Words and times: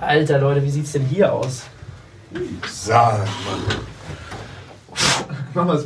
Alter 0.00 0.38
Leute, 0.38 0.62
wie 0.62 0.70
sieht's 0.70 0.92
denn 0.92 1.04
hier 1.04 1.32
aus? 1.32 1.64
Sag 2.70 3.18
mal. 3.18 3.26
Mach 5.54 5.64
mal 5.64 5.84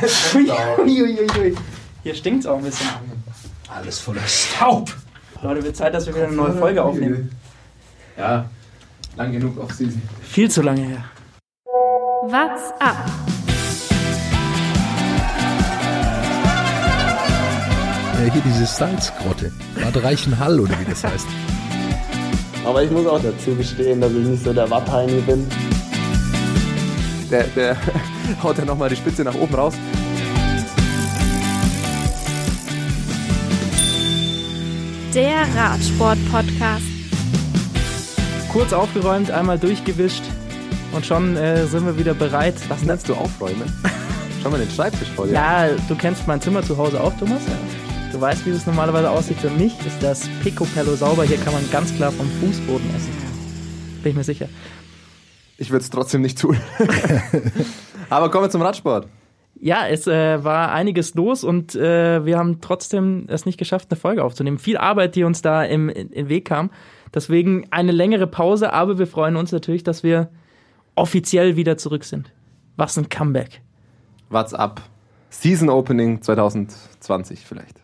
das 0.00 0.34
Uiuiui. 0.34 1.56
Hier 2.02 2.14
stinkt's 2.14 2.46
auch 2.46 2.58
ein 2.58 2.64
bisschen. 2.64 2.88
Alles 3.68 3.98
voller 3.98 4.26
Staub. 4.26 4.90
Leute, 5.42 5.62
wird 5.64 5.76
Zeit, 5.76 5.94
dass 5.94 6.06
wir 6.06 6.14
wieder 6.14 6.26
eine 6.26 6.36
neue 6.36 6.52
Folge 6.52 6.82
aufnehmen. 6.82 7.30
Ja, 8.16 8.46
lang 9.16 9.32
genug 9.32 9.58
auf 9.58 9.72
Season. 9.72 10.00
Viel 10.22 10.50
zu 10.50 10.62
lange 10.62 10.82
her. 10.82 11.04
What's 12.22 12.70
up? 12.80 12.96
Äh, 18.20 18.30
hier 18.30 18.42
diese 18.42 18.66
Salzgrotte. 18.66 19.52
Bad 19.74 20.02
Reichenhall 20.02 20.60
oder 20.60 20.78
wie 20.78 20.84
das 20.84 21.02
heißt. 21.04 21.26
Aber 22.64 22.82
ich 22.82 22.90
muss 22.90 23.06
auch 23.06 23.20
dazu 23.20 23.54
gestehen, 23.56 24.00
dass 24.00 24.12
ich 24.12 24.24
nicht 24.24 24.44
so 24.44 24.52
der 24.52 24.70
Wattheini 24.70 25.20
bin. 25.22 25.46
Der, 27.30 27.44
der 27.56 27.76
haut 28.42 28.58
ja 28.58 28.64
nochmal 28.64 28.88
die 28.88 28.96
Spitze 28.96 29.24
nach 29.24 29.34
oben 29.34 29.54
raus. 29.54 29.74
Der 35.14 35.46
Radsport-Podcast. 35.56 36.84
Kurz 38.52 38.72
aufgeräumt, 38.72 39.30
einmal 39.30 39.58
durchgewischt 39.58 40.22
und 40.92 41.04
schon 41.04 41.36
äh, 41.36 41.66
sind 41.66 41.84
wir 41.84 41.98
wieder 41.98 42.14
bereit. 42.14 42.54
Was 42.68 42.82
nennst 42.82 43.08
du 43.08 43.14
aufräumen? 43.14 43.70
Schau 44.42 44.50
mal 44.50 44.58
den 44.58 44.70
Schreibtisch 44.70 45.08
vor 45.08 45.26
dir. 45.26 45.32
Ja, 45.32 45.68
du 45.88 45.94
kennst 45.96 46.26
mein 46.26 46.40
Zimmer 46.40 46.62
zu 46.62 46.76
Hause 46.76 47.00
auch, 47.00 47.12
Thomas. 47.18 47.42
Du 48.12 48.20
weißt, 48.20 48.44
wie 48.44 48.50
es 48.50 48.66
normalerweise 48.66 49.10
aussieht. 49.10 49.38
Für 49.38 49.48
mich 49.48 49.72
ist 49.86 50.02
das 50.02 50.28
Picobello 50.42 50.94
sauber. 50.96 51.24
Hier 51.24 51.38
kann 51.38 51.54
man 51.54 51.68
ganz 51.70 51.94
klar 51.96 52.12
vom 52.12 52.26
Fußboden 52.26 52.94
essen. 52.94 53.10
Bin 54.02 54.10
ich 54.10 54.16
mir 54.16 54.22
sicher. 54.24 54.50
Ich 55.56 55.70
würde 55.70 55.82
es 55.82 55.88
trotzdem 55.88 56.20
nicht 56.20 56.38
tun. 56.38 56.58
Aber 58.10 58.30
kommen 58.30 58.44
wir 58.44 58.50
zum 58.50 58.60
Radsport. 58.60 59.08
Ja, 59.58 59.86
es 59.86 60.06
äh, 60.06 60.44
war 60.44 60.72
einiges 60.72 61.14
los 61.14 61.42
und 61.42 61.74
äh, 61.74 62.26
wir 62.26 62.36
haben 62.36 62.60
trotzdem 62.60 63.24
es 63.28 63.46
nicht 63.46 63.58
geschafft, 63.58 63.88
eine 63.90 63.98
Folge 63.98 64.22
aufzunehmen. 64.22 64.58
Viel 64.58 64.76
Arbeit, 64.76 65.16
die 65.16 65.24
uns 65.24 65.40
da 65.40 65.64
im, 65.64 65.88
den 65.88 66.28
Weg 66.28 66.44
kam. 66.44 66.70
Deswegen 67.14 67.66
eine 67.70 67.92
längere 67.92 68.26
Pause, 68.26 68.74
aber 68.74 68.98
wir 68.98 69.06
freuen 69.06 69.36
uns 69.36 69.52
natürlich, 69.52 69.84
dass 69.84 70.02
wir 70.02 70.28
offiziell 70.96 71.56
wieder 71.56 71.78
zurück 71.78 72.04
sind. 72.04 72.30
Was 72.76 72.98
ein 72.98 73.08
Comeback. 73.08 73.62
What's 74.28 74.52
up? 74.52 74.82
Season 75.30 75.70
Opening 75.70 76.20
2020 76.20 77.46
vielleicht. 77.46 77.81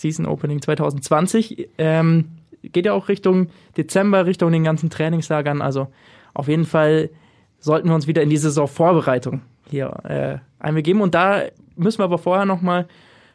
Season 0.00 0.26
Opening 0.26 0.60
2020. 0.60 1.68
Ähm, 1.78 2.26
geht 2.62 2.86
ja 2.86 2.92
auch 2.92 3.08
Richtung 3.08 3.48
Dezember, 3.76 4.26
Richtung 4.26 4.52
den 4.52 4.64
ganzen 4.64 4.90
Trainingslagern. 4.90 5.62
Also 5.62 5.88
auf 6.34 6.48
jeden 6.48 6.66
Fall 6.66 7.10
sollten 7.58 7.88
wir 7.88 7.94
uns 7.94 8.06
wieder 8.06 8.22
in 8.22 8.30
die 8.30 8.36
Saisonvorbereitung 8.36 9.42
hier 9.70 9.88
äh, 10.04 10.38
einbegeben. 10.58 11.00
Und 11.00 11.14
da 11.14 11.42
müssen 11.76 11.98
wir 11.98 12.04
aber 12.04 12.18
vorher 12.18 12.44
nochmal 12.44 12.86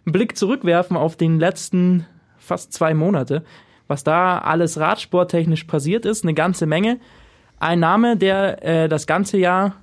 einen 0.06 0.14
Blick 0.14 0.38
zurückwerfen 0.38 0.98
auf 0.98 1.16
den 1.16 1.39
letzten 1.39 2.06
fast 2.38 2.73
zwei 2.73 2.94
Monate. 2.94 3.44
Was 3.88 4.04
da 4.04 4.38
alles 4.38 4.80
radsporttechnisch 4.80 5.66
passiert 5.66 6.06
ist, 6.06 6.23
eine 6.23 6.34
ganze 6.34 6.66
Menge. 6.66 7.00
Ein 7.59 7.80
Name, 7.80 8.17
der 8.17 8.64
äh, 8.64 8.89
das 8.89 9.06
ganze 9.06 9.38
Jahr 9.38 9.76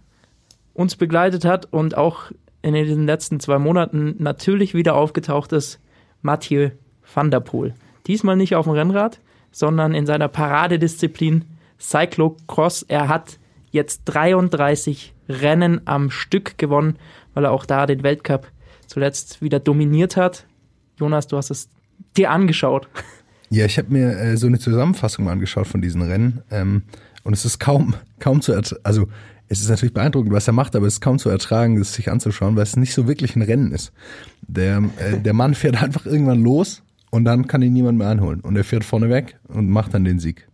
uns 0.75 0.97
begleitet 0.97 1.45
hat 1.45 1.67
und 1.73 1.97
auch 1.97 2.31
in 2.63 2.75
den 2.75 3.07
letzten 3.07 3.41
zwei 3.41 3.59
Monaten 3.59 4.17
natürlich 4.19 4.75
wieder 4.75 4.95
aufgetaucht 4.95 5.53
ist, 5.53 5.81
Mathieu 6.23 6.71
van 7.15 7.31
der 7.31 7.41
Poel. 7.41 7.75
Diesmal 8.07 8.37
nicht 8.37 8.55
auf 8.55 8.67
dem 8.67 8.75
Rennrad, 8.75 9.21
sondern 9.51 9.95
in 9.95 10.07
seiner 10.07 10.29
Paradedisziplin 10.29 11.45
Cyclocross. 11.81 12.83
Er 12.83 13.09
hat 13.09 13.39
jetzt 13.71 14.03
33 14.07 15.15
Rennen 15.29 15.81
am 15.85 16.11
Stück 16.11 16.59
gewonnen, 16.59 16.97
weil 17.35 17.45
er 17.45 17.53
auch 17.53 17.67
da 17.67 17.87
den 17.87 18.03
Weltcup 18.03 18.51
zuletzt 18.87 19.43
wieder 19.43 19.61
dominiert 19.61 20.17
hat. 20.17 20.47
Jonas, 20.99 21.27
du 21.27 21.37
hast 21.37 21.51
es 21.51 21.69
dir 22.17 22.31
angeschaut. 22.31 22.89
Ja, 23.51 23.65
ich 23.65 23.79
habe 23.79 23.91
mir 23.91 24.11
äh, 24.11 24.37
so 24.37 24.47
eine 24.47 24.59
Zusammenfassung 24.59 25.29
angeschaut 25.29 25.67
von 25.67 25.81
diesen 25.81 26.03
Rennen. 26.03 26.43
Ähm, 26.51 26.83
und 27.25 27.33
es 27.33 27.45
ist 27.45 27.59
kaum, 27.59 27.95
kaum 28.19 28.41
zu. 28.41 28.55
Also, 28.83 29.09
es 29.49 29.61
ist 29.61 29.69
natürlich 29.69 29.95
beeindruckend, 29.95 30.33
was 30.33 30.47
er 30.47 30.53
macht, 30.53 30.77
aber 30.77 30.87
es 30.87 30.95
ist 30.95 31.01
kaum 31.01 31.19
zu 31.19 31.31
ertragen, 31.31 31.79
das 31.79 31.95
sich 31.95 32.11
anzuschauen, 32.11 32.57
weil 32.57 32.63
es 32.63 32.77
nicht 32.77 32.93
so 32.93 33.09
wirklich 33.09 33.35
ein 33.37 33.43
Rennen 33.43 33.73
ist. 33.73 33.93
Der, 34.43 34.83
äh, 34.99 35.19
der 35.19 35.33
Mann 35.33 35.55
fährt 35.55 35.83
einfach 35.83 36.07
irgendwann 36.07 36.43
los 36.43 36.83
und 37.11 37.25
dann 37.25 37.47
kann 37.47 37.63
ihn 37.63 37.73
niemand 37.73 37.99
mehr 37.99 38.09
anholen. 38.09 38.41
Und 38.41 38.57
er 38.57 38.65
fährt 38.65 38.85
vorne 38.85 39.09
weg 39.09 39.39
und 39.49 39.69
macht 39.71 39.95
dann 39.95 40.05
den 40.05 40.19
Sieg. 40.19 40.49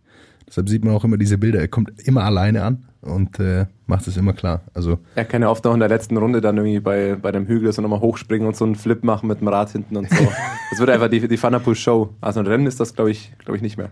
Deshalb 0.47 0.69
sieht 0.69 0.85
man 0.85 0.93
auch 0.93 1.03
immer 1.03 1.17
diese 1.17 1.37
Bilder. 1.37 1.59
Er 1.59 1.67
kommt 1.67 1.91
immer 2.05 2.23
alleine 2.23 2.63
an 2.63 2.85
und 3.01 3.39
äh, 3.39 3.65
macht 3.87 4.07
es 4.07 4.15
immer 4.15 4.33
klar. 4.33 4.61
Also 4.73 4.99
Er 5.15 5.25
kann 5.25 5.41
ja 5.41 5.49
oft 5.49 5.63
noch 5.65 5.73
in 5.73 5.79
der 5.79 5.89
letzten 5.89 6.17
Runde 6.17 6.39
dann 6.39 6.57
irgendwie 6.57 6.79
bei, 6.79 7.15
bei 7.15 7.31
dem 7.31 7.47
Hügel 7.47 7.71
so 7.73 7.81
nochmal 7.81 7.99
hochspringen 7.99 8.47
und 8.47 8.55
so 8.55 8.65
einen 8.65 8.75
Flip 8.75 9.03
machen 9.03 9.27
mit 9.27 9.41
dem 9.41 9.47
Rad 9.47 9.71
hinten 9.71 9.97
und 9.97 10.09
so. 10.09 10.15
Das 10.71 10.79
wird 10.79 10.89
einfach 10.89 11.09
die, 11.09 11.25
die 11.25 11.37
Thunderpool 11.37 11.75
Show. 11.75 12.09
Also 12.21 12.39
ein 12.39 12.47
Rennen 12.47 12.65
ist 12.65 12.79
das, 12.79 12.95
glaube 12.95 13.11
ich, 13.11 13.31
glaube 13.37 13.55
ich, 13.55 13.61
nicht 13.61 13.77
mehr. 13.77 13.91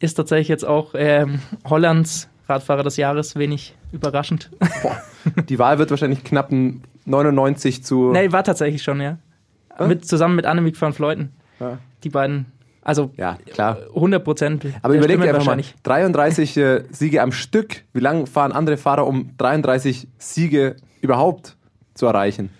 Ist 0.00 0.14
tatsächlich 0.14 0.48
jetzt 0.48 0.64
auch 0.64 0.94
ähm, 0.96 1.40
Hollands 1.68 2.28
Radfahrer 2.50 2.82
des 2.82 2.96
Jahres, 2.96 3.36
wenig 3.36 3.74
überraschend. 3.92 4.50
Die 5.48 5.58
Wahl 5.58 5.78
wird 5.78 5.90
wahrscheinlich 5.90 6.24
knapp 6.24 6.50
ein 6.52 6.82
99 7.06 7.82
zu. 7.84 8.10
nee, 8.12 8.30
war 8.32 8.44
tatsächlich 8.44 8.82
schon, 8.82 9.00
ja. 9.00 9.16
Mit, 9.86 10.04
zusammen 10.04 10.36
mit 10.36 10.44
Annemiek 10.44 10.78
van 10.80 10.92
Vleuten. 10.92 11.30
Ja. 11.58 11.78
Die 12.04 12.10
beiden, 12.10 12.46
also 12.82 13.10
Ja, 13.16 13.38
klar. 13.52 13.78
100 13.94 14.22
Prozent. 14.22 14.66
Aber 14.82 14.94
überleg 14.94 15.20
dir 15.20 15.34
einfach 15.34 15.46
mal, 15.46 15.62
33 15.84 16.56
äh, 16.58 16.82
Siege 16.90 17.22
am 17.22 17.32
Stück. 17.32 17.82
Wie 17.94 18.00
lange 18.00 18.26
fahren 18.26 18.52
andere 18.52 18.76
Fahrer, 18.76 19.06
um 19.06 19.30
33 19.38 20.06
Siege 20.18 20.76
überhaupt 21.00 21.56
zu 21.94 22.06
erreichen? 22.06 22.50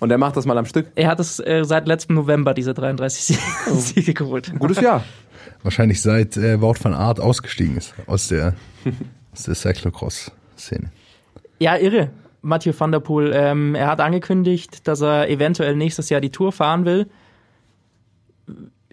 Und 0.00 0.10
er 0.10 0.18
macht 0.18 0.36
das 0.36 0.44
mal 0.44 0.58
am 0.58 0.66
Stück. 0.66 0.88
Er 0.94 1.08
hat 1.08 1.20
es 1.20 1.38
äh, 1.40 1.62
seit 1.64 1.86
letztem 1.86 2.16
November, 2.16 2.52
diese 2.52 2.74
33 2.74 3.22
Sie- 3.24 3.38
Siege 3.94 4.12
geholt. 4.14 4.52
Gutes 4.58 4.80
Jahr. 4.80 5.04
wahrscheinlich 5.62 6.02
seit 6.02 6.36
äh, 6.36 6.60
Wout 6.60 6.74
van 6.82 6.92
Aert 6.94 7.18
ausgestiegen 7.20 7.76
ist 7.76 7.94
aus 8.06 8.28
der, 8.28 8.54
aus 9.36 9.44
der 9.44 9.54
Cyclocross-Szene. 9.54 10.90
Ja, 11.58 11.76
irre. 11.76 12.10
Mathieu 12.42 12.72
van 12.78 12.92
der 12.92 13.00
Poel, 13.00 13.32
ähm, 13.34 13.74
er 13.74 13.88
hat 13.88 14.00
angekündigt, 14.00 14.86
dass 14.86 15.00
er 15.00 15.28
eventuell 15.28 15.74
nächstes 15.74 16.10
Jahr 16.10 16.20
die 16.20 16.30
Tour 16.30 16.52
fahren 16.52 16.84
will. 16.84 17.06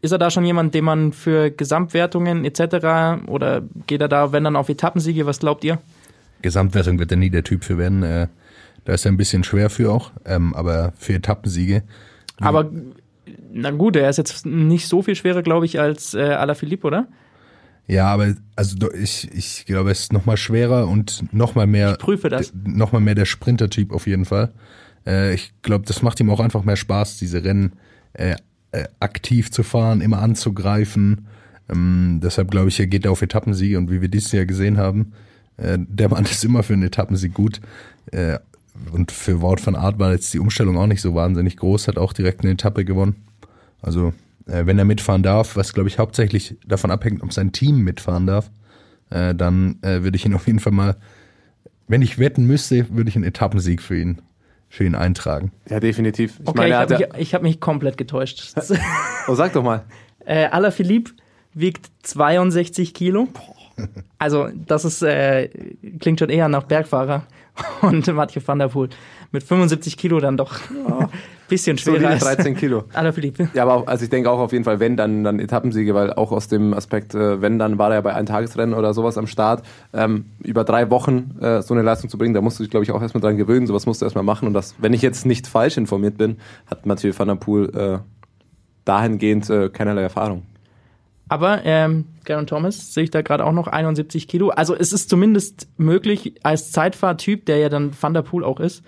Ist 0.02 0.12
er 0.12 0.18
da 0.18 0.32
schon 0.32 0.44
jemand, 0.44 0.74
den 0.74 0.84
man 0.84 1.14
für 1.14 1.52
Gesamtwertungen 1.52 2.46
etc. 2.46 3.28
oder 3.28 3.62
geht 3.86 4.02
er 4.02 4.08
da, 4.08 4.32
wenn 4.32 4.44
dann 4.44 4.56
auf 4.56 4.70
Etappensiege? 4.70 5.26
Was 5.26 5.40
glaubt 5.40 5.64
ihr? 5.64 5.80
Gesamtwertung 6.42 7.00
wird 7.00 7.12
er 7.12 7.18
nie 7.18 7.30
der 7.30 7.44
Typ 7.44 7.64
für 7.64 7.78
werden. 7.78 8.04
Äh, 8.04 8.28
da 8.86 8.94
ist 8.94 9.06
er 9.06 9.12
ein 9.12 9.18
bisschen 9.18 9.44
schwer 9.44 9.70
für 9.70 9.92
auch, 9.92 10.12
ähm, 10.26 10.54
aber 10.56 10.94
für 10.98 11.14
Etappensiege. 11.14 11.84
Aber 12.40 12.70
na 13.52 13.72
gut, 13.72 13.96
er 13.96 14.10
ist 14.10 14.18
jetzt 14.18 14.46
nicht 14.46 14.88
so 14.88 15.04
viel 15.04 15.16
schwerer, 15.16 15.44
glaube 15.44 15.66
ich, 15.66 15.80
als 15.80 16.16
äh, 16.16 16.22
Alaphilippe, 16.22 16.88
oder? 16.88 17.08
Ja, 17.88 18.08
aber 18.08 18.34
also 18.56 18.92
ich, 18.94 19.30
ich 19.34 19.66
glaube, 19.66 19.92
es 19.92 20.02
ist 20.02 20.14
noch 20.14 20.26
mal 20.26 20.38
schwerer 20.38 20.88
und 20.88 21.26
noch 21.34 21.54
mal 21.56 21.68
mehr, 21.68 21.92
Ich 21.94 21.98
prüfe 22.00 22.30
das. 22.30 22.52
d- 22.52 22.58
noch 22.66 22.92
mal 22.94 23.02
mehr 23.02 23.16
der 23.16 23.26
Sprinter-Typ 23.26 23.92
auf 23.92 24.08
jeden 24.08 24.26
Fall. 24.26 24.54
Äh, 25.06 25.34
ich 25.34 25.54
glaube, 25.64 25.86
das 25.86 26.02
macht 26.02 26.20
ihm 26.22 26.30
auch 26.30 26.40
einfach 26.40 26.64
mehr 26.64 26.78
Spaß, 26.78 27.18
diese 27.18 27.44
Rennen 27.44 27.74
äh, 28.14 28.36
äh, 28.72 28.86
aktiv 29.00 29.52
zu 29.52 29.64
fahren, 29.64 30.00
immer 30.02 30.20
anzugreifen. 30.22 31.28
Ähm, 31.70 32.20
deshalb 32.24 32.52
glaube 32.52 32.70
ich, 32.70 32.80
er 32.80 32.88
geht 32.88 33.06
auf 33.06 33.22
Etappensiege 33.22 33.78
und 33.78 33.92
wie 33.92 34.02
wir 34.02 34.08
dieses 34.08 34.32
Jahr 34.32 34.46
gesehen 34.46 34.78
haben, 34.78 35.12
äh, 35.58 35.78
der 35.80 36.10
Mann 36.10 36.24
ist 36.32 36.44
immer 36.46 36.64
für 36.64 36.74
einen 36.74 36.84
Etappensieg 36.84 37.34
gut. 37.34 37.60
Äh, 38.12 38.40
und 38.92 39.12
für 39.12 39.42
Wout 39.42 39.58
van 39.64 39.76
Aert 39.76 40.00
war 40.00 40.12
jetzt 40.14 40.34
die 40.34 40.40
Umstellung 40.40 40.78
auch 40.78 40.88
nicht 40.88 41.02
so 41.02 41.14
wahnsinnig 41.14 41.58
groß, 41.58 41.88
hat 41.90 41.98
auch 41.98 42.14
direkt 42.14 42.42
eine 42.42 42.52
Etappe 42.54 42.86
gewonnen. 42.86 43.18
Also 43.82 44.14
wenn 44.46 44.78
er 44.78 44.86
mitfahren 44.86 45.24
darf, 45.24 45.56
was 45.56 45.74
glaube 45.74 45.90
ich 45.90 46.00
hauptsächlich 46.00 46.58
davon 46.66 46.92
abhängt, 46.92 47.24
ob 47.24 47.34
sein 47.34 47.52
Team 47.52 47.80
mitfahren 47.80 48.28
darf, 48.28 48.52
äh, 49.10 49.34
dann 49.36 49.78
äh, 49.82 50.04
würde 50.04 50.16
ich 50.16 50.26
ihn 50.26 50.34
auf 50.36 50.48
jeden 50.48 50.60
Fall 50.60 50.74
mal, 50.74 50.96
wenn 51.88 52.02
ich 52.02 52.20
wetten 52.20 52.46
müsste, 52.46 52.90
würde 52.90 53.10
ich 53.10 53.16
einen 53.16 53.26
Etappensieg 53.26 53.82
für 53.82 53.98
ihn, 53.98 54.22
für 54.70 54.84
ihn 54.84 54.96
eintragen. 54.96 55.52
Ja, 55.70 55.80
definitiv. 55.80 56.40
Ich 56.42 56.48
Okay, 56.48 56.58
meine, 56.58 56.70
ich 56.70 56.80
habe 56.80 56.98
mich, 56.98 57.22
ich 57.22 57.34
hab 57.34 57.42
mich 57.44 57.60
komplett 57.60 57.98
getäuscht. 57.98 58.54
oh, 59.28 59.36
sag 59.36 59.54
doch 59.54 59.64
mal. 59.64 59.84
äh, 60.26 60.46
Alaphilippe 60.46 61.12
wiegt 61.54 61.90
62 62.04 62.94
Kilo. 62.94 63.28
Also 64.18 64.50
das 64.54 64.86
ist 64.86 65.02
äh, 65.02 65.50
klingt 66.00 66.20
schon 66.20 66.30
eher 66.30 66.48
nach 66.48 66.64
Bergfahrer. 66.64 67.26
Und 67.82 68.08
Mathieu 68.08 68.42
van 68.44 68.60
der 68.60 68.70
Poel 68.70 68.90
mit 69.34 69.44
75 69.44 69.98
Kilo 69.98 70.20
dann 70.20 70.38
doch 70.38 70.60
ein 70.70 71.10
bisschen 71.50 71.78
schwerer 71.78 72.10
als 72.10 72.24
13 72.24 72.56
Kilo. 72.56 72.86
Alaphilippe. 72.94 73.50
Ja, 73.54 73.64
aber 73.64 73.74
auch, 73.74 73.88
also 73.88 74.04
ich 74.04 74.12
denke 74.12 74.30
auch 74.30 74.40
auf 74.40 74.54
jeden 74.54 74.64
Fall, 74.64 74.80
wenn, 74.80 74.96
dann, 74.96 75.24
dann 75.24 75.40
Etappensiege, 75.40 75.96
weil 75.96 76.14
auch 76.14 76.32
aus 76.32 76.48
dem 76.48 76.74
Aspekt, 76.74 77.16
äh, 77.16 77.42
wenn, 77.42 77.58
dann 77.58 77.80
war 77.80 77.90
er 77.90 77.96
ja 77.96 78.02
bei 78.02 78.14
einem 78.14 78.28
Tagesrennen 78.28 78.76
oder 78.76 78.94
sowas 78.94 79.18
am 79.18 79.26
Start. 79.26 79.66
Ähm, 79.92 80.26
über 80.44 80.64
drei 80.64 80.92
Wochen 80.92 81.36
äh, 81.42 81.64
so 81.64 81.74
eine 81.74 81.82
Leistung 81.82 82.12
zu 82.12 82.18
bringen, 82.18 82.36
da 82.36 82.42
musst 82.42 82.60
du 82.60 82.64
dich, 82.64 82.70
glaube 82.70 82.84
ich, 82.84 82.92
auch 82.92 83.02
erstmal 83.02 83.22
dran 83.22 83.36
gewöhnen. 83.36 83.66
Sowas 83.66 83.88
musst 83.88 84.02
du 84.02 84.06
erstmal 84.06 84.24
machen. 84.24 84.48
Und 84.48 84.54
das, 84.54 84.76
wenn 84.78 84.94
ich 84.94 85.02
jetzt 85.02 85.26
nicht 85.26 85.48
falsch 85.48 85.78
informiert 85.78 86.18
bin, 86.18 86.38
hat 86.68 86.86
Mathieu 86.86 87.12
van 87.18 87.28
der 87.28 87.36
Poel 87.36 87.76
äh, 87.76 88.00
dahingehend 88.86 89.50
äh, 89.50 89.70
keinerlei 89.70 90.04
Erfahrung. 90.04 90.44
Aber 91.28 91.62
ähm, 91.66 92.06
Garen 92.26 92.46
Thomas 92.46 92.94
sehe 92.94 93.06
ich 93.06 93.10
da 93.10 93.24
gerade 93.24 93.46
auch 93.46 93.54
noch 93.54 93.68
71 93.68 94.28
Kilo. 94.28 94.50
Also 94.50 94.76
es 94.76 94.94
ist 94.94 95.10
zumindest 95.10 95.68
möglich, 95.78 96.36
als 96.44 96.72
Zeitfahrtyp, 96.72 97.48
der 97.48 97.58
ja 97.58 97.70
dann 97.70 97.92
Van 98.00 98.14
der 98.14 98.22
Poel 98.22 98.44
auch 98.44 98.60
ist, 98.60 98.84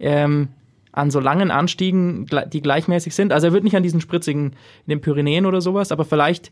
ähm, 0.00 0.48
an 0.92 1.10
so 1.10 1.20
langen 1.20 1.50
Anstiegen, 1.50 2.26
die 2.52 2.62
gleichmäßig 2.62 3.14
sind. 3.14 3.32
Also 3.32 3.48
er 3.48 3.52
wird 3.52 3.64
nicht 3.64 3.76
an 3.76 3.82
diesen 3.82 4.00
spritzigen 4.00 4.46
in 4.86 4.88
den 4.88 5.00
Pyrenäen 5.00 5.46
oder 5.46 5.60
sowas, 5.60 5.92
aber 5.92 6.04
vielleicht 6.04 6.50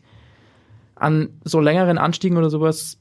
an 0.95 1.29
so 1.43 1.59
längeren 1.59 1.97
Anstiegen 1.97 2.37
oder 2.37 2.49
sowas, 2.49 2.97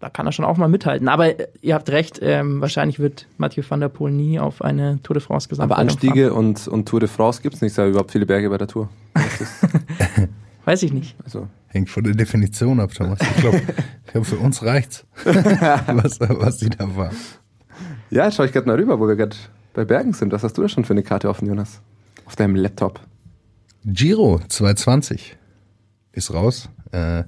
da 0.00 0.08
kann 0.08 0.26
er 0.26 0.32
schon 0.32 0.44
auch 0.44 0.56
mal 0.56 0.68
mithalten. 0.68 1.08
Aber 1.08 1.40
äh, 1.40 1.48
ihr 1.60 1.74
habt 1.74 1.90
recht, 1.90 2.20
ähm, 2.22 2.60
wahrscheinlich 2.60 2.98
wird 2.98 3.26
Mathieu 3.38 3.62
van 3.68 3.80
der 3.80 3.88
Poel 3.88 4.12
nie 4.12 4.38
auf 4.38 4.62
eine 4.62 5.00
Tour 5.02 5.14
de 5.14 5.22
France 5.22 5.48
gesamt. 5.48 5.70
Aber 5.70 5.80
Anstiege 5.80 6.32
und, 6.32 6.68
und 6.68 6.88
Tour 6.88 7.00
de 7.00 7.08
France 7.08 7.42
gibt 7.42 7.56
es 7.56 7.62
nicht, 7.62 7.76
da 7.76 7.86
überhaupt 7.86 8.12
viele 8.12 8.26
Berge 8.26 8.50
bei 8.50 8.58
der 8.58 8.68
Tour. 8.68 8.88
Weiß 10.64 10.82
ich 10.82 10.92
nicht. 10.92 11.16
also, 11.24 11.48
Hängt 11.68 11.90
von 11.90 12.04
der 12.04 12.14
Definition 12.14 12.80
ab, 12.80 12.92
Thomas. 12.94 13.18
Ich 13.20 13.36
glaube, 13.36 13.62
glaub, 14.06 14.26
für 14.26 14.36
uns 14.36 14.62
reicht's, 14.62 15.06
was, 15.24 16.20
was 16.20 16.58
die 16.58 16.70
da 16.70 16.96
war. 16.96 17.10
ja, 18.10 18.24
jetzt 18.26 18.36
schaue 18.36 18.46
ich 18.46 18.52
gerade 18.52 18.66
mal 18.66 18.76
rüber, 18.76 18.98
wo 19.00 19.06
wir 19.06 19.16
gerade 19.16 19.36
bei 19.78 19.84
Bergen 19.84 20.12
sind. 20.12 20.32
Was 20.32 20.42
hast 20.42 20.58
du 20.58 20.62
da 20.62 20.68
schon 20.68 20.84
für 20.84 20.92
eine 20.92 21.04
Karte 21.04 21.28
offen, 21.28 21.46
Jonas? 21.46 21.80
Auf 22.26 22.34
deinem 22.34 22.56
Laptop. 22.56 22.98
Giro 23.84 24.40
220 24.48 25.36
ist 26.10 26.34
raus. 26.34 26.68
Äh, 26.90 27.22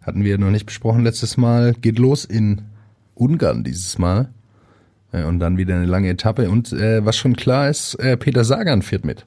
hatten 0.00 0.22
wir 0.22 0.38
noch 0.38 0.50
nicht 0.52 0.64
besprochen 0.64 1.02
letztes 1.02 1.36
Mal. 1.36 1.72
Geht 1.74 1.98
los 1.98 2.24
in 2.24 2.62
Ungarn 3.16 3.64
dieses 3.64 3.98
Mal. 3.98 4.28
Äh, 5.10 5.24
und 5.24 5.40
dann 5.40 5.58
wieder 5.58 5.74
eine 5.74 5.86
lange 5.86 6.08
Etappe. 6.08 6.48
Und 6.50 6.72
äh, 6.72 7.04
was 7.04 7.16
schon 7.16 7.34
klar 7.34 7.68
ist, 7.68 7.94
äh, 7.96 8.16
Peter 8.16 8.44
Sagan 8.44 8.82
fährt 8.82 9.04
mit. 9.04 9.26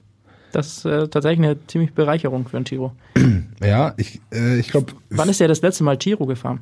Das 0.53 0.77
ist 0.77 0.85
äh, 0.85 1.09
tatsächlich 1.09 1.45
eine 1.45 1.68
ziemlich 1.68 1.94
Bereicherung 1.94 2.47
für 2.47 2.56
ein 2.57 2.63
Giro. 2.63 2.94
Ja, 3.62 3.94
ich, 3.97 4.21
äh, 4.33 4.57
ich 4.57 4.69
glaube, 4.69 4.94
Wann 5.09 5.27
ist 5.27 5.42
er 5.42 5.50
das 5.50 5.62
letzte 5.62 5.83
Mal 5.83 5.97
Giro 5.97 6.25
gefahren? 6.25 6.62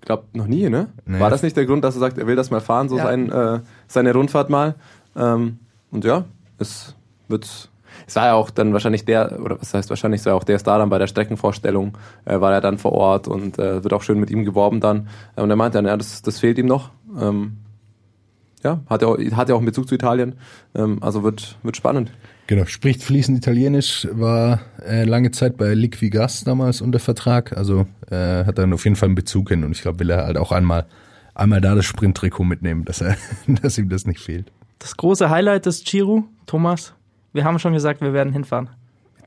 Ich 0.00 0.06
glaube, 0.06 0.24
noch 0.32 0.48
nie, 0.48 0.68
ne? 0.68 0.88
Nee. 1.06 1.20
War 1.20 1.30
das 1.30 1.44
nicht 1.44 1.56
der 1.56 1.64
Grund, 1.64 1.84
dass 1.84 1.94
er 1.94 2.00
sagt, 2.00 2.18
er 2.18 2.26
will 2.26 2.34
das 2.34 2.50
mal 2.50 2.60
fahren, 2.60 2.88
so 2.88 2.96
Ja. 2.98 3.04
sein, 3.04 3.30
äh, 3.30 3.60
seine 3.86 4.12
Rundfahrt 4.12 4.50
mal? 4.50 4.74
Ähm, 5.16 5.58
und 5.90 6.04
ja, 6.04 6.24
es 6.58 6.94
wird. 7.28 7.70
Es 8.06 8.16
war 8.16 8.26
ja 8.26 8.34
auch 8.34 8.50
dann 8.50 8.72
wahrscheinlich 8.72 9.04
der, 9.04 9.40
oder 9.40 9.58
was 9.58 9.72
heißt 9.72 9.88
wahrscheinlich, 9.88 10.20
es 10.20 10.26
war 10.26 10.34
auch 10.34 10.44
der 10.44 10.58
Star 10.58 10.78
dann 10.78 10.90
bei 10.90 10.98
der 10.98 11.06
Streckenvorstellung, 11.06 11.96
äh, 12.24 12.40
war 12.40 12.52
er 12.52 12.60
dann 12.60 12.76
vor 12.76 12.92
Ort 12.92 13.28
und 13.28 13.58
äh, 13.58 13.82
wird 13.82 13.94
auch 13.94 14.02
schön 14.02 14.18
mit 14.18 14.30
ihm 14.30 14.44
geworben 14.44 14.80
dann. 14.80 15.08
Äh, 15.36 15.42
und 15.42 15.48
er 15.48 15.56
meinte 15.56 15.78
dann, 15.78 15.86
ja, 15.86 15.96
das, 15.96 16.20
das 16.20 16.40
fehlt 16.40 16.58
ihm 16.58 16.66
noch. 16.66 16.90
Ähm, 17.18 17.58
ja, 18.64 18.80
hat 18.88 19.02
ja 19.02 19.08
auch, 19.08 19.18
hat 19.18 19.48
ja 19.48 19.54
auch 19.54 19.58
einen 19.58 19.66
Bezug 19.66 19.88
zu 19.88 19.94
Italien. 19.94 20.34
Ähm, 20.74 20.98
also 21.02 21.22
wird, 21.22 21.56
wird 21.62 21.76
spannend. 21.76 22.10
Genau, 22.46 22.66
spricht 22.66 23.02
fließend 23.02 23.38
Italienisch, 23.38 24.06
war 24.10 24.60
äh, 24.84 25.04
lange 25.04 25.30
Zeit 25.30 25.56
bei 25.56 25.72
Liquigas 25.72 26.44
damals 26.44 26.82
unter 26.82 26.98
Vertrag, 26.98 27.56
also 27.56 27.86
äh, 28.10 28.44
hat 28.44 28.58
dann 28.58 28.74
auf 28.74 28.84
jeden 28.84 28.96
Fall 28.96 29.08
einen 29.08 29.14
Bezug 29.14 29.48
hin 29.48 29.64
und 29.64 29.72
ich 29.72 29.80
glaube, 29.80 30.00
will 30.00 30.10
er 30.10 30.26
halt 30.26 30.36
auch 30.36 30.52
einmal 30.52 30.84
einmal 31.34 31.60
da 31.60 31.74
das 31.74 31.84
Sprinttrikot 31.84 32.44
mitnehmen, 32.44 32.84
dass 32.84 33.00
er, 33.00 33.16
dass 33.46 33.78
ihm 33.78 33.88
das 33.88 34.06
nicht 34.06 34.20
fehlt. 34.20 34.52
Das 34.78 34.96
große 34.96 35.30
Highlight 35.30 35.66
des 35.66 35.84
Giro, 35.84 36.24
Thomas, 36.46 36.94
wir 37.32 37.44
haben 37.44 37.58
schon 37.58 37.72
gesagt, 37.72 38.00
wir 38.00 38.12
werden 38.12 38.32
hinfahren. 38.32 38.70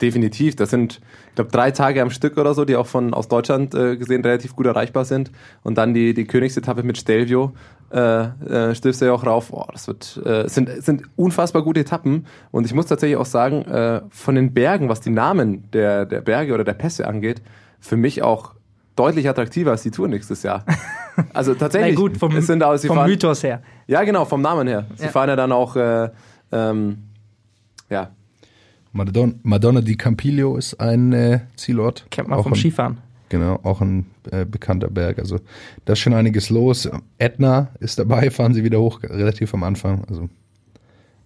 Definitiv. 0.02 0.56
Das 0.56 0.70
sind, 0.70 1.02
ich 1.30 1.36
glaube, 1.36 1.52
drei 1.52 1.72
Tage 1.72 2.02
am 2.02 2.12
Stück 2.12 2.38
oder 2.38 2.54
so, 2.54 2.66
die 2.66 2.76
auch 2.76 2.88
von 2.88 3.14
aus 3.14 3.28
Deutschland 3.28 3.74
äh, 3.74 3.98
gesehen 3.98 4.22
relativ 4.22 4.56
gut 4.56 4.66
erreichbar 4.66 5.06
sind. 5.06 5.32
Und 5.64 5.78
dann 5.78 5.94
die, 5.94 6.14
die 6.14 6.26
Königsetappe 6.26 6.84
mit 6.84 6.98
Stelvio. 6.98 7.54
Äh, 7.90 8.00
äh, 8.00 8.76
stößt 8.76 9.02
er 9.02 9.08
ja 9.08 9.14
auch 9.14 9.26
rauf. 9.26 9.52
Oh, 9.52 9.66
das 9.72 9.88
wird, 9.88 10.22
äh, 10.26 10.48
sind, 10.48 10.70
sind 10.84 11.04
unfassbar 11.16 11.64
gute 11.64 11.80
Etappen. 11.80 12.26
Und 12.52 12.66
ich 12.66 12.74
muss 12.74 12.86
tatsächlich 12.86 13.18
auch 13.18 13.26
sagen, 13.26 13.64
äh, 13.64 14.02
von 14.10 14.36
den 14.36 14.54
Bergen, 14.54 14.90
was 14.90 15.02
die 15.02 15.10
Namen 15.10 15.70
der, 15.72 16.06
der 16.06 16.22
Berge 16.22 16.54
oder 16.54 16.64
der 16.64 16.74
Pässe 16.74 17.08
angeht, 17.08 17.42
für 17.80 17.98
mich 17.98 18.22
auch 18.22 18.54
deutlich 18.96 19.30
attraktiver 19.30 19.72
als 19.72 19.84
die 19.84 19.92
Tour 19.92 20.08
nächstes 20.08 20.44
Jahr. 20.44 20.66
Also 21.34 21.54
tatsächlich. 21.56 21.96
Na 21.96 22.02
gut, 22.02 22.18
vom, 22.18 22.36
es 22.36 22.48
sind 22.48 22.64
sie 22.76 22.88
vom 22.88 22.98
fahren, 22.98 23.10
Mythos 23.10 23.44
her. 23.44 23.62
Ja, 23.88 24.04
genau, 24.04 24.26
vom 24.26 24.42
Namen 24.42 24.68
her. 24.68 24.86
Sie 24.96 25.06
Ja. 25.06 25.10
fahren 25.10 25.30
ja 25.30 25.36
dann 25.36 25.52
auch, 25.52 25.76
äh, 25.76 26.10
ähm, 26.52 26.98
ja, 27.90 28.10
Madonna, 28.94 29.34
Madonna 29.44 29.82
di 29.82 29.96
Campiglio 29.96 30.58
ist 30.58 30.80
ein 30.80 31.14
äh, 31.14 31.42
Zielort. 31.56 32.06
Kennt 32.10 32.30
man 32.30 32.40
Auch 32.40 32.44
vom 32.44 32.54
ein, 32.54 32.56
Skifahren. 32.56 32.98
Genau, 33.30 33.60
auch 33.64 33.82
ein 33.82 34.08
äh, 34.32 34.46
bekannter 34.46 34.90
Berg. 34.90 35.20
Also 35.20 35.40
da 35.86 35.94
ist 35.94 36.00
schon 36.00 36.14
einiges 36.14 36.50
los. 36.50 36.90
Ätna 37.18 37.70
ist 37.80 38.00
dabei, 38.00 38.32
fahren 38.32 38.54
sie 38.54 38.64
wieder 38.64 38.80
hoch, 38.80 39.02
relativ 39.04 39.54
am 39.54 39.64
Anfang. 39.64 40.04
Also 40.10 40.30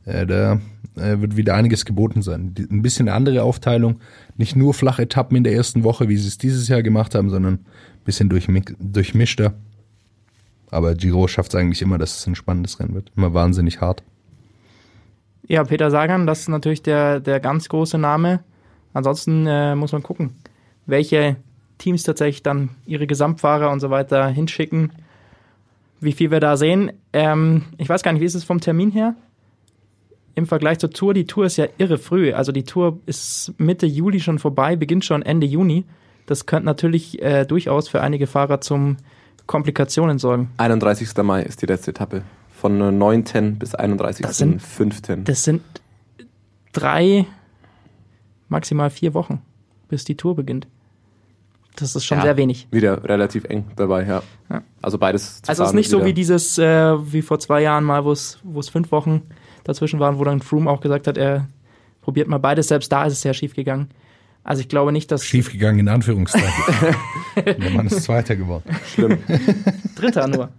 äh, 0.06 0.26
da 0.26 0.60
äh, 0.98 1.22
wird 1.22 1.38
wieder 1.38 1.54
einiges 1.56 1.86
geboten 1.86 2.22
sein. 2.24 2.54
Die, 2.56 2.64
ein 2.64 2.82
bisschen 2.82 3.08
eine 3.08 3.16
andere 3.16 3.44
Aufteilung. 3.44 4.00
Nicht 4.36 4.56
nur 4.56 4.74
flache 4.74 5.04
Etappen 5.04 5.38
in 5.38 5.44
der 5.44 5.54
ersten 5.54 5.84
Woche, 5.84 6.10
wie 6.10 6.18
sie 6.18 6.28
es 6.28 6.38
dieses 6.38 6.68
Jahr 6.68 6.82
gemacht 6.84 7.16
haben, 7.16 7.30
sondern 7.30 7.54
ein 7.54 7.66
bisschen 8.04 8.28
durchmi 8.30 8.64
durchmischter. 8.80 9.54
Aber 10.72 10.96
Giro 10.96 11.28
schafft 11.28 11.54
es 11.54 11.60
eigentlich 11.60 11.82
immer, 11.82 11.98
dass 11.98 12.18
es 12.18 12.28
ein 12.28 12.36
spannendes 12.36 12.80
Rennen 12.80 12.96
wird. 12.96 13.12
Immer 13.16 13.34
wahnsinnig 13.34 13.82
hart. 13.82 14.04
Ja, 15.48 15.66
Peter 15.66 15.92
Sagan, 15.92 16.26
das 16.26 16.40
ist 16.40 16.48
natürlich 16.48 16.82
der, 16.82 17.20
der 17.20 17.42
ganz 17.42 17.68
große 17.68 17.98
Name. 17.98 18.40
Ansonsten 18.94 19.46
äh, 19.48 19.76
muss 19.76 19.92
man 19.92 20.02
gucken, 20.02 20.38
welche 20.86 21.36
Teams 21.78 22.04
tatsächlich 22.04 22.42
dann 22.42 22.70
ihre 22.86 23.06
Gesamtfahrer 23.06 23.70
und 23.70 23.82
so 23.82 23.90
weiter 23.90 24.28
hinschicken, 24.28 24.94
wie 26.00 26.14
viel 26.14 26.32
wir 26.32 26.40
da 26.40 26.56
sehen. 26.56 26.94
Ähm, 27.12 27.64
ich 27.78 27.90
weiß 27.90 28.02
gar 28.02 28.14
nicht, 28.14 28.22
wie 28.22 28.26
ist 28.26 28.36
es 28.36 28.46
vom 28.46 28.62
Termin 28.62 28.92
her? 28.92 29.16
Im 30.36 30.48
Vergleich 30.48 30.80
zur 30.80 30.92
Tour, 30.92 31.14
die 31.14 31.26
Tour 31.26 31.46
ist 31.46 31.58
ja 31.58 31.68
irre 31.78 31.98
früh. 31.98 32.32
Also 32.34 32.54
die 32.54 32.64
Tour 32.64 33.00
ist 33.06 33.54
Mitte 33.58 33.86
Juli 33.86 34.22
schon 34.22 34.40
vorbei, 34.40 34.78
beginnt 34.78 35.04
schon 35.04 35.22
Ende 35.22 35.48
Juni. 35.48 35.84
Das 36.28 36.46
könnte 36.46 36.66
natürlich 36.66 37.22
äh, 37.22 37.46
durchaus 37.46 37.90
für 37.90 38.00
einige 38.00 38.28
Fahrer 38.28 38.62
zum 38.62 38.98
Komplikationen 39.52 40.18
sorgen. 40.18 40.50
31. 40.58 41.10
Mai 41.24 41.44
ist 41.44 41.62
die 41.62 41.66
letzte 41.66 41.92
Etappe. 41.92 42.24
Von 42.58 42.80
äh, 42.80 42.90
9. 42.90 43.58
bis 43.60 43.76
31. 43.76 44.26
Das 44.26 44.38
sind- 44.38 44.62
5. 44.62 45.02
Das 45.26 45.44
sind 45.44 45.62
drei, 46.72 47.26
maximal 48.48 48.90
vier 48.90 49.14
Wochen, 49.14 49.42
bis 49.90 50.06
die 50.06 50.16
Tour 50.16 50.38
Das 51.76 51.96
ist 51.96 52.06
schon 52.06 52.20
Ja, 52.20 52.24
sehr 52.24 52.38
wenig. 52.38 52.70
Wieder 52.72 53.04
relativ 53.04 53.44
eng 53.44 53.66
dabei, 53.76 54.06
ja. 54.06 54.24
Ja. 54.50 54.62
Also 54.82 54.98
beides. 54.98 55.42
Also 55.48 55.64
es 55.64 55.70
ist 55.72 55.76
nicht 55.76 55.90
so 55.90 56.06
wie 56.06 56.14
dieses, 56.14 56.58
äh, 56.58 56.96
wie 57.12 57.22
vor 57.22 57.40
zwei 57.40 57.62
Jahren 57.62 57.84
mal, 57.84 58.06
wo 58.06 58.14
es 58.14 58.40
wo 58.44 58.62
es 58.62 58.70
fünf 58.70 58.90
Wochen 58.94 59.24
dazwischen 59.66 60.00
waren, 60.00 60.18
wo 60.18 60.24
dann 60.24 60.42
Froome 60.42 60.70
auch 60.72 60.80
gesagt 60.80 61.08
hat, 61.08 61.18
er 61.18 61.50
probiert 62.02 62.30
mal 62.30 62.38
beides. 62.38 62.70
Selbst 62.70 62.90
da 62.90 63.04
ist 63.04 63.14
es 63.14 63.22
sehr 63.22 63.34
schief 63.34 63.54
gegangen. 63.54 63.90
Also 64.44 64.62
ich 64.62 64.70
glaube 64.70 64.92
nicht, 64.92 65.12
dass 65.12 65.24
Schiefgegangen 65.24 65.80
in 65.82 65.88
Anführungszeichen. 65.88 66.96
der 67.46 67.70
Mann 67.72 67.88
ist 67.88 68.04
Zweiter 68.04 68.36
geworden. 68.36 68.64
Schlimm. 68.88 69.18
Dritter 69.96 70.28
nur. 70.28 70.50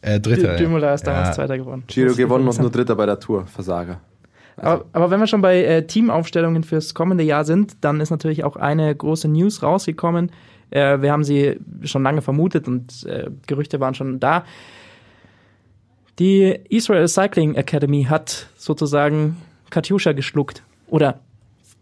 Äh, 0.00 0.20
Dritter. 0.20 0.52
ja. 0.52 0.56
Dümmler 0.56 0.94
ist 0.94 1.06
damals 1.06 1.28
Ja. 1.28 1.34
Zweiter 1.34 1.58
geworden. 1.58 1.84
Giro 1.86 2.14
gewonnen 2.14 2.48
und 2.48 2.58
nur 2.58 2.70
Dritter 2.70 2.94
bei 2.96 3.06
der 3.06 3.20
Tour. 3.20 3.46
Versager. 3.46 4.00
Aber, 4.56 4.86
aber 4.92 5.10
wenn 5.10 5.20
wir 5.20 5.26
schon 5.26 5.42
bei 5.42 5.62
äh, 5.64 5.86
Teamaufstellungen 5.86 6.62
fürs 6.64 6.94
kommende 6.94 7.24
Jahr 7.24 7.44
sind, 7.44 7.76
dann 7.82 8.00
ist 8.00 8.10
natürlich 8.10 8.42
auch 8.42 8.56
eine 8.56 8.94
große 8.94 9.28
News 9.28 9.62
rausgekommen. 9.62 10.30
Äh, 10.70 11.02
wir 11.02 11.12
haben 11.12 11.24
sie 11.24 11.60
schon 11.82 12.02
lange 12.02 12.22
vermutet 12.22 12.66
und 12.66 13.04
äh, 13.04 13.30
Gerüchte 13.46 13.80
waren 13.80 13.94
schon 13.94 14.18
da. 14.18 14.44
Die 16.18 16.58
Israel 16.70 17.06
Cycling 17.06 17.54
Academy 17.54 18.04
hat 18.04 18.48
sozusagen 18.56 19.36
Katjuscha 19.68 20.12
geschluckt. 20.12 20.62
Oder 20.88 21.20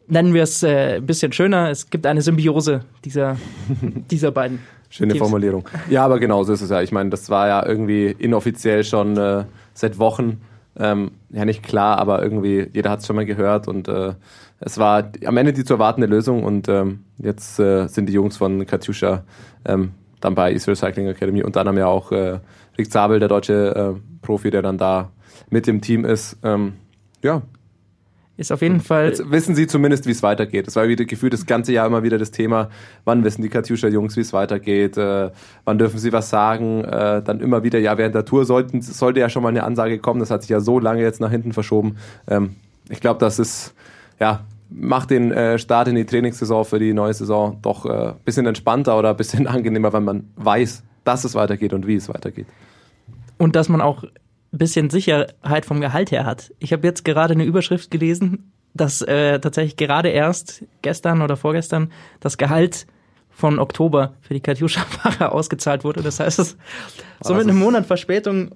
nennen 0.07 0.35
wir 0.35 0.43
es 0.43 0.63
äh, 0.63 0.97
ein 0.97 1.07
bisschen 1.07 1.33
schöner, 1.33 1.71
es 1.71 1.91
gibt 1.91 2.07
eine 2.07 2.23
Symbiose 2.23 2.81
dieser, 3.05 3.37
dieser 4.11 4.31
beiden. 4.31 4.61
Schöne 4.91 5.13
Teams. 5.13 5.23
Formulierung. 5.23 5.69
Ja, 5.91 6.05
aber 6.05 6.21
genau 6.21 6.45
so 6.45 6.53
ist 6.53 6.61
es 6.61 6.71
ja. 6.71 6.81
Ich 6.81 6.93
meine, 6.93 7.11
das 7.11 7.29
war 7.29 7.49
ja 7.49 7.67
irgendwie 7.67 8.07
inoffiziell 8.07 8.85
schon 8.85 9.17
äh, 9.17 9.45
seit 9.73 9.99
Wochen. 9.99 10.41
Ähm, 10.79 11.13
ja, 11.31 11.45
nicht 11.45 11.63
klar, 11.63 11.99
aber 11.99 12.23
irgendwie, 12.23 12.69
jeder 12.73 12.91
hat 12.91 13.01
es 13.01 13.07
schon 13.07 13.17
mal 13.17 13.27
gehört 13.27 13.67
und 13.67 13.89
äh, 13.89 14.15
es 14.61 14.79
war 14.79 15.11
am 15.25 15.37
Ende 15.37 15.53
die 15.53 15.65
zu 15.65 15.75
erwartende 15.75 16.07
Lösung 16.07 16.45
und 16.45 16.69
ähm, 16.69 17.05
jetzt 17.19 17.59
äh, 17.59 17.87
sind 17.87 18.09
die 18.09 18.13
Jungs 18.13 18.37
von 18.37 18.67
Katjuscha 18.67 19.25
ähm, 19.65 19.93
dann 20.21 20.35
bei 20.35 20.53
Israel 20.53 20.77
Cycling 20.77 21.07
Academy 21.07 21.43
und 21.43 21.57
dann 21.57 21.69
haben 21.69 21.79
ja 21.79 21.87
auch 21.87 22.11
äh, 22.13 22.39
Rick 22.79 22.91
Zabel, 22.91 23.21
der 23.21 23.29
deutsche 23.29 23.95
äh, 23.97 24.01
Profi, 24.23 24.51
der 24.51 24.63
dann 24.63 24.79
da 24.79 25.11
mit 25.51 25.67
dem 25.67 25.81
Team 25.81 26.05
ist. 26.05 26.39
Ähm, 26.43 26.75
ja, 27.23 27.43
Ist 28.37 28.51
auf 28.51 28.63
jeden 28.63 28.81
Fall. 28.81 29.07
Jetzt 29.07 29.31
wissen 29.31 29.55
sie 29.55 29.69
zumindest, 29.69 30.07
wie 30.07 30.11
es 30.11 30.23
weitergeht. 30.23 30.67
Das 30.67 30.75
war 30.75 30.89
wieder 30.89 31.05
gefühlt 31.05 31.33
das 31.33 31.47
ganze 31.47 31.73
Jahr 31.73 31.87
immer 31.87 32.03
wieder 32.03 32.19
das 32.19 32.33
Thema, 32.33 32.69
wann 33.05 33.23
wissen 33.23 33.43
die 33.43 33.49
Katjuscha-Jungs, 33.49 34.17
wie 34.17 34.23
es 34.23 34.33
weitergeht, 34.33 34.97
äh, 34.97 35.31
wann 35.65 35.79
dürfen 35.79 35.99
sie 35.99 36.13
was 36.13 36.31
sagen, 36.31 36.83
äh, 36.83 37.23
dann 37.23 37.39
immer 37.41 37.63
wieder, 37.63 37.79
ja, 37.79 37.97
während 37.97 38.17
der 38.17 38.25
Tour 38.25 38.45
sollten, 38.45 38.83
sollte 38.83 39.21
ja 39.21 39.29
schon 39.29 39.45
mal 39.45 39.51
eine 39.51 39.63
Ansage 39.63 39.99
kommen, 39.99 40.19
das 40.19 40.33
hat 40.33 40.43
sich 40.43 40.51
ja 40.51 40.59
so 40.59 40.81
lange 40.81 41.01
jetzt 41.01 41.21
nach 41.21 41.31
hinten 41.31 41.53
verschoben. 41.53 41.97
Ähm, 42.27 42.57
ich 42.89 43.01
glaube, 43.01 43.21
das 43.21 43.39
ist, 43.39 43.73
ja, 44.19 44.41
macht 44.69 45.11
den 45.11 45.31
äh, 45.31 45.57
Start 45.59 45.87
in 45.87 45.95
die 45.95 46.05
Trainingssaison 46.05 46.65
für 46.65 46.81
die 46.81 46.93
neue 46.93 47.15
Saison 47.15 47.59
doch 47.63 47.87
ein 47.87 48.09
äh, 48.09 48.13
bisschen 48.25 48.47
entspannter 48.47 48.99
oder 48.99 49.11
ein 49.11 49.17
bisschen 49.17 49.47
angenehmer, 49.47 49.93
wenn 49.93 50.05
man 50.05 50.29
weiß, 50.35 50.83
dass 51.05 51.23
es 51.23 51.37
weitergeht 51.37 51.73
und 51.73 51.87
wie 51.87 51.95
es 51.95 52.09
weitergeht. 52.09 52.47
und 53.39 53.55
dass 53.55 53.69
man 53.69 53.81
auch 53.81 54.03
bisschen 54.59 54.91
Sicherheit 54.91 55.65
vom 55.67 55.81
Gehalt 55.81 56.11
her 56.11 56.25
hat. 56.25 56.53
Ich 56.59 56.73
habe 56.73 56.87
jetzt 56.87 57.05
gerade 57.05 57.35
eine 57.35 57.45
Überschrift 57.45 57.91
gelesen, 57.91 58.53
dass 58.75 59.03
äh, 59.03 59.39
tatsächlich 59.41 59.77
gerade 59.77 60.09
erst 60.09 60.65
gestern 60.83 61.23
oder 61.23 61.37
vorgestern 61.37 61.91
das 62.21 62.39
Gehalt 62.39 62.87
von 63.31 63.59
Oktober 63.59 64.15
für 64.21 64.35
die 64.35 64.41
Katjuscha-Fahrer 64.41 65.33
ausgezahlt 65.33 65.85
wurde. 65.85 66.03
Das 66.03 66.21
heißt, 66.21 66.39
es, 66.39 66.57
so 67.21 67.35
mit 67.35 67.43
einem 67.45 67.57
ist- 67.57 67.63
Monat 67.63 67.87
Verspätung 67.87 68.51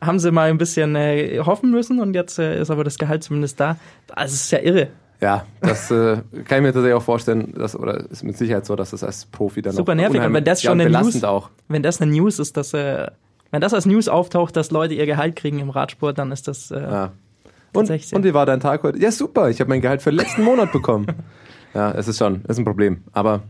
haben 0.00 0.18
sie 0.18 0.30
mal 0.30 0.48
ein 0.50 0.58
bisschen 0.58 0.94
äh, 0.94 1.40
hoffen 1.40 1.70
müssen 1.70 1.98
und 2.00 2.14
jetzt 2.14 2.38
äh, 2.38 2.60
ist 2.60 2.70
aber 2.70 2.84
das 2.84 2.98
Gehalt 2.98 3.24
zumindest 3.24 3.58
da. 3.58 3.76
Also 4.14 4.34
es 4.34 4.42
ist 4.42 4.50
ja 4.52 4.60
irre. 4.60 4.88
Ja, 5.20 5.44
das 5.60 5.90
äh, 5.90 6.18
kann 6.44 6.58
ich 6.58 6.62
mir 6.62 6.72
tatsächlich 6.72 6.92
auch 6.94 7.02
vorstellen, 7.02 7.52
dass, 7.56 7.74
oder 7.74 8.08
ist 8.08 8.22
mit 8.22 8.36
Sicherheit 8.38 8.64
so, 8.64 8.76
dass 8.76 8.90
das 8.90 9.02
als 9.02 9.26
Profi 9.26 9.60
dann 9.62 9.72
Super 9.74 9.96
nervig, 9.96 10.20
und 10.20 10.32
wenn 10.32 10.44
das 10.44 10.62
schon 10.62 10.80
eine 10.80 10.88
News- 10.88 11.24
auch. 11.24 11.50
Wenn 11.66 11.82
das 11.82 12.00
eine 12.00 12.12
News 12.12 12.38
ist, 12.38 12.56
dass 12.56 12.72
äh, 12.74 13.08
wenn 13.50 13.60
das 13.60 13.74
als 13.74 13.86
News 13.86 14.08
auftaucht, 14.08 14.56
dass 14.56 14.70
Leute 14.70 14.94
ihr 14.94 15.06
Gehalt 15.06 15.36
kriegen 15.36 15.58
im 15.58 15.70
Radsport, 15.70 16.18
dann 16.18 16.32
ist 16.32 16.48
das 16.48 16.70
äh, 16.70 16.80
Ja. 16.80 17.12
Und, 17.74 17.86
Tatsächlich, 17.86 18.14
und 18.14 18.24
wie 18.24 18.32
war 18.32 18.46
dein 18.46 18.60
Tag 18.60 18.82
heute? 18.82 18.98
Ja, 18.98 19.12
super, 19.12 19.50
ich 19.50 19.60
habe 19.60 19.68
mein 19.68 19.82
Gehalt 19.82 20.00
für 20.00 20.10
den 20.10 20.16
letzten 20.18 20.42
Monat 20.42 20.72
bekommen. 20.72 21.06
Ja, 21.74 21.92
es 21.92 22.08
ist 22.08 22.16
schon, 22.18 22.36
es 22.44 22.52
ist 22.52 22.58
ein 22.60 22.64
Problem. 22.64 23.02
Aber 23.12 23.42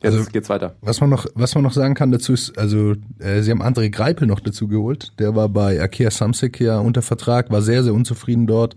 jetzt 0.00 0.14
Also- 0.14 0.30
geht's 0.30 0.48
weiter. 0.48 0.76
Was 0.80 1.00
man 1.00 1.10
noch, 1.10 1.26
was 1.34 1.56
man 1.56 1.64
noch 1.64 1.72
sagen 1.72 1.94
kann 1.94 2.12
dazu 2.12 2.32
ist, 2.32 2.56
also 2.56 2.94
äh, 3.18 3.42
sie 3.42 3.50
haben 3.50 3.62
André 3.64 3.90
Greipel 3.90 4.28
noch 4.28 4.38
dazu 4.38 4.68
geholt. 4.68 5.12
Der 5.18 5.34
war 5.34 5.48
bei 5.48 5.82
Akea 5.82 6.12
Samsic 6.12 6.60
ja 6.60 6.78
unter 6.78 7.02
Vertrag, 7.02 7.50
war 7.50 7.62
sehr, 7.62 7.82
sehr 7.82 7.92
unzufrieden 7.92 8.46
dort, 8.46 8.76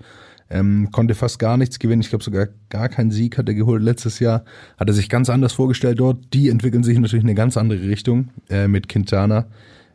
ähm, 0.50 0.90
konnte 0.92 1.14
fast 1.14 1.38
gar 1.38 1.58
nichts 1.58 1.78
gewinnen. 1.78 2.02
Ich 2.02 2.10
glaube 2.10 2.24
sogar 2.24 2.48
gar 2.70 2.90
keinen 2.90 3.12
Sieg 3.12 3.38
hat 3.38 3.48
er 3.48 3.54
geholt 3.54 3.84
letztes 3.84 4.20
Jahr. 4.20 4.44
Hat 4.80 4.88
er 4.90 4.94
sich 4.96 5.10
ganz 5.10 5.30
anders 5.30 5.54
vorgestellt 5.54 6.00
dort. 6.00 6.34
Die 6.34 6.50
entwickeln 6.50 6.84
sich 6.84 6.98
natürlich 6.98 7.24
in 7.24 7.30
eine 7.30 7.36
ganz 7.36 7.56
andere 7.56 7.80
Richtung 7.88 8.30
äh, 8.50 8.68
mit 8.68 8.90
Quintana. 8.90 9.46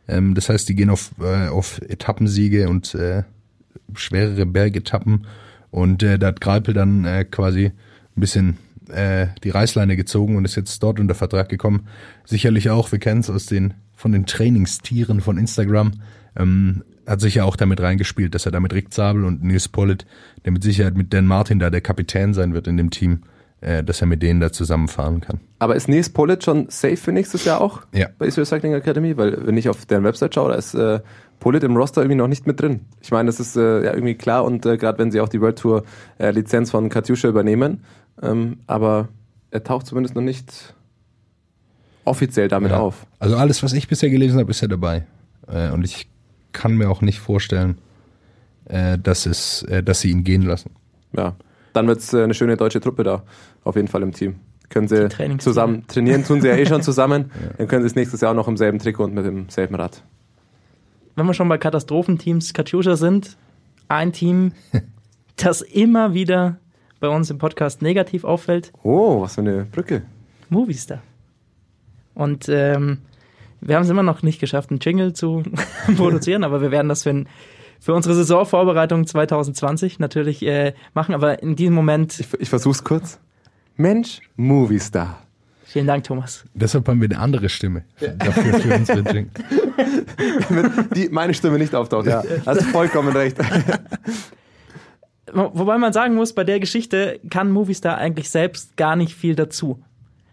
Ähm, 0.07 0.35
das 0.35 0.49
heißt, 0.49 0.67
die 0.69 0.75
gehen 0.75 0.89
auf, 0.89 1.11
äh, 1.19 1.47
auf 1.47 1.81
Etappensiege 1.81 2.69
und 2.69 2.95
äh, 2.95 3.23
schwerere 3.95 4.45
Bergetappen. 4.45 5.27
Und 5.71 6.03
äh, 6.03 6.19
da 6.19 6.27
hat 6.27 6.41
Greipel 6.41 6.73
dann 6.73 7.05
äh, 7.05 7.25
quasi 7.25 7.65
ein 7.65 8.19
bisschen 8.19 8.57
äh, 8.89 9.27
die 9.43 9.49
Reißleine 9.49 9.95
gezogen 9.95 10.35
und 10.35 10.45
ist 10.45 10.55
jetzt 10.55 10.81
dort 10.83 10.99
unter 10.99 11.15
Vertrag 11.15 11.49
gekommen. 11.49 11.87
Sicherlich 12.25 12.69
auch, 12.69 12.91
wir 12.91 12.99
kennen 12.99 13.21
es 13.21 13.29
aus 13.29 13.45
den 13.45 13.73
von 13.95 14.11
den 14.11 14.25
Trainingstieren 14.25 15.21
von 15.21 15.37
Instagram, 15.37 15.93
ähm, 16.35 16.83
hat 17.07 17.21
sich 17.21 17.35
ja 17.35 17.45
auch 17.45 17.55
damit 17.55 17.79
reingespielt, 17.79 18.35
dass 18.35 18.45
er 18.45 18.51
da 18.51 18.59
mit 18.59 18.73
Rick 18.73 18.93
Zabel 18.93 19.23
und 19.23 19.43
Nils 19.43 19.69
Pollitt, 19.69 20.05
der 20.43 20.51
mit 20.51 20.61
Sicherheit 20.63 20.97
mit 20.97 21.13
Dan 21.13 21.25
Martin 21.25 21.59
da 21.59 21.69
der 21.69 21.79
Kapitän 21.79 22.33
sein 22.33 22.53
wird 22.53 22.67
in 22.67 22.75
dem 22.75 22.89
Team, 22.89 23.19
äh, 23.63 23.83
dass 23.83 24.01
er 24.01 24.07
mit 24.07 24.21
denen 24.21 24.39
da 24.41 24.51
zusammenfahren 24.51 25.21
kann. 25.21 25.39
Aber 25.59 25.75
ist 25.75 25.87
Nils 25.87 26.09
Pollitt 26.09 26.43
schon 26.43 26.67
safe 26.69 26.97
für 26.97 27.11
nächstes 27.11 27.45
Jahr 27.45 27.61
auch 27.61 27.81
Ja. 27.93 28.07
bei 28.17 28.25
Israel 28.27 28.45
Cycling 28.45 28.73
Academy? 28.73 29.15
Weil 29.17 29.45
wenn 29.45 29.55
ich 29.57 29.69
auf 29.69 29.85
deren 29.85 30.03
Website 30.03 30.35
schaue, 30.35 30.49
da 30.49 30.55
ist 30.55 30.73
äh, 30.73 30.99
Pollitt 31.39 31.63
im 31.63 31.75
Roster 31.77 32.01
irgendwie 32.01 32.17
noch 32.17 32.27
nicht 32.27 32.45
mit 32.47 32.59
drin. 32.61 32.81
Ich 33.01 33.11
meine, 33.11 33.27
das 33.27 33.39
ist 33.39 33.55
äh, 33.55 33.83
ja 33.85 33.93
irgendwie 33.93 34.15
klar 34.15 34.43
und 34.45 34.65
äh, 34.65 34.77
gerade 34.77 34.99
wenn 34.99 35.11
sie 35.11 35.21
auch 35.21 35.29
die 35.29 35.39
World 35.41 35.59
Tour 35.59 35.83
äh, 36.17 36.31
Lizenz 36.31 36.71
von 36.71 36.89
Katjuscha 36.89 37.27
übernehmen, 37.29 37.83
ähm, 38.21 38.57
aber 38.67 39.07
er 39.51 39.63
taucht 39.63 39.85
zumindest 39.87 40.15
noch 40.15 40.21
nicht 40.21 40.73
offiziell 42.05 42.47
damit 42.49 42.71
Ja. 42.71 42.79
auf. 42.79 43.05
Also 43.19 43.37
alles, 43.37 43.63
was 43.63 43.73
ich 43.73 43.87
bisher 43.87 44.09
gelesen 44.09 44.39
habe, 44.39 44.51
ist 44.51 44.61
er 44.61 44.67
dabei. 44.67 45.05
Äh, 45.47 45.69
und 45.71 45.83
ich 45.85 46.09
kann 46.51 46.75
mir 46.75 46.89
auch 46.89 47.01
nicht 47.01 47.19
vorstellen, 47.19 47.77
äh, 48.65 48.97
dass, 48.97 49.25
es, 49.25 49.65
dass 49.83 50.01
sie 50.01 50.11
ihn 50.11 50.23
gehen 50.23 50.41
lassen. 50.43 50.71
Ja, 51.15 51.35
dann 51.73 51.87
wird's 51.87 52.13
äh, 52.13 52.23
eine 52.23 52.33
schöne 52.33 52.55
deutsche 52.57 52.79
Truppe 52.79 53.03
da, 53.03 53.23
auf 53.63 53.75
jeden 53.75 53.87
Fall 53.87 54.01
im 54.03 54.13
Team. 54.13 54.35
Können 54.69 54.87
sie 54.87 55.07
zusammen 55.39 55.85
trainieren, 55.87 56.23
tun 56.25 56.41
sie 56.41 56.47
ja 56.47 56.55
eh 56.55 56.65
schon 56.65 56.81
zusammen. 56.83 57.31
Dann 57.57 57.67
können 57.67 57.83
sie 57.83 57.87
es 57.87 57.95
nächstes 57.95 58.21
Jahr 58.21 58.31
auch 58.31 58.35
noch 58.35 58.47
im 58.47 58.57
selben 58.57 58.79
Trikot 58.79 59.03
und 59.05 59.13
mit 59.13 59.25
dem 59.25 59.49
selben 59.49 59.75
Rad. 59.75 60.01
wenn 61.15 61.25
wir 61.27 61.33
schon 61.33 61.49
bei 61.49 61.57
Katastrophenteams 61.59 62.53
Katjuscha 62.53 62.95
sind, 62.95 63.37
ein 63.87 64.13
Team, 64.13 64.53
das 65.35 65.61
immer 65.61 66.13
wieder 66.13 66.57
bei 66.99 67.09
uns 67.09 67.29
im 67.29 67.37
Podcast 67.37 67.81
negativ 67.81 68.23
auffällt, 68.23 68.71
Oh, 68.83 69.21
was 69.21 69.35
für 69.35 69.41
eine 69.41 69.65
Brücke. 69.65 70.03
Movistar. 70.49 71.01
Und 72.15 72.47
ähm, 72.49 72.99
wir 73.61 73.75
haben 73.75 73.83
es 73.83 73.89
immer 73.89 74.03
noch 74.03 74.23
nicht 74.23 74.39
geschafft, 74.39 74.69
einen 74.71 74.79
Jingle 74.79 75.13
zu 75.13 75.43
produzieren, 75.97 76.43
aber 76.43 76.61
wir 76.61 76.71
werden 76.71 76.89
das 76.89 77.03
für, 77.03 77.25
für 77.83 77.93
unsere 77.93 78.15
Saisonvorbereitung 78.15 79.05
2020 79.05 79.99
natürlich 79.99 80.41
äh, 80.45 80.73
machen. 80.93 81.13
Aber 81.13 81.43
in 81.43 81.55
diesem 81.57 81.73
Moment, 81.75 82.17
Ich, 82.19 82.27
ich 82.39 82.49
versuch's 82.49 82.83
kurz. 82.83 83.19
Mensch, 83.75 84.21
Movistar. 84.37 85.19
vielen 85.65 85.87
Dank, 85.87 86.03
Thomas. 86.05 86.45
Deshalb 86.53 86.87
haben 86.87 87.01
wir 87.01 87.09
eine 87.09 87.19
andere 87.19 87.49
Stimme 87.49 87.83
dafür 88.19 88.59
für 88.59 88.73
unsere 88.75 88.99
Jingle. 88.99 89.29
Die, 90.95 91.09
meine 91.09 91.33
Stimme 91.33 91.57
nicht 91.57 91.73
auftaucht, 91.75 92.05
ja. 92.07 92.23
Hast 92.45 92.61
du 92.61 92.65
vollkommen 92.65 93.09
recht. 93.15 93.37
Wo- 95.33 95.51
Wobei 95.53 95.77
man 95.77 95.91
sagen 95.93 96.15
muss, 96.15 96.33
bei 96.33 96.43
der 96.43 96.59
Geschichte 96.59 97.19
kann 97.29 97.51
Movistar 97.51 97.97
eigentlich 97.97 98.29
selbst 98.29 98.77
gar 98.77 98.95
nicht 98.95 99.13
viel 99.15 99.35
dazu. 99.35 99.81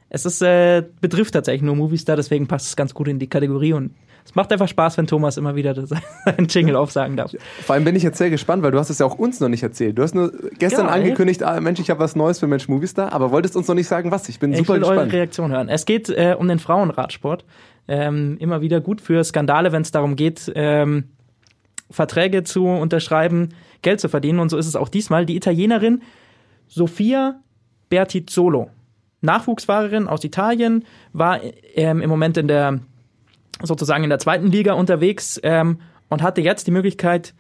Es 0.09 0.27
ist, 0.27 0.43
äh, 0.43 0.85
betrifft 1.01 1.35
tatsächlich 1.35 1.63
nur 1.63 1.77
Movistar, 1.77 2.17
deswegen 2.17 2.47
passt 2.49 2.67
es 2.67 2.77
ganz 2.77 2.93
gut 2.95 3.09
in 3.09 3.19
die 3.19 3.29
Kategorie 3.29 3.73
und 3.73 3.95
es 4.31 4.37
macht 4.37 4.53
einfach 4.53 4.69
Spaß, 4.69 4.97
wenn 4.97 5.09
Thomas 5.09 5.37
immer 5.37 5.57
wieder 5.57 5.75
seinen 6.25 6.47
Jingle 6.49 6.77
aufsagen 6.77 7.17
darf. 7.17 7.35
Vor 7.63 7.75
allem 7.75 7.83
bin 7.85 7.97
ich 7.97 8.05
jetzt 8.05 8.17
sehr 8.19 8.31
gespannt, 8.31 8.63
weil 8.63 8.71
du 8.71 8.79
hast 8.79 8.89
es 8.89 9.01
ja 9.01 9.07
auch 9.07 9.19
uns 9.19 9.41
noch 9.41 9.49
nicht 9.49 9.65
erzählt. 9.65 9.99
Du 9.99 10.03
hast 10.05 10.15
nur 10.15 10.33
gestern 10.57 10.87
Ja, 10.87 10.93
angekündigt, 10.93 11.43
ah, 11.43 11.61
Mensch, 11.61 11.81
ich 11.81 11.91
habe 11.91 11.99
was 11.99 12.15
Neues 12.15 12.39
für 12.39 12.47
Mensch 12.47 12.69
Movistar, 12.69 13.13
aber 13.13 13.33
wolltest 13.33 13.57
uns 13.57 13.67
noch 13.67 13.75
nicht 13.75 13.89
sagen, 13.89 14.13
was. 14.13 14.29
Ich 14.29 14.39
bin 14.39 14.53
Ich 14.53 14.59
super 14.59 14.75
will 14.75 14.85
eure 14.85 14.93
gespannt. 14.95 15.13
Reaktion 15.13 15.51
hören. 15.51 15.69
Es 15.69 15.85
geht 15.85 16.09
äh, 16.11 16.37
um 16.39 16.47
den 16.47 16.61
Frauenradsport. 16.61 17.45
Ähm, 17.89 18.37
immer 18.39 18.61
wieder 18.61 18.81
gut 18.81 19.01
für 19.01 19.25
Skandale, 19.25 19.73
wenn 19.73 19.83
es 19.83 19.91
darum 19.91 20.15
geht, 20.15 20.53
ähm, 20.55 21.09
Verträge 21.91 22.45
zu 22.45 22.67
unterschreiben, 22.67 23.49
Geld 23.83 23.99
zu 24.01 24.09
verdienen. 24.09 24.39
Und 24.39 24.49
so 24.51 24.57
ist 24.59 24.67
es 24.69 24.77
auch 24.77 24.89
diesmal. 24.89 25.27
Die 25.27 25.35
Italienerin 25.35 26.03
Sofia 26.69 27.41
Bertizzolo, 27.89 28.71
Nachwuchsfahrerin 29.23 30.07
aus 30.07 30.23
Italien, 30.23 30.85
war 31.13 31.41
ähm, 31.75 32.01
im 32.01 32.09
Moment 32.09 32.37
in 32.37 32.47
der 32.47 32.79
sozusagen 33.63 34.05
in 34.05 34.11
der 34.11 34.19
zweiten 34.19 34.47
Liga 34.47 34.75
unterwegs 34.75 35.41
ähm, 35.43 35.81
und 36.09 36.23
hatte 36.23 36.41
jetzt 36.41 36.67
die 36.67 36.71
Möglichkeit, 36.71 37.35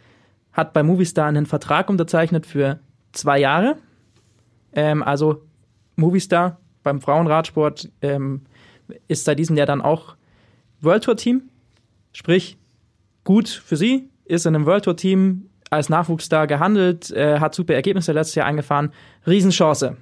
hat 0.52 0.72
bei 0.72 0.82
Movistar 0.82 1.26
einen 1.26 1.46
Vertrag 1.46 1.88
unterzeichnet 1.88 2.46
für 2.46 2.80
zwei 3.12 3.38
Jahre. 3.38 3.76
Ähm, 4.72 5.02
also 5.02 5.42
Movistar 5.96 6.58
beim 6.82 7.00
Frauenradsport 7.00 7.90
ähm, 8.02 8.42
ist 9.08 9.24
seit 9.24 9.38
diesem 9.38 9.56
Jahr 9.56 9.66
dann 9.66 9.80
auch 9.80 10.16
World 10.80 11.04
Tour 11.04 11.16
Team. 11.16 11.42
Sprich, 12.12 12.58
gut 13.24 13.48
für 13.48 13.76
sie, 13.76 14.08
ist 14.24 14.46
in 14.46 14.54
einem 14.54 14.66
World 14.66 14.84
Tour 14.84 14.96
Team 14.96 15.50
als 15.70 15.88
Nachwuchsstar 15.88 16.46
gehandelt, 16.46 17.10
äh, 17.12 17.38
hat 17.38 17.54
super 17.54 17.74
Ergebnisse 17.74 18.12
letztes 18.12 18.34
Jahr 18.34 18.46
eingefahren. 18.46 18.92
Riesenchance. 19.26 19.96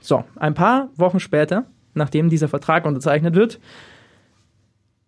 So, 0.00 0.24
ein 0.36 0.54
paar 0.54 0.88
Wochen 0.96 1.20
später, 1.20 1.66
nachdem 1.94 2.28
dieser 2.28 2.48
Vertrag 2.48 2.86
unterzeichnet 2.86 3.34
wird, 3.34 3.60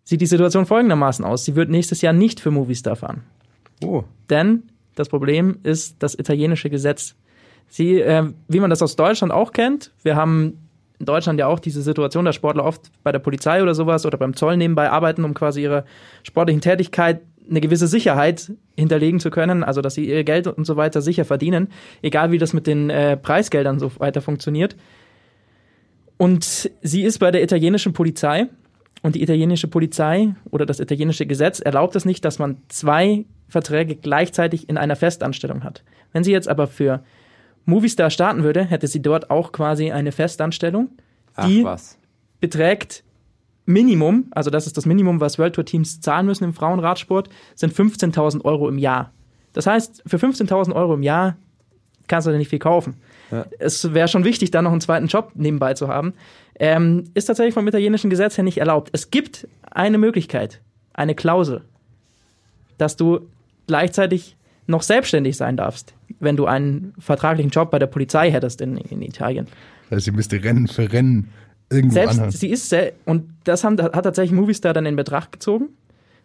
sieht 0.05 0.21
die 0.21 0.27
Situation 0.27 0.67
folgendermaßen 0.67 1.25
aus. 1.25 1.45
Sie 1.45 1.57
wird 1.57 1.71
nächstes 1.71 2.03
Jahr 2.03 2.13
nicht 2.13 2.41
für 2.41 2.51
Movistar 2.51 2.97
fahren. 2.97 3.23
Oh. 3.83 4.05
Denn 4.31 4.65
das 4.95 5.09
Problem 5.09 5.59
ist 5.63 5.97
das 5.99 6.19
italienische 6.19 6.71
Gesetz. 6.71 7.17
Sie, 7.69 8.01
äh, 8.01 8.31
wie 8.49 8.61
man 8.61 8.71
das 8.71 8.83
aus 8.83 8.97
Deutschland 8.97 9.33
auch 9.33 9.53
kennt, 9.53 9.91
wir 10.03 10.17
haben 10.17 10.59
in 11.01 11.07
Deutschland 11.07 11.41
ja 11.41 11.49
auch 11.49 11.59
diese 11.59 11.83
Situation, 11.83 12.25
dass 12.25 12.37
Sportler 12.37 12.65
oft 12.65 12.91
bei 13.03 13.11
der 13.11 13.19
Polizei 13.19 13.63
oder 13.63 13.75
sowas 13.75 14.07
oder 14.07 14.17
beim 14.17 14.37
Zoll 14.37 14.57
nebenbei 14.57 14.91
arbeiten, 14.91 15.25
um 15.25 15.35
quasi 15.35 15.63
ihre 15.63 15.85
sportlichen 16.23 16.61
Tätigkeit 16.61 17.21
eine 17.49 17.61
gewisse 17.61 17.89
Sicherheit 17.89 18.53
hinterlegen 18.77 19.21
zu 19.21 19.31
können, 19.31 19.65
also 19.65 19.83
dass 19.83 19.95
sie 19.95 20.09
ihr 20.09 20.25
Geld 20.25 20.47
und 20.47 20.65
so 20.65 20.77
weiter 20.77 21.03
sicher 21.03 21.25
verdienen, 21.25 21.69
egal 22.01 22.31
wie 22.31 22.39
das 22.39 22.53
mit 22.53 22.67
den 22.67 22.91
äh, 22.91 23.17
Preisgeldern 23.17 23.79
so 23.79 23.91
weiter 23.99 24.23
funktioniert. 24.23 24.77
Und 26.17 26.71
sie 26.81 27.03
ist 27.03 27.19
bei 27.19 27.31
der 27.31 27.43
italienischen 27.43 27.93
Polizei 27.93 28.47
und 29.05 29.15
die 29.17 29.23
italienische 29.23 29.69
Polizei 29.69 30.35
oder 30.51 30.65
das 30.65 30.81
italienische 30.81 31.27
Gesetz 31.27 31.61
erlaubt 31.61 31.95
es 31.95 32.07
nicht, 32.07 32.25
dass 32.25 32.39
man 32.39 32.57
zwei 32.69 33.27
Verträge 33.49 33.97
gleichzeitig 33.97 34.71
in 34.71 34.79
einer 34.79 34.97
Festanstellung 34.97 35.63
hat. 35.63 35.85
Wenn 36.13 36.25
sie 36.25 36.33
jetzt 36.33 36.49
aber 36.49 36.67
für 36.67 37.05
Movistar 37.67 38.09
starten 38.09 38.45
würde, 38.45 38.65
hätte 38.65 38.87
sie 38.87 39.03
dort 39.03 39.29
auch 39.29 39.53
quasi 39.53 39.93
eine 39.93 40.11
Festanstellung, 40.11 40.89
die 41.45 41.67
beträgt 42.41 43.05
Minimum, 43.67 44.29
also 44.31 44.49
das 44.49 44.67
ist 44.67 44.79
das 44.79 44.87
Minimum, 44.87 45.21
was 45.21 45.39
World 45.39 45.55
Tour 45.55 45.67
Teams 45.67 46.01
zahlen 46.01 46.25
müssen 46.25 46.45
im 46.45 46.55
Frauenradsport, 46.55 47.29
sind 47.55 47.75
15.000 47.75 48.43
Euro 48.47 48.71
im 48.71 48.79
Jahr. 48.79 49.13
Das 49.53 49.67
heißt, 49.67 50.03
für 50.07 50.17
15.000 50.17 50.75
Euro 50.75 50.95
im 50.95 51.03
Jahr 51.03 51.37
kannst 52.07 52.27
du 52.27 52.31
dir 52.31 52.39
nicht 52.39 52.49
viel 52.49 52.59
kaufen. 52.59 52.97
Ja. 53.35 53.47
Es 53.59 53.93
wäre 53.93 54.09
schon 54.09 54.25
wichtig, 54.25 54.51
da 54.51 54.63
noch 54.63 54.71
einen 54.71 54.81
zweiten 54.81 55.07
Job 55.07 55.33
nebenbei 55.35 55.75
zu 55.75 55.89
haben. 55.89 56.15
Ähm, 56.59 57.05
ist 57.15 57.27
tatsächlich 57.27 57.55
vom 57.55 57.67
italienischen 57.67 58.11
Gesetz 58.11 58.37
her 58.37 58.45
nicht 58.45 58.59
erlaubt. 58.59 58.91
Es 58.93 59.11
gibt 59.11 59.49
eine 59.71 59.99
Möglichkeit, 59.99 60.61
eine 60.93 61.15
Klausel, 61.15 61.63
dass 62.79 62.97
du 62.97 63.21
gleichzeitig 63.67 64.37
noch 64.67 64.83
selbstständig 64.83 65.37
sein 65.37 65.57
darfst, 65.57 65.95
wenn 66.21 66.37
du 66.37 66.47
einen 66.47 66.95
vertraglichen 66.99 67.51
Job 67.51 67.71
bei 67.71 67.79
der 67.79 67.87
Polizei 67.87 68.31
hättest 68.31 68.61
in, 68.61 68.77
in 68.77 69.03
Italien. 69.03 69.47
Das 69.91 69.97
heißt, 69.97 70.05
sie 70.07 70.11
müsste 70.13 70.43
Rennen 70.43 70.69
für 70.69 70.93
Rennen 70.93 71.31
irgendwo 71.71 71.95
Selbst, 71.95 72.15
anhören. 72.15 72.31
sie 72.31 72.49
ist, 72.49 72.75
und 73.05 73.31
das 73.45 73.65
haben, 73.65 73.81
hat 73.83 74.05
tatsächlich 74.05 74.33
Movistar 74.33 74.73
dann 74.73 74.87
in 74.87 74.97
Betracht 74.97 75.33
gezogen. 75.33 75.71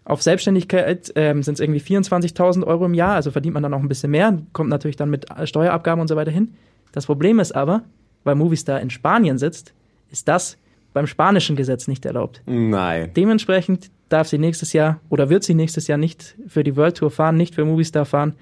Auf 0.05 0.21
Selbstständigkeit 0.21 1.11
ähm, 1.15 1.43
sind 1.43 1.55
es 1.55 1.59
irgendwie 1.59 1.81
24.000 1.81 2.65
Euro 2.65 2.85
im 2.85 2.93
Jahr, 2.93 3.15
also 3.15 3.31
verdient 3.31 3.53
man 3.53 3.63
dann 3.63 3.71
noch 3.71 3.81
ein 3.81 3.89
bisschen 3.89 4.11
mehr, 4.11 4.39
kommt 4.53 4.69
natürlich 4.69 4.95
dann 4.95 5.09
mit 5.09 5.25
Steuerabgaben 5.43 6.01
und 6.01 6.07
so 6.07 6.15
weiter 6.15 6.31
hin. 6.31 6.55
Das 6.91 7.05
Problem 7.05 7.39
ist 7.39 7.53
aber, 7.53 7.83
weil 8.23 8.35
Movistar 8.35 8.81
in 8.81 8.89
Spanien 8.89 9.37
sitzt, 9.37 9.73
ist 10.11 10.27
das 10.27 10.57
beim 10.93 11.07
spanischen 11.07 11.55
Gesetz 11.55 11.87
nicht 11.87 12.05
erlaubt. 12.05 12.41
Nein. 12.45 13.11
Dementsprechend 13.15 13.91
darf 14.09 14.27
sie 14.27 14.39
nächstes 14.39 14.73
Jahr 14.73 14.99
oder 15.09 15.29
wird 15.29 15.43
sie 15.43 15.53
nächstes 15.53 15.87
Jahr 15.87 15.97
nicht 15.97 16.35
für 16.47 16.63
die 16.63 16.75
World 16.75 16.97
Tour 16.97 17.11
fahren, 17.11 17.37
nicht 17.37 17.55
für 17.55 17.63
Movistar 17.63 18.05
fahren. 18.05 18.33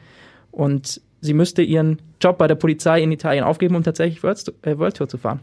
Und 0.51 1.01
sie 1.22 1.34
müsste 1.34 1.62
ihren 1.62 2.01
Job 2.22 2.38
bei 2.38 2.48
der 2.48 2.56
Polizei 2.56 3.01
in 3.01 3.12
Italien 3.12 3.44
aufgeben, 3.44 3.75
um 3.75 3.84
tatsächlich 3.84 4.24
World, 4.24 4.54
äh, 4.62 4.92
Tour 4.92 5.10
zu 5.10 5.18
fahren. 5.18 5.42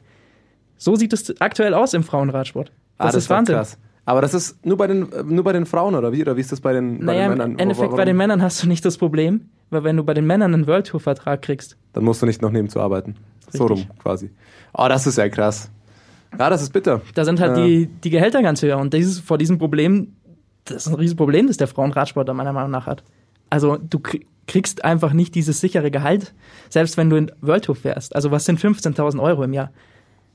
So 0.77 0.97
sieht 0.97 1.13
es 1.13 1.41
aktuell 1.41 1.75
aus 1.75 1.95
im 1.95 2.03
Frauenradsport. 2.03 2.73
Das, 2.99 3.15
ah, 3.15 3.19
ist 3.19 3.31
Wahnsinn. 3.31 3.57
Krass. 3.57 3.79
Aber 4.07 4.21
das 4.21 4.35
ist 4.35 4.65
nur 4.67 4.77
bei 4.77 4.87
den, 4.87 5.09
nur 5.25 5.45
bei 5.45 5.53
den 5.53 5.65
Frauen, 5.67 5.95
oder 5.95 6.13
wie? 6.13 6.21
Oder 6.23 6.37
wie 6.37 6.41
ist 6.41 6.53
das 6.53 6.61
bei 6.61 6.73
den, 6.75 6.99
bei 7.01 7.07
Naja, 7.07 7.23
den 7.23 7.31
Männern? 7.31 7.53
im 7.53 7.59
Endeffekt 7.59 7.87
Warum? 7.89 7.97
bei 7.97 8.05
den 8.05 8.17
Männern 8.17 8.43
hast 8.43 8.63
du 8.63 8.69
nicht 8.69 8.85
das 8.85 8.99
Problem, 8.99 9.49
weil 9.71 9.83
wenn 9.85 9.97
du 9.97 10.05
bei 10.05 10.13
den 10.15 10.27
Männern 10.27 10.53
einen 10.53 10.67
World 10.67 10.87
Tour 10.89 11.01
Vertrag 11.01 11.41
kriegst, 11.43 11.77
Dann 11.95 12.05
musst 12.05 12.21
du 12.21 12.27
nicht 12.27 12.43
noch 12.43 12.51
nebenzu 12.51 12.81
arbeiten. 12.81 13.17
So 13.51 13.67
rum, 13.67 13.79
Richtig. 13.79 13.99
quasi. 13.99 14.31
Oh, 14.75 14.87
das 14.89 15.07
ist 15.07 15.17
ja 15.17 15.29
krass. 15.29 15.71
Ja, 16.39 16.51
das 16.51 16.63
ist 16.63 16.73
bitter. 16.73 17.01
da 17.15 17.25
sind 17.25 17.41
halt 17.41 17.57
Ja. 17.57 17.65
die, 17.65 17.87
die 17.87 18.11
Gehälter 18.11 18.43
ganz 18.43 18.61
höher. 18.63 18.79
Und 18.79 18.93
dieses, 18.93 19.21
vor 19.21 19.39
diesem 19.39 19.59
Problem, 19.59 20.15
das 20.65 20.87
ist 20.87 20.89
ein 20.89 20.97
Riesenproblem, 20.97 21.47
das 21.47 21.57
der 21.57 21.69
Frauenradsport 21.69 22.27
meiner 22.35 22.53
Meinung 22.53 22.73
nach 22.73 22.87
hat. 22.87 23.05
Also 23.51 23.77
du 23.79 23.99
krie- 23.99 24.27
kriegst 24.49 24.85
einfach 24.85 25.13
nicht 25.13 25.35
dieses 25.37 25.61
sichere 25.61 25.91
Gehalt, 25.91 26.35
selbst 26.69 26.97
wenn 26.97 27.09
du 27.09 27.17
in 27.17 27.31
World 27.41 27.65
Tour 27.67 27.77
fährst. 27.77 28.15
Also 28.17 28.31
was 28.33 28.45
sind 28.45 28.59
15.000 28.61 29.21
Euro 29.23 29.45
im 29.45 29.53
Jahr? 29.53 29.71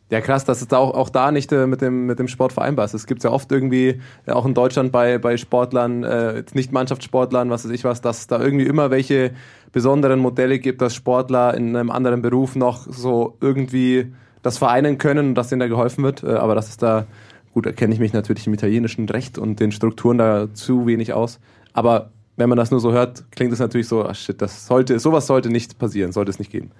Ja, 0.09 0.21
krass, 0.21 0.43
dass 0.43 0.61
es 0.61 0.67
da 0.67 0.77
auch, 0.77 0.95
auch 0.95 1.09
da 1.09 1.31
nicht 1.31 1.51
äh, 1.51 1.67
mit, 1.67 1.81
dem, 1.81 2.07
mit 2.07 2.17
dem 2.17 2.27
Sport 2.27 2.51
vereinbar 2.51 2.85
ist. 2.85 2.95
Es 2.95 3.05
gibt 3.05 3.23
ja 3.23 3.29
oft 3.29 3.51
irgendwie, 3.51 4.01
äh, 4.25 4.31
auch 4.31 4.45
in 4.45 4.55
Deutschland 4.55 4.91
bei, 4.91 5.19
bei 5.19 5.37
Sportlern, 5.37 6.03
äh, 6.03 6.43
nicht 6.53 6.71
Mannschaftssportlern, 6.71 7.51
was 7.51 7.63
weiß 7.63 7.71
ich 7.71 7.83
was, 7.83 8.01
dass 8.01 8.19
es 8.21 8.27
da 8.27 8.39
irgendwie 8.39 8.65
immer 8.65 8.89
welche 8.89 9.31
besonderen 9.71 10.19
Modelle 10.19 10.57
gibt, 10.57 10.81
dass 10.81 10.95
Sportler 10.95 11.53
in 11.53 11.75
einem 11.75 11.91
anderen 11.91 12.23
Beruf 12.23 12.55
noch 12.55 12.87
so 12.89 13.37
irgendwie 13.39 14.11
das 14.41 14.57
vereinen 14.57 14.97
können 14.97 15.29
und 15.29 15.35
dass 15.35 15.49
denen 15.49 15.59
da 15.59 15.67
geholfen 15.67 16.03
wird. 16.03 16.23
Äh, 16.23 16.29
aber 16.29 16.55
das 16.55 16.69
ist 16.69 16.81
da, 16.81 17.05
gut, 17.53 17.67
da 17.67 17.71
kenne 17.71 17.93
ich 17.93 17.99
mich 17.99 18.13
natürlich 18.13 18.47
im 18.47 18.53
italienischen 18.55 19.07
Recht 19.09 19.37
und 19.37 19.59
den 19.59 19.71
Strukturen 19.71 20.17
da 20.17 20.47
zu 20.53 20.87
wenig 20.87 21.13
aus. 21.13 21.39
Aber 21.73 22.09
wenn 22.35 22.49
man 22.49 22.57
das 22.57 22.71
nur 22.71 22.79
so 22.79 22.93
hört, 22.93 23.25
klingt 23.31 23.53
es 23.53 23.59
natürlich 23.59 23.87
so, 23.87 24.05
ach 24.05 24.15
shit, 24.15 24.41
das 24.41 24.65
sollte, 24.65 24.97
sowas 24.97 25.27
sollte 25.27 25.49
nicht 25.49 25.77
passieren, 25.77 26.13
sollte 26.13 26.31
es 26.31 26.39
nicht 26.39 26.51
geben. 26.51 26.71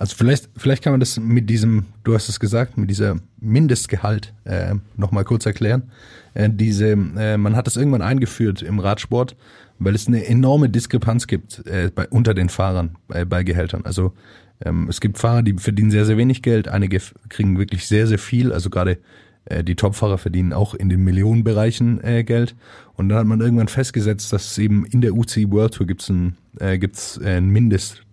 Also 0.00 0.16
vielleicht, 0.16 0.48
vielleicht 0.56 0.82
kann 0.82 0.94
man 0.94 1.00
das 1.00 1.20
mit 1.20 1.50
diesem, 1.50 1.84
du 2.04 2.14
hast 2.14 2.30
es 2.30 2.40
gesagt, 2.40 2.78
mit 2.78 2.88
dieser 2.88 3.16
Mindestgehalt 3.38 4.32
äh, 4.44 4.74
nochmal 4.96 5.24
kurz 5.24 5.44
erklären. 5.44 5.90
Äh, 6.32 6.48
diese, 6.50 6.92
äh, 6.92 7.36
man 7.36 7.54
hat 7.54 7.66
das 7.66 7.76
irgendwann 7.76 8.00
eingeführt 8.00 8.62
im 8.62 8.78
Radsport, 8.78 9.36
weil 9.78 9.94
es 9.94 10.08
eine 10.08 10.24
enorme 10.24 10.70
Diskrepanz 10.70 11.26
gibt 11.26 11.66
äh, 11.66 11.90
bei, 11.94 12.08
unter 12.08 12.32
den 12.32 12.48
Fahrern 12.48 12.96
bei, 13.08 13.26
bei 13.26 13.42
Gehältern. 13.42 13.82
Also 13.84 14.14
ähm, 14.64 14.86
es 14.88 15.02
gibt 15.02 15.18
Fahrer, 15.18 15.42
die 15.42 15.52
verdienen 15.58 15.90
sehr, 15.90 16.06
sehr 16.06 16.16
wenig 16.16 16.40
Geld, 16.40 16.66
einige 16.66 16.98
kriegen 17.28 17.58
wirklich 17.58 17.86
sehr, 17.86 18.06
sehr 18.06 18.18
viel. 18.18 18.54
Also 18.54 18.70
gerade 18.70 18.96
äh, 19.44 19.62
die 19.62 19.76
Topfahrer 19.76 20.16
verdienen 20.16 20.54
auch 20.54 20.72
in 20.72 20.88
den 20.88 21.04
Millionenbereichen 21.04 22.02
äh, 22.02 22.24
Geld. 22.24 22.54
Und 22.94 23.10
dann 23.10 23.18
hat 23.18 23.26
man 23.26 23.42
irgendwann 23.42 23.68
festgesetzt, 23.68 24.32
dass 24.32 24.52
es 24.52 24.56
eben 24.56 24.86
in 24.86 25.02
der 25.02 25.14
UCI 25.14 25.50
World 25.50 25.74
Tour 25.74 25.86
gibt's 25.86 26.08
ein, 26.08 26.38
äh, 26.58 26.78
gibt's 26.78 27.20
äh, 27.22 27.36
einen 27.36 27.50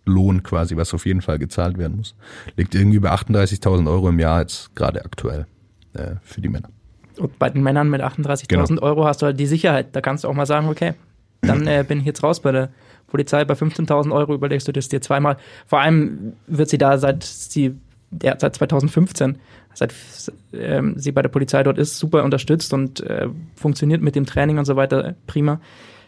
Mindestlohn 0.08 0.44
quasi, 0.44 0.76
was 0.76 0.94
auf 0.94 1.06
jeden 1.06 1.22
Fall 1.22 1.40
gezahlt 1.40 1.78
werden 1.78 1.98
muss. 1.98 2.16
Liegt 2.56 2.76
irgendwie 2.76 3.00
bei 3.00 3.12
38.000 3.12 3.90
Euro 3.90 4.10
im 4.10 4.20
Jahr 4.20 4.42
jetzt 4.42 4.76
gerade 4.76 5.04
aktuell 5.04 5.46
äh, 5.94 6.16
für 6.24 6.42
die 6.42 6.50
Männer. 6.50 6.70
Und 7.18 7.38
bei 7.40 7.50
den 7.50 7.64
Männern 7.64 7.90
mit 7.90 8.02
38.000 8.02 8.48
Genau. 8.48 8.82
Euro 8.82 9.06
hast 9.06 9.22
du 9.22 9.28
halt 9.28 9.40
die 9.40 9.48
Sicherheit. 9.48 9.88
Da 9.96 10.02
kannst 10.02 10.24
du 10.24 10.28
auch 10.28 10.34
mal 10.34 10.46
sagen, 10.46 10.70
okay, 10.70 10.94
dann 11.42 11.68
äh, 11.68 11.84
bin 11.88 12.00
ich 12.00 12.06
jetzt 12.06 12.24
raus 12.24 12.42
bei 12.42 12.52
der 12.52 12.70
Polizei. 13.08 13.46
Bei 13.46 13.54
15.000 13.54 14.12
Euro 14.12 14.34
überlegst 14.34 14.68
du 14.68 14.72
das 14.72 14.90
dir 14.90 15.02
zweimal. 15.02 15.38
Vor 15.66 15.80
allem 15.80 16.34
wird 16.48 16.70
sie 16.70 16.78
da 16.78 16.98
seit 16.98 17.24
sie 17.24 17.76
der, 18.10 18.38
seit 18.40 18.56
2015, 18.56 19.38
seit 19.74 19.94
ähm, 20.54 20.94
sie 20.98 21.12
bei 21.12 21.22
der 21.22 21.30
Polizei 21.30 21.62
dort 21.64 21.78
ist, 21.78 21.98
super 21.98 22.24
unterstützt 22.24 22.74
und 22.74 23.02
äh, 23.02 23.28
funktioniert 23.56 24.02
mit 24.02 24.16
dem 24.16 24.26
Training 24.26 24.58
und 24.60 24.66
so 24.66 24.76
weiter 24.76 25.16
prima. 25.26 25.60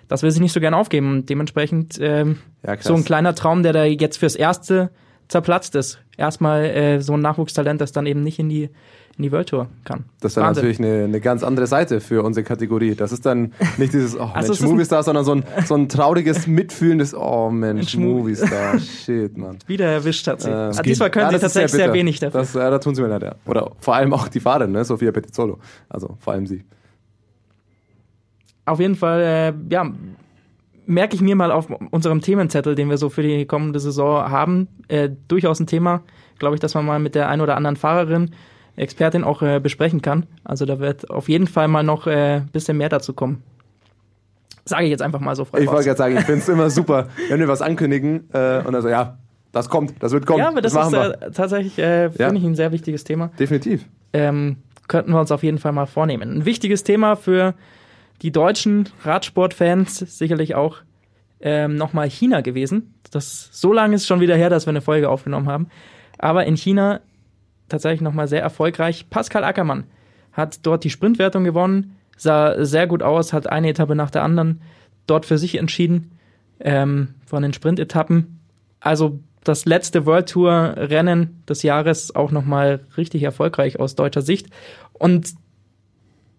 Das 0.09 0.21
will 0.23 0.31
sie 0.31 0.41
nicht 0.41 0.51
so 0.51 0.59
gern 0.59 0.73
aufgeben. 0.73 1.09
Und 1.11 1.29
dementsprechend 1.29 1.97
ähm, 2.01 2.39
Ja, 2.67 2.75
so 2.81 2.93
ein 2.95 3.05
kleiner 3.05 3.33
Traum, 3.35 3.63
der 3.63 3.71
da 3.73 3.85
jetzt 3.85 4.17
fürs 4.17 4.35
Erste 4.35 4.89
zerplatzt 5.29 5.75
ist. 5.75 5.99
Erstmal 6.17 6.65
äh, 6.65 6.99
so 7.01 7.13
ein 7.13 7.21
Nachwuchstalent, 7.21 7.79
das 7.79 7.91
dann 7.93 8.05
eben 8.07 8.23
nicht 8.23 8.39
in 8.39 8.49
die, 8.49 8.63
in 9.17 9.23
die 9.23 9.31
World 9.31 9.49
Tour 9.49 9.67
kann. 9.85 10.05
Das 10.19 10.31
ist 10.31 10.37
dann 10.37 10.45
Wahnsinn. 10.45 10.63
natürlich 10.65 10.79
eine, 10.79 11.03
eine 11.03 11.19
ganz 11.21 11.43
andere 11.43 11.67
Seite 11.67 12.01
für 12.01 12.23
unsere 12.23 12.43
Kategorie. 12.43 12.95
Das 12.95 13.11
ist 13.11 13.25
dann 13.27 13.53
nicht 13.77 13.93
dieses, 13.93 14.17
oh 14.19 14.27
Also 14.33 14.53
Mensch, 14.53 14.61
Movistar, 14.73 15.03
sondern 15.03 15.23
so 15.23 15.33
ein, 15.35 15.43
so 15.65 15.75
ein 15.75 15.87
trauriges, 15.87 16.47
mitfühlendes, 16.47 17.13
oh 17.13 17.51
Mensch, 17.51 17.95
Mensch, 17.95 17.97
Mo- 17.97 18.17
Movistar, 18.21 18.79
shit, 18.79 19.37
Mann. 19.37 19.59
Wieder 19.67 19.85
erwischt 19.85 20.25
hat 20.27 20.41
sie. 20.41 20.49
Äh, 20.49 20.53
Ah, 20.53 20.69
es 20.69 20.81
diesmal 20.81 21.11
können 21.11 21.25
Ja, 21.27 21.31
sie 21.37 21.39
tatsächlich 21.43 21.71
sehr, 21.71 21.81
bitter. 21.85 21.93
wenig 21.93 22.19
dafür. 22.19 22.39
Das, 22.39 22.53
ja, 22.55 22.69
da 22.71 22.79
tun 22.79 22.95
sie 22.95 23.03
mir 23.03 23.09
leid, 23.09 23.21
ja. 23.21 23.35
Oder 23.45 23.71
vor 23.79 23.93
allem 23.93 24.11
auch 24.13 24.27
die 24.27 24.39
Fahrerin, 24.39 24.71
ne? 24.71 24.83
Sophia 24.83 25.11
Pettizzolo. 25.11 25.59
Also 25.87 26.17
vor 26.19 26.33
allem 26.33 26.47
sie. 26.47 26.63
Auf 28.69 28.79
jeden 28.79 28.95
Fall, 28.95 29.21
äh, 29.21 29.53
ja, 29.73 29.91
merke 30.85 31.15
ich 31.15 31.21
mir 31.21 31.35
mal 31.35 31.51
auf 31.51 31.67
unserem 31.91 32.21
Themenzettel, 32.21 32.75
den 32.75 32.89
wir 32.89 32.97
so 32.97 33.09
für 33.09 33.21
die 33.21 33.45
kommende 33.45 33.79
Saison 33.79 34.29
haben, 34.29 34.67
äh, 34.87 35.09
durchaus 35.27 35.59
ein 35.59 35.67
Thema, 35.67 36.01
glaube 36.39 36.55
ich, 36.55 36.61
dass 36.61 36.73
man 36.73 36.85
mal 36.85 36.99
mit 36.99 37.15
der 37.15 37.29
ein 37.29 37.41
oder 37.41 37.55
anderen 37.55 37.75
Fahrerin, 37.75 38.31
Expertin 38.75 39.23
auch 39.23 39.41
äh, 39.41 39.59
besprechen 39.59 40.01
kann. 40.01 40.25
Also 40.43 40.65
da 40.65 40.79
wird 40.79 41.09
auf 41.09 41.29
jeden 41.29 41.47
Fall 41.47 41.67
mal 41.67 41.83
noch 41.83 42.07
ein 42.07 42.13
äh, 42.17 42.41
bisschen 42.51 42.77
mehr 42.77 42.89
dazu 42.89 43.13
kommen. 43.13 43.43
Sage 44.65 44.85
ich 44.85 44.91
jetzt 44.91 45.01
einfach 45.01 45.19
mal 45.19 45.35
so 45.35 45.45
frei 45.45 45.59
Ich 45.61 45.67
wollte 45.67 45.85
gerade 45.85 45.97
sagen, 45.97 46.17
ich 46.17 46.23
finde 46.25 46.41
es 46.41 46.49
immer 46.49 46.69
super, 46.69 47.07
wenn 47.27 47.39
wir 47.39 47.47
was 47.47 47.61
ankündigen 47.61 48.29
äh, 48.33 48.61
und 48.65 48.75
also 48.75 48.87
ja, 48.89 49.17
das 49.51 49.67
kommt, 49.67 49.93
das 49.99 50.11
wird 50.11 50.25
kommen. 50.25 50.39
Ja, 50.39 50.49
aber 50.49 50.61
das, 50.61 50.73
machen 50.73 50.93
ist 50.93 51.21
äh, 51.21 51.31
tatsächlich, 51.31 51.77
äh, 51.79 52.09
finde 52.11 52.35
Ja. 52.35 52.39
ich, 52.39 52.43
ein 52.45 52.55
sehr 52.55 52.71
wichtiges 52.71 53.03
Thema. 53.03 53.31
Definitiv. 53.39 53.85
ähm, 54.13 54.57
könnten 54.87 55.11
wir 55.11 55.19
uns 55.19 55.31
auf 55.31 55.43
jeden 55.43 55.59
Fall 55.59 55.71
mal 55.71 55.85
vornehmen. 55.85 56.37
Ein 56.37 56.45
wichtiges 56.45 56.83
Thema 56.83 57.15
für 57.15 57.53
die 58.21 58.31
deutschen 58.31 58.89
Radsportfans, 59.03 59.97
sicherlich 59.99 60.55
auch 60.55 60.77
ähm, 61.41 61.75
nochmal 61.75 62.09
China 62.09 62.41
gewesen. 62.41 62.93
Das 63.11 63.49
so 63.51 63.71
lange 63.73 63.95
ist 63.95 64.07
schon 64.07 64.19
wieder 64.19 64.35
her, 64.35 64.49
dass 64.49 64.65
wir 64.65 64.71
eine 64.71 64.81
Folge 64.81 65.09
aufgenommen 65.09 65.47
haben. 65.47 65.67
Aber 66.17 66.45
in 66.45 66.57
China 66.57 66.99
tatsächlich 67.69 68.01
nochmal 68.01 68.27
sehr 68.27 68.41
erfolgreich. 68.41 69.09
Pascal 69.09 69.43
Ackermann 69.43 69.85
hat 70.33 70.65
dort 70.65 70.83
die 70.83 70.89
Sprintwertung 70.89 71.43
gewonnen, 71.43 71.95
sah 72.17 72.63
sehr 72.65 72.87
gut 72.87 73.03
aus, 73.03 73.31
hat 73.31 73.47
eine 73.47 73.69
Etappe 73.69 73.95
nach 73.95 74.11
der 74.11 74.23
anderen 74.23 74.61
dort 75.07 75.25
für 75.25 75.37
sich 75.37 75.57
entschieden 75.57 76.11
ähm, 76.59 77.15
von 77.25 77.41
den 77.41 77.53
Sprintetappen. 77.53 78.39
Also 78.79 79.19
das 79.43 79.65
letzte 79.65 80.05
World 80.05 80.29
Tour 80.29 80.73
Rennen 80.77 81.43
des 81.47 81.63
Jahres 81.63 82.13
auch 82.15 82.31
nochmal 82.31 82.81
richtig 82.97 83.23
erfolgreich 83.23 83.79
aus 83.79 83.95
deutscher 83.95 84.21
Sicht. 84.21 84.47
Und 84.93 85.33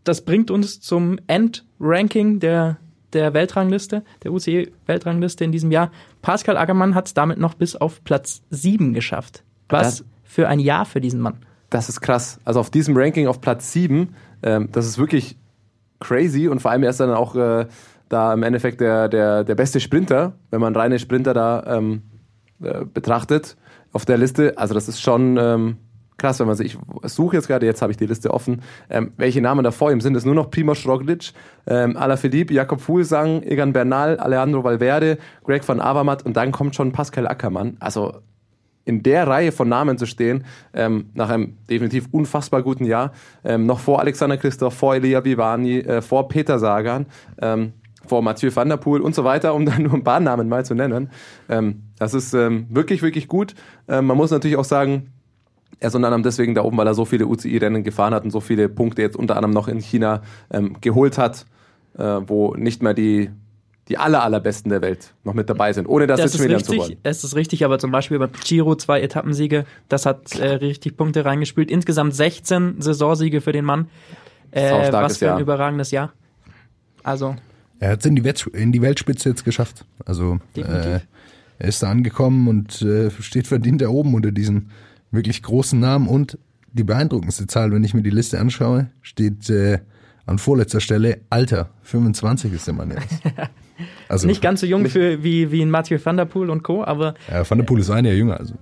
das 0.05 0.23
bringt 0.23 0.51
uns 0.51 0.81
zum 0.81 1.19
Endranking 1.27 2.41
der, 2.41 2.79
der 3.13 3.35
Weltrangliste, 3.35 4.03
der 4.23 4.33
UCI-Weltrangliste 4.33 5.45
in 5.45 5.53
diesem 5.53 5.71
Jahr. 5.71 5.91
Pascal 6.23 6.57
Ackermann 6.57 6.95
hat 6.95 7.07
es 7.07 7.15
damit 7.15 7.39
noch 7.39 7.55
bis 7.55 7.77
auf 7.77 8.03
Platz 8.05 8.43
7 8.51 8.93
geschafft. 8.95 9.43
Was 9.69 9.99
Das- 9.99 10.05
für 10.25 10.49
ein 10.49 10.61
Jahr 10.61 10.85
für 10.87 11.01
diesen 11.01 11.21
Mann. 11.21 11.39
Das 11.71 11.89
ist 11.89 12.01
krass. 12.01 12.39
Also 12.45 12.61
auf 12.61 12.71
diesem 12.71 12.97
Ranking 12.97 13.27
auf 13.27 13.41
Platz 13.41 13.73
7, 13.73 14.15
ähm, 14.43 14.69
das 14.73 14.87
ist 14.87 14.99
wirklich 14.99 15.37
crazy 16.01 16.49
und 16.49 16.61
vor 16.61 16.71
allem 16.71 16.83
er 16.83 16.91
ist 16.91 17.01
dann 17.01 17.11
auch 17.11 17.35
äh, 17.37 17.67
da 18.09 18.33
im 18.33 18.43
Endeffekt 18.43 18.81
der, 18.81 19.09
der, 19.09 19.45
der 19.45 19.55
beste 19.55 19.81
Sprinter, 19.81 20.33
wenn 20.51 20.61
man 20.61 20.75
reine 20.75 20.99
Sprinter 20.99 21.35
da 21.35 21.63
ähm, 21.79 22.03
äh, 22.63 22.85
betrachtet 22.85 23.57
auf 23.93 24.05
der 24.05 24.19
Liste. 24.19 24.57
Also 24.57 24.75
das 24.75 24.89
ist 24.89 25.01
schon 25.01 25.37
ähm, 25.37 25.77
krass, 26.21 26.39
wenn 26.39 26.47
man 26.47 26.57
sich, 26.57 26.77
ich 27.03 27.13
suche 27.13 27.37
jetzt 27.37 27.49
gerade, 27.49 27.67
jetzt 27.67 27.83
habe 27.83 27.91
ich 27.91 27.97
die 27.97 28.07
Liste 28.07 28.33
offen, 28.33 28.63
ähm, 28.89 29.13
welche 29.17 29.41
Namen 29.41 29.65
da 29.65 29.71
vor 29.71 29.91
ihm 29.91 30.01
sind. 30.01 30.17
Es 30.17 30.25
nur 30.25 30.35
noch 30.35 30.51
Primoz 30.51 30.87
Roglic, 30.87 31.33
ähm, 31.67 31.97
Alaphilippe, 31.97 32.55
Jakob 32.55 32.81
Fuglsang, 32.81 33.43
Egan 33.43 33.73
Bernal, 33.73 34.19
Alejandro 34.19 34.63
Valverde, 34.63 35.19
Greg 35.45 35.67
van 35.67 35.81
Avermaet 35.81 36.25
und 36.25 36.37
dann 36.37 36.53
kommt 36.53 36.77
schon 36.77 36.93
Pascal 36.93 37.27
Ackermann. 37.27 37.77
Also 37.81 38.15
in 38.85 39.03
der 39.03 39.27
Reihe 39.27 39.53
von 39.53 39.69
Namen 39.69 39.99
zu 39.99 40.07
stehen, 40.07 40.45
ähm, 40.75 41.11
nach 41.15 41.31
einem 41.31 41.57
definitiv 41.69 42.09
unfassbar 42.13 42.63
guten 42.63 42.85
Jahr, 42.85 43.13
ähm, 43.45 43.67
noch 43.67 43.79
vor 43.79 44.01
Alexander 44.01 44.37
Christoph, 44.37 44.75
vor 44.75 44.95
Elia 44.95 45.25
Vivani, 45.25 45.79
äh, 45.79 46.03
vor 46.03 46.29
Peter 46.29 46.59
Sagan, 46.59 47.07
ähm, 47.41 47.73
vor 48.07 48.23
Mathieu 48.23 48.51
van 48.53 48.69
der 48.69 48.79
Poel 48.79 49.01
und 49.01 49.15
so 49.15 49.25
weiter, 49.25 49.55
um 49.55 49.65
dann 49.67 49.83
nur 49.83 49.95
ein 49.95 50.05
paar 50.05 50.21
Namen 50.21 50.49
mal 50.49 50.65
zu 50.65 50.75
nennen. 50.75 51.11
Ähm, 51.49 51.83
das 51.99 52.15
ist 52.15 52.35
ähm, 52.35 52.67
wirklich, 52.71 53.03
wirklich 53.03 53.29
gut. 53.29 53.55
Ähm, 53.89 54.07
man 54.07 54.17
muss 54.17 54.31
natürlich 54.31 54.57
auch 54.57 54.65
sagen, 54.65 55.13
er 55.81 55.89
ist 55.89 55.95
unter 55.95 56.09
anderem 56.09 56.23
deswegen 56.23 56.55
da 56.55 56.63
oben, 56.63 56.77
weil 56.77 56.87
er 56.87 56.95
so 56.95 57.05
viele 57.05 57.27
UCI-Rennen 57.27 57.83
gefahren 57.83 58.13
hat 58.15 58.25
und 58.25 58.31
so 58.31 58.41
viele 58.41 58.69
Punkte 58.69 59.03
jetzt 59.03 59.17
unter 59.17 59.37
anderem 59.37 59.53
noch 59.53 59.67
in 59.67 59.79
China 59.81 60.23
ähm, 60.53 60.77
geholt 60.81 61.17
hat, 61.19 61.47
äh, 61.99 62.03
wo 62.03 62.55
nicht 62.55 62.83
mehr 62.83 62.93
die, 62.95 63.31
die 63.89 63.97
aller, 63.99 64.23
allerbesten 64.23 64.71
der 64.71 64.83
Welt 64.83 65.15
noch 65.25 65.33
mit 65.35 65.49
dabei 65.49 65.73
sind, 65.73 65.87
ohne 65.89 66.07
das, 66.07 66.19
Das 66.21 66.27
jetzt 66.27 66.35
ist 66.35 66.45
schmälern 66.45 66.63
zu 66.63 66.73
richtig, 66.73 66.89
wollen. 66.91 67.01
es 67.03 67.25
ist 67.25 67.35
richtig, 67.35 67.65
aber 67.65 67.79
zum 67.79 67.91
Beispiel 67.91 68.19
beim 68.19 68.31
Giro 68.45 68.75
zwei 68.77 69.01
Etappensiege, 69.01 69.65
das 69.89 70.05
hat 70.05 70.39
äh, 70.39 70.49
richtig 70.57 70.97
Punkte 70.97 71.25
reingespielt. 71.25 71.71
Insgesamt 71.71 72.15
16 72.15 72.81
Saisonsiege 72.83 73.41
für 73.41 73.53
den 73.53 73.65
Mann. 73.65 73.89
Äh, 74.51 74.93
was 74.93 75.17
für 75.19 75.27
ein 75.27 75.31
Jahr. 75.31 75.41
überragendes 75.41 75.91
Jahr. 75.93 76.13
Also, 77.03 77.37
Er 77.79 77.93
hat 77.93 78.01
es 78.01 78.07
in 78.07 78.17
in 78.53 78.73
die 78.73 78.83
Weltspitze 78.83 79.31
jetzt 79.31 79.45
geschafft. 79.45 79.87
Also 80.05 80.39
Definitiv. 80.55 80.87
äh, 80.87 81.01
er 81.59 81.69
ist 81.69 81.83
da 81.83 81.91
angekommen 81.91 82.49
und 82.49 82.83
äh, 82.83 83.11
steht 83.11 83.47
verdient 83.47 83.81
da 83.81 83.89
oben 83.89 84.15
unter 84.15 84.33
diesen 84.33 84.71
wirklich 85.11 85.43
großen 85.43 85.79
Namen 85.79 86.09
und 86.09 86.39
die 86.73 86.85
beeindruckendste 86.85 87.47
Zahl, 87.47 87.73
wenn 87.73 87.83
ich 87.83 87.95
mir 87.95 88.03
die 88.03 88.11
Liste 88.11 88.39
anschaue, 88.39 88.91
steht 89.03 89.51
äh, 89.51 89.79
an 90.27 90.39
vorletzter 90.39 90.81
Stelle 90.81 91.19
Alter. 91.31 91.71
25 91.83 92.53
ist 92.53 92.67
der 92.67 92.75
Mann 92.75 92.91
jetzt. 92.91 93.23
Also, 94.11 94.27
Nicht 94.27 94.43
ganz 94.43 94.61
so 94.61 94.67
jung 94.67 94.85
für, 94.91 95.23
wie, 95.23 95.51
wie 95.53 95.63
ein 95.63 95.71
Mathieu 95.71 95.99
van 96.05 96.19
der 96.19 96.27
Poel 96.27 96.51
und 96.51 96.63
Co., 96.63 96.85
aber 96.85 97.15
Ja, 97.31 97.49
Van 97.49 97.57
der 97.57 97.65
Poel 97.65 97.81
ist 97.81 97.89
ein 97.89 98.05
Jahr 98.05 98.13
jünger, 98.13 98.39
also 98.39 98.55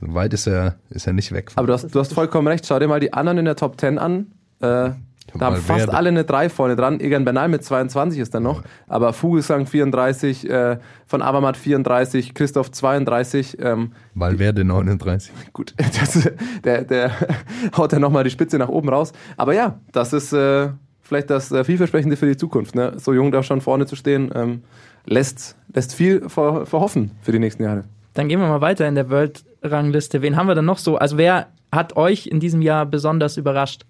so 0.00 0.14
weit 0.14 0.32
ist 0.34 0.48
er, 0.48 0.74
ist 0.90 1.06
er 1.06 1.12
nicht 1.12 1.30
weg. 1.30 1.52
Aber 1.54 1.68
du 1.68 1.72
hast, 1.72 1.94
du 1.94 2.00
hast 2.00 2.12
vollkommen 2.12 2.48
recht. 2.48 2.66
Schau 2.66 2.78
dir 2.80 2.88
mal 2.88 2.98
die 2.98 3.12
anderen 3.12 3.38
in 3.38 3.44
der 3.44 3.54
Top 3.54 3.80
10 3.80 3.98
an. 3.98 4.26
Äh, 4.60 4.90
da 5.34 5.46
haben 5.46 5.56
fast 5.56 5.90
alle 5.90 6.08
eine 6.08 6.24
3 6.24 6.48
vorne 6.48 6.76
dran. 6.76 7.00
Egan 7.00 7.24
Bernal 7.24 7.48
mit 7.48 7.64
22 7.64 8.20
ist 8.20 8.34
dann 8.34 8.42
noch. 8.42 8.62
Aber 8.86 9.12
Vogelsang 9.12 9.66
34, 9.66 10.48
äh, 10.48 10.78
von 11.06 11.22
Avermaet 11.22 11.56
34, 11.56 12.34
Christoph 12.34 12.70
32. 12.70 13.58
Ähm, 13.60 13.92
Valverde 14.14 14.64
39. 14.64 15.32
gut, 15.52 15.74
das, 15.76 16.30
der, 16.64 16.84
der 16.84 17.10
haut 17.76 17.92
dann 17.92 18.00
nochmal 18.00 18.24
die 18.24 18.30
Spitze 18.30 18.58
nach 18.58 18.68
oben 18.68 18.88
raus. 18.88 19.12
Aber 19.36 19.54
ja, 19.54 19.78
das 19.92 20.12
ist 20.12 20.32
äh, 20.32 20.68
vielleicht 21.02 21.30
das 21.30 21.52
äh, 21.52 21.64
vielversprechende 21.64 22.16
für 22.16 22.26
die 22.26 22.36
Zukunft. 22.36 22.74
Ne? 22.74 22.94
So 22.96 23.12
jung 23.12 23.32
da 23.32 23.42
schon 23.42 23.60
vorne 23.60 23.86
zu 23.86 23.96
stehen, 23.96 24.30
ähm, 24.34 24.62
lässt, 25.04 25.56
lässt 25.72 25.94
viel 25.94 26.28
ver, 26.28 26.66
verhoffen 26.66 27.12
für 27.22 27.32
die 27.32 27.38
nächsten 27.38 27.62
Jahre. 27.62 27.84
dann 28.14 28.28
gehen 28.28 28.40
wir 28.40 28.48
mal 28.48 28.60
weiter 28.60 28.86
in 28.88 28.94
der 28.94 29.10
World-Rangliste. 29.10 30.22
Wen 30.22 30.36
haben 30.36 30.48
wir 30.48 30.54
denn 30.54 30.64
noch 30.64 30.78
so? 30.78 30.96
Also 30.96 31.18
wer 31.18 31.48
hat 31.72 31.96
euch 31.96 32.26
in 32.26 32.40
diesem 32.40 32.62
Jahr 32.62 32.86
besonders 32.86 33.36
überrascht? 33.36 33.84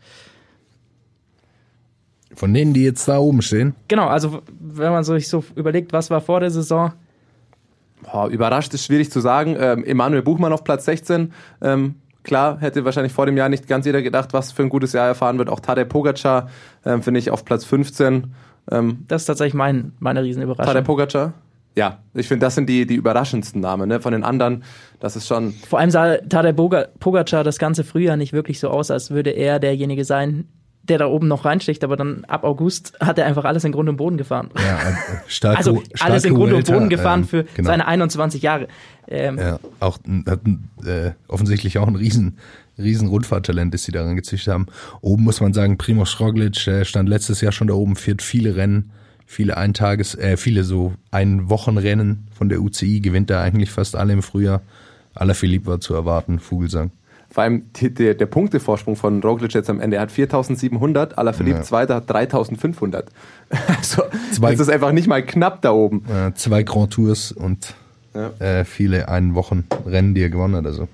Von 2.36 2.54
denen, 2.54 2.74
die 2.74 2.84
jetzt 2.84 3.08
da 3.08 3.18
oben 3.18 3.42
stehen, 3.42 3.74
Genau, 3.88 4.06
also 4.06 4.42
wenn 4.60 4.92
man 4.92 5.02
sich 5.02 5.28
so 5.28 5.42
überlegt, 5.56 5.92
was 5.92 6.10
war 6.10 6.20
vor 6.20 6.40
der 6.40 6.50
Saison, 6.50 6.92
Boah, 8.02 8.28
überrascht 8.28 8.72
ist 8.74 8.84
schwierig 8.84 9.10
zu 9.10 9.20
sagen. 9.20 9.56
Ähm, 9.58 9.84
Emanuel 9.84 10.22
Buchmann 10.22 10.52
auf 10.52 10.64
Platz 10.64 10.84
16. 10.84 11.32
Ähm, 11.62 11.96
klar, 12.22 12.58
hätte 12.60 12.84
wahrscheinlich 12.84 13.12
vor 13.12 13.26
dem 13.26 13.36
Jahr 13.36 13.48
nicht 13.48 13.66
ganz 13.66 13.86
jeder 13.86 14.02
gedacht, 14.02 14.32
was 14.32 14.52
für 14.52 14.62
ein 14.62 14.68
gutes 14.68 14.92
Jahr 14.92 15.06
erfahren 15.06 15.38
wird. 15.38 15.48
Auch 15.48 15.60
Tadej 15.60 15.86
Pogacar 15.86 16.48
ähm, 16.84 17.02
finde 17.02 17.18
ich 17.18 17.30
auf 17.30 17.44
Platz 17.44 17.64
15. 17.64 18.34
Ähm, 18.70 19.04
das 19.08 19.22
ist 19.22 19.26
tatsächlich 19.26 19.54
mein, 19.54 19.92
meine 19.98 20.22
Riesenüberraschung. 20.22 20.66
Tadej 20.66 20.82
Pogacar? 20.84 21.32
Ja, 21.74 21.98
ich 22.14 22.26
finde, 22.26 22.46
das 22.46 22.54
sind 22.54 22.68
die, 22.70 22.86
die 22.86 22.94
überraschendsten 22.94 23.60
Namen. 23.60 23.88
Ne? 23.88 24.00
Von 24.00 24.12
den 24.12 24.24
anderen, 24.24 24.64
das 24.98 25.14
ist 25.14 25.26
schon. 25.26 25.52
Vor 25.52 25.78
allem 25.78 25.90
sah 25.90 26.16
Tadej 26.16 26.52
Pogacar 26.52 27.44
das 27.44 27.58
ganze 27.58 27.84
Frühjahr 27.84 28.16
nicht 28.16 28.32
wirklich 28.32 28.60
so 28.60 28.70
aus, 28.70 28.90
als 28.90 29.10
würde 29.10 29.30
er 29.30 29.58
derjenige 29.58 30.04
sein, 30.04 30.48
der 30.88 30.98
da 30.98 31.06
oben 31.06 31.28
noch 31.28 31.44
reinsticht, 31.44 31.84
aber 31.84 31.96
dann 31.96 32.24
ab 32.26 32.44
August 32.44 32.92
hat 33.00 33.18
er 33.18 33.26
einfach 33.26 33.44
alles 33.44 33.64
in 33.64 33.72
Grund 33.72 33.88
und 33.88 33.96
Boden 33.96 34.16
gefahren. 34.16 34.50
ja, 34.56 34.90
äh, 34.90 34.94
Starko, 35.26 35.58
Also 35.58 35.82
alles 36.00 36.24
in 36.24 36.34
Grund 36.34 36.52
und 36.52 36.66
Boden 36.66 36.88
gefahren 36.88 37.20
ähm, 37.20 37.28
für 37.28 37.44
genau. 37.54 37.68
seine 37.68 37.86
21 37.86 38.42
Jahre. 38.42 38.68
Ähm, 39.08 39.38
Ja, 39.38 39.58
auch 39.80 39.98
hat 40.26 40.40
äh, 40.84 41.12
offensichtlich 41.28 41.78
auch 41.78 41.86
ein 41.86 41.96
riesen, 41.96 42.38
riesen 42.78 43.08
Rundfahrttalent, 43.08 43.74
das 43.74 43.84
sie 43.84 43.92
daran 43.92 44.16
gezüchtet 44.16 44.52
haben. 44.52 44.66
Oben 45.00 45.24
muss 45.24 45.40
man 45.40 45.52
sagen, 45.52 45.78
Primoz 45.78 46.18
Roglic 46.20 46.66
äh, 46.66 46.84
stand 46.84 47.08
letztes 47.08 47.40
Jahr 47.40 47.52
schon 47.52 47.68
da 47.68 47.74
oben, 47.74 47.96
führt 47.96 48.22
viele 48.22 48.56
Rennen, 48.56 48.90
viele 49.26 49.56
Eintages, 49.56 50.14
äh, 50.14 50.36
viele 50.36 50.64
so 50.64 50.94
Ein-Wochen-Rennen 51.10 52.28
von 52.32 52.48
der 52.48 52.60
UCI, 52.60 53.00
gewinnt 53.00 53.30
da 53.30 53.42
eigentlich 53.42 53.70
fast 53.70 53.96
alle 53.96 54.12
im 54.12 54.22
Frühjahr. 54.22 54.62
Alaphilippe 55.14 55.66
war 55.66 55.80
zu 55.80 55.94
erwarten, 55.94 56.38
Vogelsang. 56.38 56.90
Vor 57.36 57.42
allem 57.42 57.70
die, 57.74 57.92
der, 57.92 58.14
der 58.14 58.24
Punktevorsprung 58.24 58.96
von 58.96 59.22
Roglic 59.22 59.52
jetzt 59.52 59.68
am 59.68 59.78
Ende. 59.78 59.96
Er 59.98 60.02
hat 60.04 60.10
4700, 60.10 61.18
Alaphilippe 61.18 61.58
Ja. 61.58 61.62
Zweiter 61.64 61.96
hat 61.96 62.08
3500. 62.08 63.10
Also, 63.68 64.04
Zwei- 64.32 64.52
das 64.52 64.60
ist 64.60 64.70
einfach 64.70 64.90
nicht 64.92 65.06
mal 65.06 65.22
knapp 65.22 65.60
da 65.60 65.72
oben. 65.72 66.02
Äh, 66.10 66.32
zwei 66.32 66.62
Grand 66.62 66.94
Tours 66.94 67.32
und 67.32 67.74
Ja. 68.14 68.30
äh, 68.38 68.64
viele 68.64 69.08
Ein-Wochen-Rennen, 69.10 70.14
die 70.14 70.22
er 70.22 70.30
gewonnen 70.30 70.56
hat, 70.56 70.64
also 70.64 70.88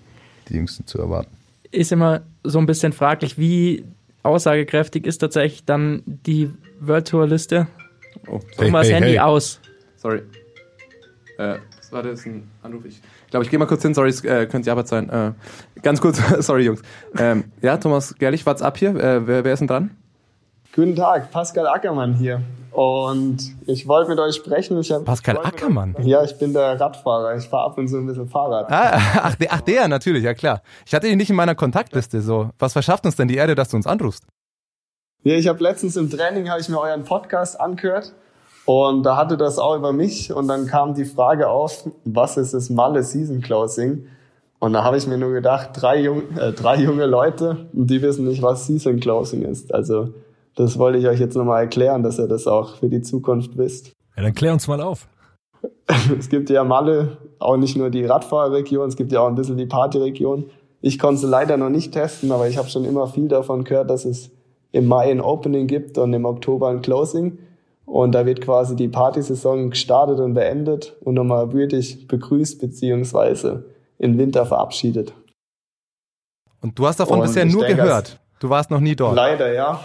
die 0.49 0.55
jüngsten 0.55 0.85
zu 0.85 0.99
erwarten. 0.99 1.31
ist 1.71 1.93
immer 1.93 2.23
so 2.43 2.59
ein 2.59 2.67
bisschen 2.67 2.93
fraglich, 2.93 3.39
wie 3.39 3.85
aussagekräftig 4.25 5.07
ist 5.07 5.19
tatsächlich 5.19 5.65
dann 5.65 6.03
die 6.05 6.51
World 6.81 7.07
Tour 7.07 7.29
Liste. 7.29 7.69
Oh, 8.27 8.41
Hey, 8.57 8.67
Thomas 8.67 8.89
hey, 8.89 8.95
Handy 8.95 9.11
hey. 9.11 9.19
aus. 9.21 9.61
sorry. 9.97 10.23
Äh, 11.39 11.59
das 11.93 12.05
war 12.05 12.11
das 12.11 12.25
ein 12.27 12.51
Anruf. 12.63 12.85
Ich 12.87 13.01
glaube, 13.31 13.45
ich 13.45 13.51
gehe 13.51 13.59
mal 13.59 13.67
kurz 13.67 13.83
hin. 13.83 13.95
Sorry, 13.95 14.09
es 14.09 14.25
äh, 14.25 14.47
könnte 14.47 14.67
Jabbat 14.67 14.89
sein. 14.89 15.09
Äh, 15.11 15.33
ganz 15.83 16.01
kurz, 16.01 16.21
sorry 16.45 16.65
Jungs. 16.65 16.83
Ähm, 17.19 17.45
ja, 17.61 17.77
Thomas 17.77 18.15
Gerlich, 18.19 18.45
what's 18.47 18.63
up 18.63 18.79
hier? 18.79 18.91
Äh, 18.91 19.27
wer, 19.27 19.45
wer 19.45 19.53
ist 19.53 19.61
denn 19.61 19.69
dran? 19.69 19.91
Guten 20.75 20.97
Tag, 20.97 21.31
Pascal 21.31 21.67
Ackermann 21.67 22.15
hier. 22.15 22.41
Und 22.71 23.55
ich 23.67 23.87
wollte 23.87 24.09
mit 24.09 24.19
euch 24.19 24.35
sprechen. 24.35 24.81
Ich 24.81 24.91
hab, 24.91 25.05
Pascal 25.05 25.37
Ackermann? 25.37 25.95
Euch, 25.97 26.07
ja, 26.07 26.25
ich 26.25 26.39
bin 26.39 26.55
der 26.55 26.81
Radfahrer. 26.81 27.37
Ich 27.37 27.47
fahre 27.47 27.67
ab 27.67 27.77
und 27.77 27.89
zu 27.89 27.99
ein 27.99 28.07
bisschen 28.07 28.29
Fahrrad. 28.29 28.73
Ah, 28.73 28.93
ach, 29.23 29.35
der, 29.35 29.53
ach, 29.53 29.61
der, 29.61 29.89
natürlich, 29.89 30.25
ja 30.25 30.33
klar. 30.33 30.63
Ich 30.87 30.95
hatte 30.95 31.09
ihn 31.09 31.19
nicht 31.19 31.29
in 31.29 31.37
meiner 31.37 31.55
Kontaktliste. 31.55 32.23
So, 32.23 32.51
was 32.59 32.73
verschafft 32.73 33.05
uns 33.05 33.17
denn 33.17 33.29
die 33.29 33.37
Erde, 33.37 33.55
dass 33.55 33.69
du 33.69 33.77
uns 33.77 33.87
anrufst? 33.87 34.25
Ja, 35.25 35.35
ich 35.35 35.47
habe 35.47 35.63
letztens 35.63 35.97
im 35.97 36.11
Training 36.11 36.49
habe 36.49 36.61
ich 36.61 36.71
mir 36.71 36.81
euren 36.81 37.05
Podcast 37.05 37.61
angehört 37.61 38.15
und 38.73 39.03
da 39.03 39.17
hatte 39.19 39.37
das 39.37 39.59
auch 39.59 39.77
über 39.77 39.93
mich 39.93 40.33
und 40.33 40.49
dann 40.49 40.67
kam 40.67 40.95
die 40.95 41.05
Frage 41.05 41.49
auf, 41.49 41.91
was 42.05 42.39
ist 42.39 42.55
das 42.55 42.71
Malle 42.71 43.03
Season 43.03 43.43
Closing? 43.43 44.07
Und 44.61 44.73
da 44.73 44.83
habe 44.83 44.97
ich 44.97 45.07
mir 45.07 45.19
nur 45.19 45.33
gedacht, 45.33 45.71
drei, 45.75 46.01
jung, 46.01 46.23
äh, 46.39 46.53
drei 46.53 46.77
junge 46.77 47.05
Leute, 47.05 47.67
die 47.73 48.01
wissen 48.01 48.27
nicht, 48.27 48.41
was 48.41 48.67
Season 48.67 48.99
Closing 48.99 49.43
ist. 49.43 49.75
Also 49.75 50.15
das 50.55 50.79
wollte 50.79 50.99
ich 50.99 51.07
euch 51.07 51.21
jetzt 51.21 51.37
nochmal 51.37 51.63
erklären, 51.63 52.03
dass 52.03 52.19
ihr 52.19 52.29
das 52.29 52.47
auch 52.47 52.77
für 52.77 52.89
die 52.89 53.03
Zukunft 53.03 53.59
wisst. 53.59 53.93
Ja, 54.17 54.23
dann 54.23 54.33
klär 54.33 54.55
uns 54.55 54.67
mal 54.67 54.81
auf. 54.81 55.07
Es 56.19 56.31
gibt 56.31 56.49
ja 56.49 56.65
Malle 56.65 57.19
auch 57.39 57.59
nicht 57.59 57.77
nur 57.77 57.91
die 57.91 58.07
Radfahrerregion, 58.07 58.89
es 58.89 58.97
gibt 58.97 59.13
ja 59.13 59.21
auch 59.21 59.29
ein 59.29 59.35
bisschen 59.35 59.59
die 59.59 59.67
Partyregion. 59.67 60.47
Ich 60.81 60.99
konnte 60.99 61.21
sie 61.21 61.27
leider 61.27 61.59
noch 61.59 61.69
nicht 61.69 61.93
testen, 61.93 62.33
aber 62.33 62.49
ich 62.49 62.57
habe 62.57 62.71
schon 62.71 62.85
immer 62.85 63.07
viel 63.07 63.29
davon 63.29 63.65
gehört, 63.65 63.91
dass 63.91 64.07
es 64.07 64.31
im 64.71 64.87
Mai 64.87 65.11
ein 65.11 65.21
Opening 65.21 65.67
gibt 65.67 65.99
und 65.99 66.15
im 66.15 66.25
Oktober 66.25 66.69
ein 66.69 66.81
Closing. 66.81 67.39
Und 67.85 68.13
da 68.13 68.25
wird 68.27 68.41
quasi 68.41 68.77
die 68.77 68.89
Partysaison 68.89 69.71
gestartet 69.71 70.21
und 70.21 70.35
beendet 70.35 70.97
und 71.01 71.15
nochmal 71.15 71.53
würdig 71.53 72.07
begrüßt 72.09 72.61
beziehungsweise 72.61 73.65
im 73.99 74.19
Winter 74.19 74.47
verabschiedet. 74.47 75.13
Und 76.61 76.79
du 76.79 76.87
hast 76.87 77.01
davon 77.01 77.21
Und 77.21 77.27
bisher 77.27 77.45
nur 77.45 77.65
denke, 77.65 77.83
gehört. 77.83 78.21
Du 78.39 78.49
warst 78.49 78.71
noch 78.71 78.81
nie 78.81 78.97
dort. 78.97 79.17
Leider, 79.17 79.53
ja. 79.53 79.81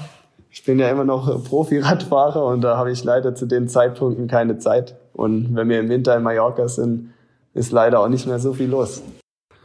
Ich 0.50 0.64
bin 0.64 0.80
ja 0.80 0.90
immer 0.90 1.04
noch 1.04 1.44
Profi-Radfahrer 1.44 2.46
und 2.46 2.62
da 2.62 2.78
habe 2.78 2.92
ich 2.92 3.04
leider 3.04 3.36
zu 3.36 3.46
den 3.46 3.68
Zeitpunkten 3.68 4.28
keine 4.28 4.58
Zeit. 4.58 4.96
Und 5.14 5.56
wenn 5.56 5.70
wir 5.70 5.80
im 5.80 5.90
Winter 5.90 6.16
in 6.16 6.24
Mallorca 6.24 6.68
sind, 6.68 7.14
ist 7.54 7.72
leider 7.72 8.00
auch 8.00 8.08
nicht 8.08 8.28
mehr 8.28 8.40
so 8.40 8.54
viel 8.54 8.70
los. 8.70 9.02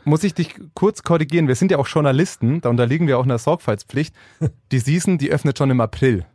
Muss 0.04 0.24
ich 0.24 0.34
dich 0.34 0.56
kurz 0.74 1.02
korrigieren? 1.02 1.46
Wir 1.46 1.54
sind 1.54 1.70
ja 1.70 1.78
auch 1.78 1.86
Journalisten, 1.86 2.60
da 2.60 2.70
unterliegen 2.70 3.06
wir 3.06 3.18
auch 3.18 3.24
einer 3.24 3.38
Sorgfaltspflicht. 3.38 4.14
Die 4.72 4.78
Season, 4.78 5.18
die 5.18 5.30
öffnet 5.30 5.58
schon 5.58 5.70
im 5.70 5.80
April. 5.80 6.26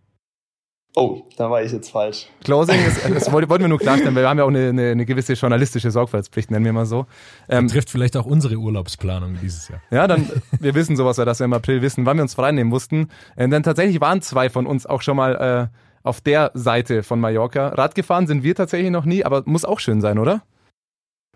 Oh, 1.00 1.22
da 1.36 1.52
war 1.52 1.62
ich 1.62 1.72
jetzt 1.72 1.92
falsch. 1.92 2.26
Closing 2.44 2.84
ist, 2.84 3.08
das 3.08 3.32
wollten 3.32 3.62
wir 3.62 3.68
nur 3.68 3.78
klarstellen, 3.78 4.16
weil 4.16 4.24
wir 4.24 4.30
haben 4.30 4.40
ja 4.40 4.46
auch 4.46 4.50
eine, 4.50 4.70
eine, 4.70 4.90
eine 4.90 5.06
gewisse 5.06 5.34
journalistische 5.34 5.92
Sorgfaltspflicht, 5.92 6.50
nennen 6.50 6.66
wir 6.66 6.74
mal 6.74 6.88
so. 6.88 7.06
Ähm, 7.50 7.68
Trifft 7.68 7.92
vielleicht 7.92 8.18
auch 8.18 8.26
unsere 8.26 8.56
Urlaubsplanung 8.56 9.38
dieses 9.40 9.68
Jahr. 9.68 9.80
Ja, 9.92 10.08
dann, 10.08 10.28
wir 10.60 10.74
wissen 10.74 10.96
sowas, 10.96 11.18
ja, 11.18 11.26
dass 11.26 11.40
wir 11.40 11.46
im 11.46 11.54
April 11.54 11.84
wissen, 11.84 12.08
wann 12.08 12.18
wir 12.18 12.24
uns 12.24 12.34
freinehmen 12.34 12.68
mussten. 12.68 13.10
Äh, 13.36 13.48
denn 13.48 13.62
tatsächlich 13.62 14.02
waren 14.02 14.24
zwei 14.24 14.50
von 14.50 14.66
uns 14.66 14.88
auch 14.88 15.04
schon 15.04 15.18
mal 15.18 15.70
äh, 15.72 15.78
auf 16.02 16.20
der 16.20 16.50
Seite 16.56 17.04
von 17.04 17.20
Mallorca. 17.20 17.68
Rad 17.68 17.94
gefahren 17.94 18.26
sind 18.26 18.42
wir 18.42 18.56
tatsächlich 18.56 18.90
noch 18.90 19.06
nie, 19.06 19.24
aber 19.24 19.44
muss 19.46 19.66
auch 19.66 19.80
schön 19.80 20.02
sein, 20.02 20.18
oder? 20.18 20.42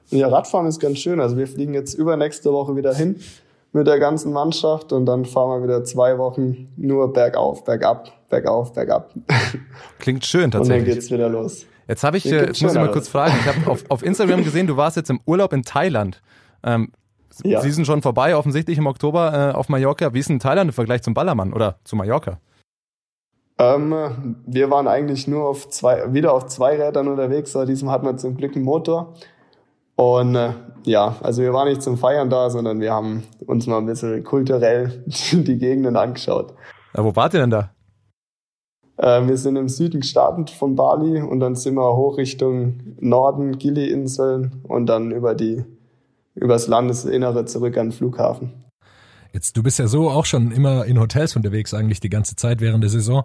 Ja, 0.09 0.27
Radfahren 0.27 0.65
ist 0.65 0.79
ganz 0.79 0.97
schön. 0.97 1.19
Also 1.19 1.37
wir 1.37 1.45
fliegen 1.45 1.75
jetzt 1.75 1.93
übernächste 1.93 2.51
Woche 2.51 2.75
wieder 2.75 2.95
hin 2.95 3.17
mit 3.73 3.87
der 3.87 3.99
ganzen 3.99 4.33
Mannschaft 4.33 4.91
und 4.93 5.05
dann 5.05 5.25
fahren 5.25 5.61
wir 5.61 5.67
wieder 5.67 5.83
zwei 5.83 6.17
Wochen 6.17 6.69
nur 6.77 7.13
bergauf, 7.13 7.63
bergab, 7.63 8.11
bergauf, 8.29 8.73
bergab. 8.73 9.11
Klingt 9.99 10.25
schön 10.25 10.45
Und 10.45 10.53
dann 10.53 10.61
tatsächlich. 10.63 10.93
geht's 10.95 11.11
wieder 11.11 11.29
los. 11.29 11.65
Jetzt 11.87 12.03
habe 12.03 12.17
ich, 12.17 12.25
äh, 12.25 12.29
gibt's 12.29 12.45
jetzt 12.47 12.61
muss 12.61 12.71
ich 12.71 12.77
mal 12.77 12.85
Schöneres. 12.85 12.93
kurz 12.93 13.07
fragen. 13.09 13.33
Ich 13.39 13.47
habe 13.47 13.71
auf, 13.71 13.83
auf 13.89 14.03
Instagram 14.03 14.43
gesehen, 14.43 14.67
du 14.67 14.77
warst 14.77 14.97
jetzt 14.97 15.09
im 15.09 15.19
Urlaub 15.25 15.53
in 15.53 15.63
Thailand. 15.63 16.21
Ähm, 16.63 16.91
Ja. 17.43 17.61
Sie 17.61 17.71
sind 17.71 17.85
schon 17.85 18.01
vorbei, 18.01 18.35
offensichtlich 18.35 18.77
im 18.77 18.87
Oktober 18.87 19.51
äh, 19.51 19.55
auf 19.55 19.69
Mallorca. 19.69 20.13
Wie 20.13 20.19
ist 20.19 20.29
denn 20.29 20.39
Thailand 20.39 20.69
im 20.69 20.73
Vergleich 20.73 21.01
zum 21.01 21.13
Ballermann 21.13 21.53
oder 21.53 21.79
zu 21.85 21.95
Mallorca? 21.95 22.39
Ähm, 23.57 24.35
wir 24.45 24.69
waren 24.69 24.87
eigentlich 24.87 25.27
nur 25.27 25.45
auf 25.47 25.69
zwei, 25.69 26.13
wieder 26.13 26.33
auf 26.33 26.47
zwei 26.47 26.81
Rädern 26.81 27.07
unterwegs, 27.07 27.55
aber 27.55 27.65
diesem 27.65 27.89
hatten 27.89 28.05
wir 28.05 28.17
zum 28.17 28.35
Glück 28.35 28.55
einen 28.55 28.65
Motor. 28.65 29.13
Und 30.01 30.33
äh, 30.33 30.53
ja, 30.83 31.15
also 31.21 31.43
wir 31.43 31.53
waren 31.53 31.69
nicht 31.69 31.83
zum 31.83 31.95
Feiern 31.95 32.27
da, 32.27 32.49
sondern 32.49 32.79
wir 32.79 32.91
haben 32.91 33.21
uns 33.45 33.67
mal 33.67 33.77
ein 33.77 33.85
bisschen 33.85 34.23
kulturell 34.23 35.03
die 35.05 35.57
Gegenden 35.59 35.95
angeschaut. 35.95 36.55
Äh, 36.95 37.03
wo 37.03 37.15
wart 37.15 37.35
ihr 37.35 37.41
denn 37.41 37.51
da? 37.51 37.69
Äh, 38.97 39.27
wir 39.27 39.37
sind 39.37 39.57
im 39.57 39.69
Süden 39.69 40.01
gestartet 40.01 40.49
von 40.49 40.75
Bali 40.75 41.21
und 41.21 41.39
dann 41.39 41.53
sind 41.53 41.75
wir 41.75 41.95
hoch 41.95 42.17
Richtung 42.17 42.95
Norden, 42.99 43.59
Gili-Inseln 43.59 44.63
und 44.67 44.87
dann 44.87 45.11
über 45.11 45.35
die 45.35 45.63
übers 46.33 46.67
Landesinnere 46.67 47.45
zurück 47.45 47.77
an 47.77 47.89
den 47.89 47.91
Flughafen. 47.91 48.60
Jetzt, 49.33 49.55
du 49.55 49.63
bist 49.63 49.79
ja 49.79 49.87
so 49.87 50.09
auch 50.09 50.25
schon 50.25 50.51
immer 50.51 50.85
in 50.85 50.99
Hotels 50.99 51.35
unterwegs, 51.35 51.73
eigentlich 51.73 52.01
die 52.01 52.09
ganze 52.09 52.35
Zeit 52.35 52.59
während 52.59 52.83
der 52.83 52.89
Saison. 52.89 53.23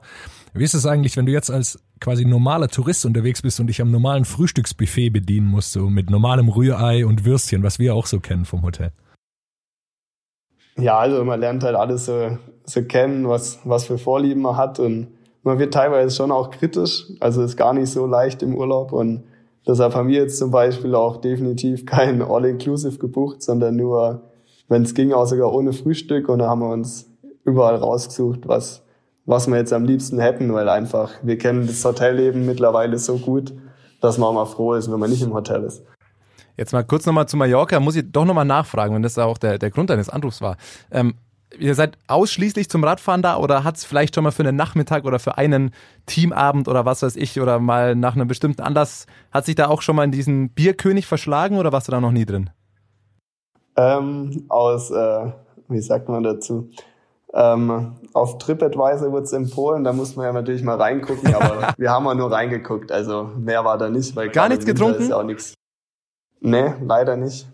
Wie 0.55 0.63
ist 0.63 0.75
es 0.75 0.87
eigentlich, 0.87 1.17
wenn 1.17 1.27
du 1.27 1.33
jetzt 1.33 1.51
als 1.51 1.81
quasi 2.01 2.25
normaler 2.25 2.69
Tourist 2.69 3.05
unterwegs 3.05 3.43
bist 3.43 3.59
und 3.59 3.67
dich 3.67 3.81
am 3.81 3.91
normalen 3.91 4.25
Frühstücksbuffet 4.25 5.11
bedienen 5.11 5.49
musst, 5.49 5.73
so 5.73 5.91
mit 5.91 6.09
normalem 6.09 6.49
Rührei 6.49 7.05
und 7.05 7.25
Würstchen, 7.25 7.63
was 7.65 7.79
wir 7.79 7.95
auch 7.95 8.07
so 8.07 8.21
kennen 8.21 8.45
vom 8.45 8.63
Hotel? 8.63 8.93
Ja, 10.79 10.99
also 10.99 11.25
man 11.25 11.41
lernt 11.41 11.65
halt 11.65 11.75
alles 11.75 12.07
so, 12.07 12.39
so 12.65 12.83
kennen, 12.83 13.29
was, 13.29 13.59
was 13.65 13.87
für 13.87 13.99
Vorlieben 13.99 14.43
man 14.43 14.57
hat 14.57 14.79
und 14.79 15.09
man 15.43 15.59
wird 15.59 15.75
teilweise 15.75 16.15
schon 16.15 16.31
auch 16.31 16.51
kritisch. 16.51 17.07
Also 17.19 17.43
ist 17.43 17.57
gar 17.57 17.73
nicht 17.73 17.91
so 17.91 18.07
leicht 18.07 18.43
im 18.43 18.55
Urlaub 18.55 18.93
und 18.93 19.25
deshalb 19.67 19.95
haben 19.95 20.09
wir 20.09 20.21
jetzt 20.21 20.39
zum 20.39 20.53
Beispiel 20.53 20.95
auch 20.95 21.17
definitiv 21.17 21.85
kein 21.85 22.23
All-Inclusive 22.23 22.99
gebucht, 22.99 23.43
sondern 23.43 23.75
nur, 23.75 24.23
wenn 24.69 24.83
es 24.83 24.95
ging, 24.95 25.13
auch 25.13 25.27
sogar 25.27 25.53
ohne 25.53 25.73
Frühstück 25.73 26.29
und 26.29 26.41
da 26.41 26.49
haben 26.49 26.61
wir 26.61 26.71
uns 26.71 27.07
überall 27.45 27.77
rausgesucht, 27.77 28.47
was, 28.47 28.83
was 29.25 29.47
wir 29.47 29.57
jetzt 29.57 29.73
am 29.73 29.85
liebsten 29.85 30.19
hätten, 30.19 30.53
weil 30.53 30.69
einfach 30.69 31.13
wir 31.23 31.39
kennen 31.39 31.67
das 31.67 31.85
Hotelleben 31.85 32.47
mittlerweile 32.47 32.99
so 32.99 33.19
gut, 33.19 33.55
dass 34.01 34.19
man 34.19 34.29
auch 34.29 34.35
mal 34.35 34.47
froh 34.47 34.75
ist, 34.75 34.91
wenn 34.91 35.01
man 35.01 35.11
nicht 35.11 35.23
im 35.23 35.33
Hotel 35.33 35.65
ist. 35.65 35.83
Jetzt 36.57 36.73
mal 36.73 36.85
kurz 36.85 37.05
nochmal 37.07 37.29
zu 37.29 37.37
Mallorca, 37.37 37.79
muss 37.81 37.97
ich 37.97 38.11
doch 38.11 38.25
nochmal 38.25 38.45
nachfragen, 38.45 38.95
wenn 38.95 39.03
das 39.03 39.19
auch 39.19 39.39
der, 39.39 39.59
der 39.59 39.71
Grund 39.71 39.91
deines 39.91 40.09
Anrufs 40.09 40.41
war. 40.41 40.57
Ähm, 40.91 41.15
ihr 41.59 41.75
seid 41.75 41.99
ausschließlich 42.07 42.69
zum 42.69 42.83
Radfahren 42.83 43.23
da 43.23 43.37
oder 43.37 43.63
hat 43.63 43.77
es 43.77 43.85
vielleicht 43.85 44.15
schon 44.15 44.25
mal 44.25 44.31
für 44.31 44.43
einen 44.43 44.57
Nachmittag 44.57 45.05
oder 45.05 45.19
für 45.19 45.39
einen 45.39 45.71
Teamabend 46.07 46.67
oder 46.67 46.85
was 46.85 47.03
weiß 47.03 47.17
ich 47.17 47.41
oder 47.41 47.59
mal 47.59 47.95
nach 47.95 48.15
einem 48.15 48.27
bestimmten 48.27 48.63
Anlass, 48.63 49.07
hat 49.31 49.45
sich 49.45 49.55
da 49.55 49.69
auch 49.69 49.83
schon 49.83 49.97
mal 49.97 50.05
in 50.05 50.13
diesen 50.13 50.51
Bierkönig 50.51 51.07
verschlagen 51.07 51.59
oder 51.59 51.73
warst 51.73 51.89
du 51.89 51.93
da 51.93 52.01
noch 52.01 52.13
nie 52.13 52.25
drin? 52.25 52.51
Ähm, 53.77 54.45
aus, 54.49 54.91
äh, 54.91 55.33
wie 55.69 55.81
sagt 55.81 56.09
man 56.09 56.23
dazu? 56.23 56.71
Ähm, 57.35 57.97
auf 58.15 58.39
TripAdvisor 58.39 59.13
wird 59.13 59.25
es 59.25 59.33
empfohlen, 59.33 59.85
da 59.85 59.93
muss 59.93 60.17
man 60.17 60.27
ja 60.27 60.33
natürlich 60.33 60.63
mal 60.63 60.77
reingucken, 60.77 61.35
aber 61.35 61.75
wir 61.77 61.91
haben 61.91 62.07
ja 62.07 62.15
nur 62.15 62.33
reingeguckt, 62.33 62.91
also 62.91 63.31
mehr 63.37 63.65
war 63.65 63.77
da 63.77 63.91
nicht. 63.91 64.17
Weil 64.17 64.31
Gar 64.31 64.49
nichts 64.49 64.65
getrunken? 64.65 65.03
Ist 65.03 65.11
ja 65.11 65.19
auch 65.19 65.25
nichts. 65.25 65.55
Nee, 66.41 66.73
leider 66.83 67.17
nicht. 67.17 67.47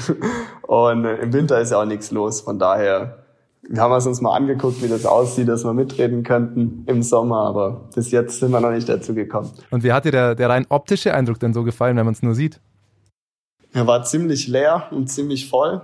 und 0.66 1.04
äh, 1.04 1.16
im 1.16 1.32
Winter 1.32 1.60
ist 1.60 1.70
ja 1.70 1.80
auch 1.80 1.84
nichts 1.86 2.10
los, 2.10 2.40
von 2.40 2.58
daher 2.58 3.22
wir 3.68 3.80
haben 3.80 3.92
uns 3.92 4.20
mal 4.20 4.34
angeguckt, 4.34 4.82
wie 4.82 4.88
das 4.88 5.06
aussieht, 5.06 5.48
dass 5.48 5.64
wir 5.64 5.72
mitreden 5.72 6.24
könnten 6.24 6.84
im 6.86 7.02
Sommer, 7.02 7.46
aber 7.46 7.88
bis 7.94 8.10
jetzt 8.10 8.40
sind 8.40 8.50
wir 8.50 8.60
noch 8.60 8.72
nicht 8.72 8.88
dazu 8.88 9.14
gekommen. 9.14 9.50
Und 9.70 9.84
wie 9.84 9.92
hat 9.92 10.04
dir 10.04 10.10
der, 10.10 10.34
der 10.34 10.48
rein 10.48 10.66
optische 10.68 11.14
Eindruck 11.14 11.38
denn 11.38 11.54
so 11.54 11.62
gefallen, 11.62 11.96
wenn 11.96 12.04
man 12.04 12.14
es 12.14 12.22
nur 12.22 12.34
sieht? 12.34 12.60
Er 13.72 13.86
war 13.86 14.04
ziemlich 14.04 14.48
leer 14.48 14.88
und 14.90 15.08
ziemlich 15.08 15.48
voll. 15.48 15.82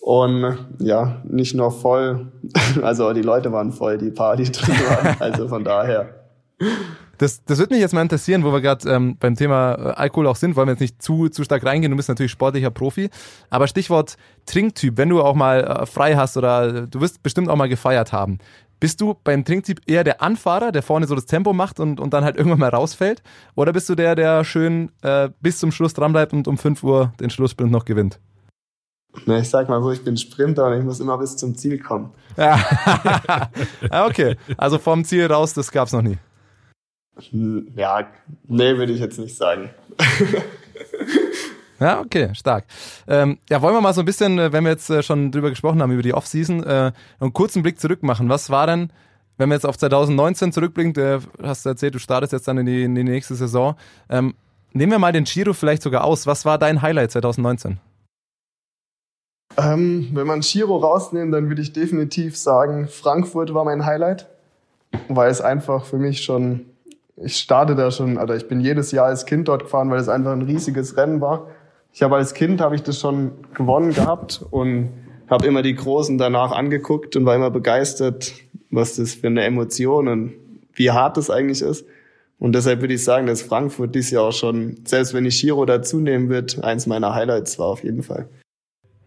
Und 0.00 0.58
ja, 0.78 1.20
nicht 1.24 1.54
nur 1.54 1.70
voll, 1.70 2.28
also 2.82 3.12
die 3.12 3.22
Leute 3.22 3.52
waren 3.52 3.72
voll, 3.72 3.98
die 3.98 4.10
Party 4.10 4.44
drin 4.52 4.74
waren. 4.74 5.16
Also 5.20 5.48
von 5.48 5.64
daher. 5.64 6.14
Das, 7.18 7.44
das 7.44 7.58
würde 7.58 7.74
mich 7.74 7.82
jetzt 7.82 7.94
mal 7.94 8.02
interessieren, 8.02 8.44
wo 8.44 8.52
wir 8.52 8.60
gerade 8.60 8.88
ähm, 8.88 9.16
beim 9.18 9.34
Thema 9.34 9.72
äh, 9.72 9.92
Alkohol 9.96 10.28
auch 10.28 10.36
sind, 10.36 10.54
wollen 10.54 10.68
wir 10.68 10.72
jetzt 10.72 10.80
nicht 10.80 11.02
zu, 11.02 11.28
zu 11.28 11.42
stark 11.42 11.64
reingehen, 11.64 11.90
du 11.90 11.96
bist 11.96 12.08
natürlich 12.08 12.30
sportlicher 12.30 12.70
Profi, 12.70 13.10
aber 13.50 13.66
Stichwort 13.66 14.16
Trinktyp, 14.46 14.96
wenn 14.96 15.08
du 15.08 15.20
auch 15.20 15.34
mal 15.34 15.64
äh, 15.64 15.86
frei 15.86 16.14
hast 16.14 16.36
oder 16.36 16.86
du 16.86 17.00
wirst 17.00 17.22
bestimmt 17.24 17.48
auch 17.48 17.56
mal 17.56 17.68
gefeiert 17.68 18.12
haben, 18.12 18.38
bist 18.80 19.00
du 19.00 19.14
beim 19.24 19.44
Trinktyp 19.44 19.80
eher 19.86 20.04
der 20.04 20.22
Anfahrer, 20.22 20.72
der 20.72 20.82
vorne 20.82 21.06
so 21.06 21.14
das 21.14 21.26
Tempo 21.26 21.52
macht 21.52 21.80
und, 21.80 22.00
und 22.00 22.12
dann 22.14 22.24
halt 22.24 22.36
irgendwann 22.36 22.60
mal 22.60 22.68
rausfällt? 22.68 23.22
Oder 23.54 23.72
bist 23.72 23.88
du 23.88 23.94
der, 23.94 24.14
der 24.14 24.44
schön 24.44 24.90
äh, 25.02 25.30
bis 25.40 25.58
zum 25.58 25.72
Schluss 25.72 25.94
dranbleibt 25.94 26.32
und 26.32 26.48
um 26.48 26.58
5 26.58 26.82
Uhr 26.82 27.12
den 27.20 27.30
Schlusssprint 27.30 27.70
noch 27.70 27.84
gewinnt? 27.84 28.20
Na, 29.26 29.38
ich 29.38 29.48
sag 29.48 29.68
mal 29.68 29.82
so, 29.82 29.90
ich 29.90 30.04
bin 30.04 30.16
Sprinter 30.16 30.66
und 30.66 30.78
ich 30.78 30.84
muss 30.84 31.00
immer 31.00 31.18
bis 31.18 31.36
zum 31.36 31.56
Ziel 31.56 31.78
kommen. 31.78 32.12
Ja. 32.36 33.50
okay, 34.06 34.36
also 34.56 34.78
vom 34.78 35.04
Ziel 35.04 35.26
raus, 35.26 35.54
das 35.54 35.72
gab's 35.72 35.92
noch 35.92 36.02
nie. 36.02 36.18
Ja, 37.74 38.06
nee, 38.46 38.76
würde 38.76 38.92
ich 38.92 39.00
jetzt 39.00 39.18
nicht 39.18 39.36
sagen. 39.36 39.70
Ja, 41.80 42.00
okay, 42.00 42.34
stark. 42.34 42.64
Ähm, 43.06 43.38
ja, 43.48 43.62
wollen 43.62 43.74
wir 43.74 43.80
mal 43.80 43.94
so 43.94 44.00
ein 44.00 44.04
bisschen, 44.04 44.38
äh, 44.38 44.52
wenn 44.52 44.64
wir 44.64 44.70
jetzt 44.70 44.90
äh, 44.90 45.02
schon 45.02 45.30
drüber 45.30 45.50
gesprochen 45.50 45.80
haben, 45.80 45.92
über 45.92 46.02
die 46.02 46.14
Offseason, 46.14 46.64
äh, 46.64 46.92
einen 47.20 47.32
kurzen 47.32 47.62
Blick 47.62 47.78
zurück 47.78 48.02
machen. 48.02 48.28
Was 48.28 48.50
war 48.50 48.66
denn, 48.66 48.90
wenn 49.36 49.48
wir 49.48 49.54
jetzt 49.54 49.66
auf 49.66 49.78
2019 49.78 50.52
zurückblicken, 50.52 50.92
du 50.92 51.20
hast 51.42 51.64
erzählt, 51.66 51.94
du 51.94 52.00
startest 52.00 52.32
jetzt 52.32 52.48
dann 52.48 52.58
in 52.58 52.66
die, 52.66 52.82
in 52.82 52.94
die 52.96 53.04
nächste 53.04 53.36
Saison. 53.36 53.76
Ähm, 54.10 54.34
nehmen 54.72 54.92
wir 54.92 54.98
mal 54.98 55.12
den 55.12 55.24
Giro 55.24 55.52
vielleicht 55.52 55.82
sogar 55.82 56.04
aus. 56.04 56.26
Was 56.26 56.44
war 56.44 56.58
dein 56.58 56.82
Highlight 56.82 57.12
2019? 57.12 57.78
Ähm, 59.56 60.08
wenn 60.12 60.26
man 60.26 60.40
Giro 60.40 60.76
rausnimmt, 60.76 61.32
dann 61.32 61.48
würde 61.48 61.62
ich 61.62 61.72
definitiv 61.72 62.36
sagen, 62.36 62.88
Frankfurt 62.88 63.54
war 63.54 63.64
mein 63.64 63.86
Highlight, 63.86 64.26
weil 65.08 65.30
es 65.30 65.40
einfach 65.40 65.84
für 65.84 65.98
mich 65.98 66.22
schon 66.22 66.66
ich 67.22 67.36
starte 67.36 67.74
da 67.74 67.90
schon, 67.90 68.16
oder 68.16 68.36
ich 68.36 68.48
bin 68.48 68.60
jedes 68.60 68.92
Jahr 68.92 69.06
als 69.06 69.26
Kind 69.26 69.48
dort 69.48 69.64
gefahren, 69.64 69.90
weil 69.90 70.00
es 70.00 70.08
einfach 70.08 70.32
ein 70.32 70.42
riesiges 70.42 70.96
Rennen 70.96 71.20
war. 71.20 71.48
Ich 71.98 72.02
habe 72.04 72.14
als 72.14 72.32
Kind 72.32 72.60
habe 72.60 72.76
ich 72.76 72.84
das 72.84 73.00
schon 73.00 73.32
gewonnen 73.54 73.92
gehabt 73.92 74.44
und 74.52 74.90
habe 75.28 75.48
immer 75.48 75.62
die 75.62 75.74
Großen 75.74 76.16
danach 76.16 76.52
angeguckt 76.52 77.16
und 77.16 77.26
war 77.26 77.34
immer 77.34 77.50
begeistert, 77.50 78.34
was 78.70 78.94
das 78.94 79.14
für 79.14 79.26
eine 79.26 79.42
Emotion 79.42 80.06
und 80.06 80.34
wie 80.74 80.92
hart 80.92 81.16
das 81.16 81.28
eigentlich 81.28 81.60
ist. 81.60 81.84
Und 82.38 82.54
deshalb 82.54 82.82
würde 82.82 82.94
ich 82.94 83.02
sagen, 83.02 83.26
dass 83.26 83.42
Frankfurt 83.42 83.96
dieses 83.96 84.12
Jahr 84.12 84.28
auch 84.28 84.32
schon, 84.32 84.76
selbst 84.84 85.12
wenn 85.12 85.26
ich 85.26 85.40
Giro 85.40 85.64
dazu 85.64 85.98
nehmen 85.98 86.28
wird, 86.28 86.62
eins 86.62 86.86
meiner 86.86 87.16
Highlights 87.16 87.58
war 87.58 87.66
auf 87.66 87.82
jeden 87.82 88.04
Fall. 88.04 88.28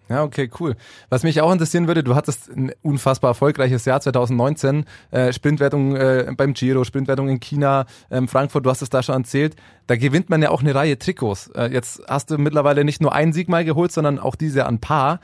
Ja, 0.09 0.23
okay, 0.23 0.49
cool. 0.59 0.75
Was 1.09 1.23
mich 1.23 1.39
auch 1.41 1.51
interessieren 1.51 1.87
würde, 1.87 2.03
du 2.03 2.15
hattest 2.15 2.49
ein 2.49 2.73
unfassbar 2.81 3.31
erfolgreiches 3.31 3.85
Jahr 3.85 4.01
2019, 4.01 4.85
äh, 5.11 5.31
Sprintwertung 5.31 5.95
äh, 5.95 6.33
beim 6.35 6.53
Giro, 6.53 6.83
Sprintwertung 6.83 7.29
in 7.29 7.39
China, 7.39 7.85
ähm, 8.09 8.27
Frankfurt, 8.27 8.65
du 8.65 8.69
hast 8.69 8.81
es 8.81 8.89
da 8.89 9.03
schon 9.03 9.15
erzählt. 9.15 9.55
Da 9.87 9.95
gewinnt 9.95 10.29
man 10.29 10.41
ja 10.41 10.49
auch 10.49 10.61
eine 10.61 10.75
Reihe 10.75 10.99
Trikots. 10.99 11.47
Äh, 11.55 11.71
jetzt 11.71 12.01
hast 12.09 12.29
du 12.29 12.37
mittlerweile 12.37 12.83
nicht 12.83 13.01
nur 13.01 13.13
einen 13.13 13.31
Sieg 13.31 13.47
mal 13.47 13.63
geholt, 13.63 13.93
sondern 13.93 14.19
auch 14.19 14.35
diese 14.35 14.65
an 14.65 14.79
Paar. 14.79 15.21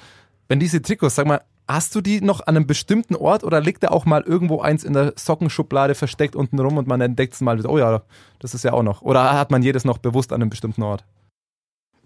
Wenn 0.47 0.59
diese 0.59 0.81
Trikots, 0.81 1.15
sag 1.15 1.27
mal, 1.27 1.41
hast 1.67 1.93
du 1.93 2.01
die 2.01 2.21
noch 2.21 2.39
an 2.41 2.55
einem 2.55 2.65
bestimmten 2.65 3.15
Ort 3.15 3.43
oder 3.43 3.59
liegt 3.59 3.83
da 3.83 3.89
auch 3.89 4.05
mal 4.05 4.21
irgendwo 4.21 4.61
eins 4.61 4.83
in 4.83 4.93
der 4.93 5.13
Sockenschublade 5.17 5.95
versteckt 5.95 6.35
unten 6.35 6.59
rum 6.59 6.77
und 6.77 6.87
man 6.87 7.01
entdeckt 7.01 7.33
es 7.33 7.41
mal 7.41 7.57
wieder, 7.57 7.69
oh 7.69 7.77
ja, 7.77 8.03
das 8.39 8.53
ist 8.53 8.63
ja 8.63 8.73
auch 8.73 8.83
noch. 8.83 9.01
Oder 9.01 9.33
hat 9.33 9.51
man 9.51 9.61
jedes 9.61 9.83
noch 9.83 9.97
bewusst 9.97 10.31
an 10.31 10.41
einem 10.41 10.49
bestimmten 10.49 10.83
Ort? 10.83 11.03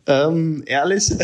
Ähm, 0.08 0.64
ehrlich. 0.66 1.12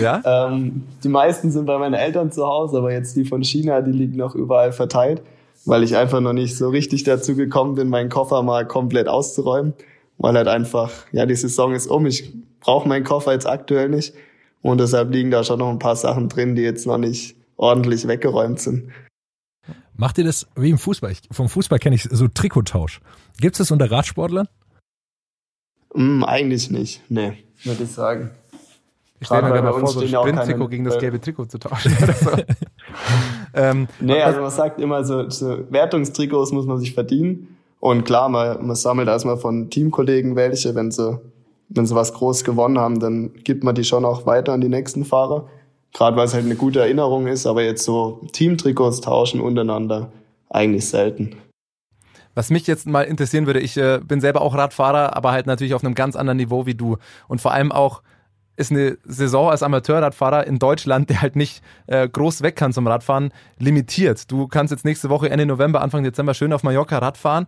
Ja? 0.00 0.22
ähm, 0.24 0.84
die 1.04 1.08
meisten 1.08 1.50
sind 1.50 1.66
bei 1.66 1.76
meinen 1.76 1.94
Eltern 1.94 2.32
zu 2.32 2.46
Hause, 2.46 2.78
aber 2.78 2.90
jetzt 2.90 3.14
die 3.16 3.26
von 3.26 3.44
China, 3.44 3.82
die 3.82 3.92
liegen 3.92 4.16
noch 4.16 4.34
überall 4.34 4.72
verteilt, 4.72 5.22
weil 5.66 5.82
ich 5.82 5.94
einfach 5.94 6.20
noch 6.20 6.32
nicht 6.32 6.56
so 6.56 6.70
richtig 6.70 7.04
dazu 7.04 7.36
gekommen 7.36 7.74
bin, 7.74 7.90
meinen 7.90 8.08
Koffer 8.08 8.42
mal 8.42 8.66
komplett 8.66 9.08
auszuräumen, 9.08 9.74
weil 10.16 10.34
halt 10.34 10.48
einfach, 10.48 10.90
ja, 11.12 11.26
die 11.26 11.34
Saison 11.34 11.74
ist 11.74 11.86
um, 11.86 12.06
ich 12.06 12.32
brauche 12.60 12.88
meinen 12.88 13.04
Koffer 13.04 13.32
jetzt 13.32 13.46
aktuell 13.46 13.90
nicht 13.90 14.14
und 14.62 14.80
deshalb 14.80 15.12
liegen 15.12 15.30
da 15.30 15.44
schon 15.44 15.58
noch 15.58 15.68
ein 15.68 15.78
paar 15.78 15.96
Sachen 15.96 16.30
drin, 16.30 16.54
die 16.54 16.62
jetzt 16.62 16.86
noch 16.86 16.98
nicht 16.98 17.36
ordentlich 17.56 18.08
weggeräumt 18.08 18.58
sind. 18.58 18.90
Macht 19.94 20.16
ihr 20.16 20.24
das 20.24 20.46
wie 20.56 20.70
im 20.70 20.78
Fußball? 20.78 21.10
Ich, 21.10 21.20
vom 21.30 21.50
Fußball 21.50 21.78
kenne 21.78 21.96
ich 21.96 22.04
so 22.04 22.26
Trikottausch. 22.26 23.02
Gibt 23.38 23.56
es 23.56 23.58
das 23.58 23.70
unter 23.70 23.90
Radsportlern? 23.90 24.48
Mm, 25.92 26.24
eigentlich 26.24 26.70
nicht, 26.70 27.02
nee 27.10 27.36
würde 27.64 27.84
ich 27.84 27.92
sagen. 27.92 28.30
Ich 29.20 29.26
stelle 29.26 29.42
mir 29.42 29.50
gerade 29.50 29.62
mal 29.64 29.72
vor, 29.78 29.88
so 29.88 30.00
ein 30.00 30.08
Sprint-Trikot 30.08 30.68
gegen 30.68 30.84
das 30.84 30.98
gelbe 30.98 31.20
Trikot 31.20 31.44
zu 31.46 31.58
tauschen 31.58 31.94
oder 32.02 32.14
so. 32.14 32.30
ähm, 33.54 33.86
nee, 34.00 34.22
also 34.22 34.40
man 34.40 34.50
sagt 34.50 34.80
immer, 34.80 35.04
so, 35.04 35.28
so 35.28 35.70
Wertungstrikots 35.70 36.52
muss 36.52 36.64
man 36.64 36.78
sich 36.78 36.94
verdienen. 36.94 37.56
Und 37.80 38.04
klar, 38.04 38.28
man, 38.30 38.66
man 38.66 38.76
sammelt 38.76 39.08
erstmal 39.08 39.36
von 39.36 39.68
Teamkollegen 39.68 40.36
welche, 40.36 40.74
wenn 40.74 40.90
sie, 40.90 41.20
wenn 41.68 41.84
sie 41.84 41.94
was 41.94 42.14
groß 42.14 42.44
gewonnen 42.44 42.78
haben, 42.78 42.98
dann 42.98 43.34
gibt 43.44 43.62
man 43.62 43.74
die 43.74 43.84
schon 43.84 44.06
auch 44.06 44.24
weiter 44.24 44.54
an 44.54 44.62
die 44.62 44.68
nächsten 44.68 45.04
Fahrer. 45.04 45.48
Gerade 45.92 46.16
weil 46.16 46.26
es 46.26 46.34
halt 46.34 46.44
eine 46.44 46.56
gute 46.56 46.80
Erinnerung 46.80 47.26
ist, 47.26 47.46
aber 47.46 47.62
jetzt 47.62 47.84
so 47.84 48.20
Teamtrikots 48.32 49.02
tauschen 49.02 49.40
untereinander 49.40 50.10
eigentlich 50.48 50.88
selten. 50.88 51.36
Was 52.40 52.48
mich 52.48 52.66
jetzt 52.66 52.86
mal 52.86 53.02
interessieren 53.02 53.44
würde, 53.44 53.60
ich 53.60 53.76
äh, 53.76 54.00
bin 54.02 54.22
selber 54.22 54.40
auch 54.40 54.54
Radfahrer, 54.54 55.14
aber 55.14 55.30
halt 55.32 55.46
natürlich 55.46 55.74
auf 55.74 55.84
einem 55.84 55.94
ganz 55.94 56.16
anderen 56.16 56.38
Niveau 56.38 56.64
wie 56.64 56.74
du. 56.74 56.96
Und 57.28 57.42
vor 57.42 57.52
allem 57.52 57.70
auch 57.70 58.00
ist 58.56 58.70
eine 58.70 58.96
Saison 59.04 59.50
als 59.50 59.62
Amateurradfahrer 59.62 60.46
in 60.46 60.58
Deutschland, 60.58 61.10
der 61.10 61.20
halt 61.20 61.36
nicht 61.36 61.62
äh, 61.86 62.08
groß 62.08 62.40
weg 62.40 62.56
kann 62.56 62.72
zum 62.72 62.86
Radfahren, 62.86 63.34
limitiert. 63.58 64.32
Du 64.32 64.48
kannst 64.48 64.70
jetzt 64.70 64.86
nächste 64.86 65.10
Woche 65.10 65.28
Ende 65.28 65.44
November, 65.44 65.82
Anfang 65.82 66.02
Dezember 66.02 66.32
schön 66.32 66.54
auf 66.54 66.62
Mallorca 66.62 66.96
Radfahren 66.96 67.46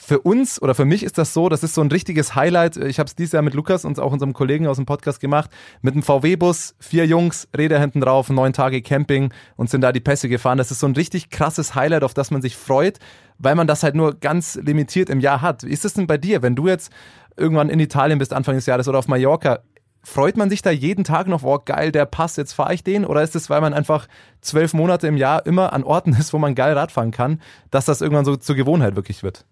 für 0.00 0.20
uns 0.20 0.60
oder 0.60 0.74
für 0.74 0.86
mich 0.86 1.02
ist 1.02 1.18
das 1.18 1.34
so, 1.34 1.48
das 1.48 1.62
ist 1.62 1.74
so 1.74 1.82
ein 1.82 1.88
richtiges 1.88 2.34
Highlight. 2.34 2.78
Ich 2.78 2.98
habe 2.98 3.06
es 3.06 3.14
dieses 3.14 3.32
Jahr 3.32 3.42
mit 3.42 3.52
Lukas 3.52 3.84
und 3.84 4.00
auch 4.00 4.12
unserem 4.12 4.32
Kollegen 4.32 4.66
aus 4.66 4.76
dem 4.76 4.86
Podcast 4.86 5.20
gemacht. 5.20 5.50
Mit 5.82 5.92
einem 5.92 6.02
VW-Bus, 6.02 6.74
vier 6.78 7.06
Jungs, 7.06 7.48
Räder 7.56 7.78
hinten 7.78 8.00
drauf, 8.00 8.30
neun 8.30 8.54
Tage 8.54 8.80
Camping 8.80 9.32
und 9.56 9.68
sind 9.68 9.82
da 9.82 9.92
die 9.92 10.00
Pässe 10.00 10.30
gefahren. 10.30 10.56
Das 10.56 10.70
ist 10.70 10.80
so 10.80 10.86
ein 10.86 10.94
richtig 10.94 11.28
krasses 11.28 11.74
Highlight, 11.74 12.02
auf 12.02 12.14
das 12.14 12.30
man 12.30 12.40
sich 12.40 12.56
freut, 12.56 12.98
weil 13.38 13.54
man 13.54 13.66
das 13.66 13.82
halt 13.82 13.94
nur 13.94 14.18
ganz 14.18 14.56
limitiert 14.56 15.10
im 15.10 15.20
Jahr 15.20 15.42
hat. 15.42 15.64
Wie 15.64 15.70
ist 15.70 15.84
es 15.84 15.92
denn 15.92 16.06
bei 16.06 16.16
dir, 16.16 16.40
wenn 16.40 16.56
du 16.56 16.66
jetzt 16.66 16.90
irgendwann 17.36 17.68
in 17.68 17.78
Italien 17.78 18.18
bist, 18.18 18.32
Anfang 18.32 18.54
des 18.54 18.66
Jahres 18.66 18.88
oder 18.88 18.98
auf 18.98 19.08
Mallorca? 19.08 19.60
Freut 20.02 20.38
man 20.38 20.48
sich 20.48 20.62
da 20.62 20.70
jeden 20.70 21.04
Tag 21.04 21.26
noch, 21.26 21.42
wow, 21.42 21.62
geil, 21.62 21.92
der 21.92 22.06
Pass, 22.06 22.36
jetzt 22.36 22.54
fahre 22.54 22.72
ich 22.72 22.82
den? 22.82 23.04
Oder 23.04 23.22
ist 23.22 23.36
es, 23.36 23.50
weil 23.50 23.60
man 23.60 23.74
einfach 23.74 24.08
zwölf 24.40 24.72
Monate 24.72 25.06
im 25.08 25.18
Jahr 25.18 25.44
immer 25.44 25.74
an 25.74 25.84
Orten 25.84 26.14
ist, 26.18 26.32
wo 26.32 26.38
man 26.38 26.54
geil 26.54 26.72
Radfahren 26.72 27.10
kann, 27.10 27.42
dass 27.70 27.84
das 27.84 28.00
irgendwann 28.00 28.24
so 28.24 28.36
zur 28.36 28.56
Gewohnheit 28.56 28.96
wirklich 28.96 29.22
wird? 29.22 29.44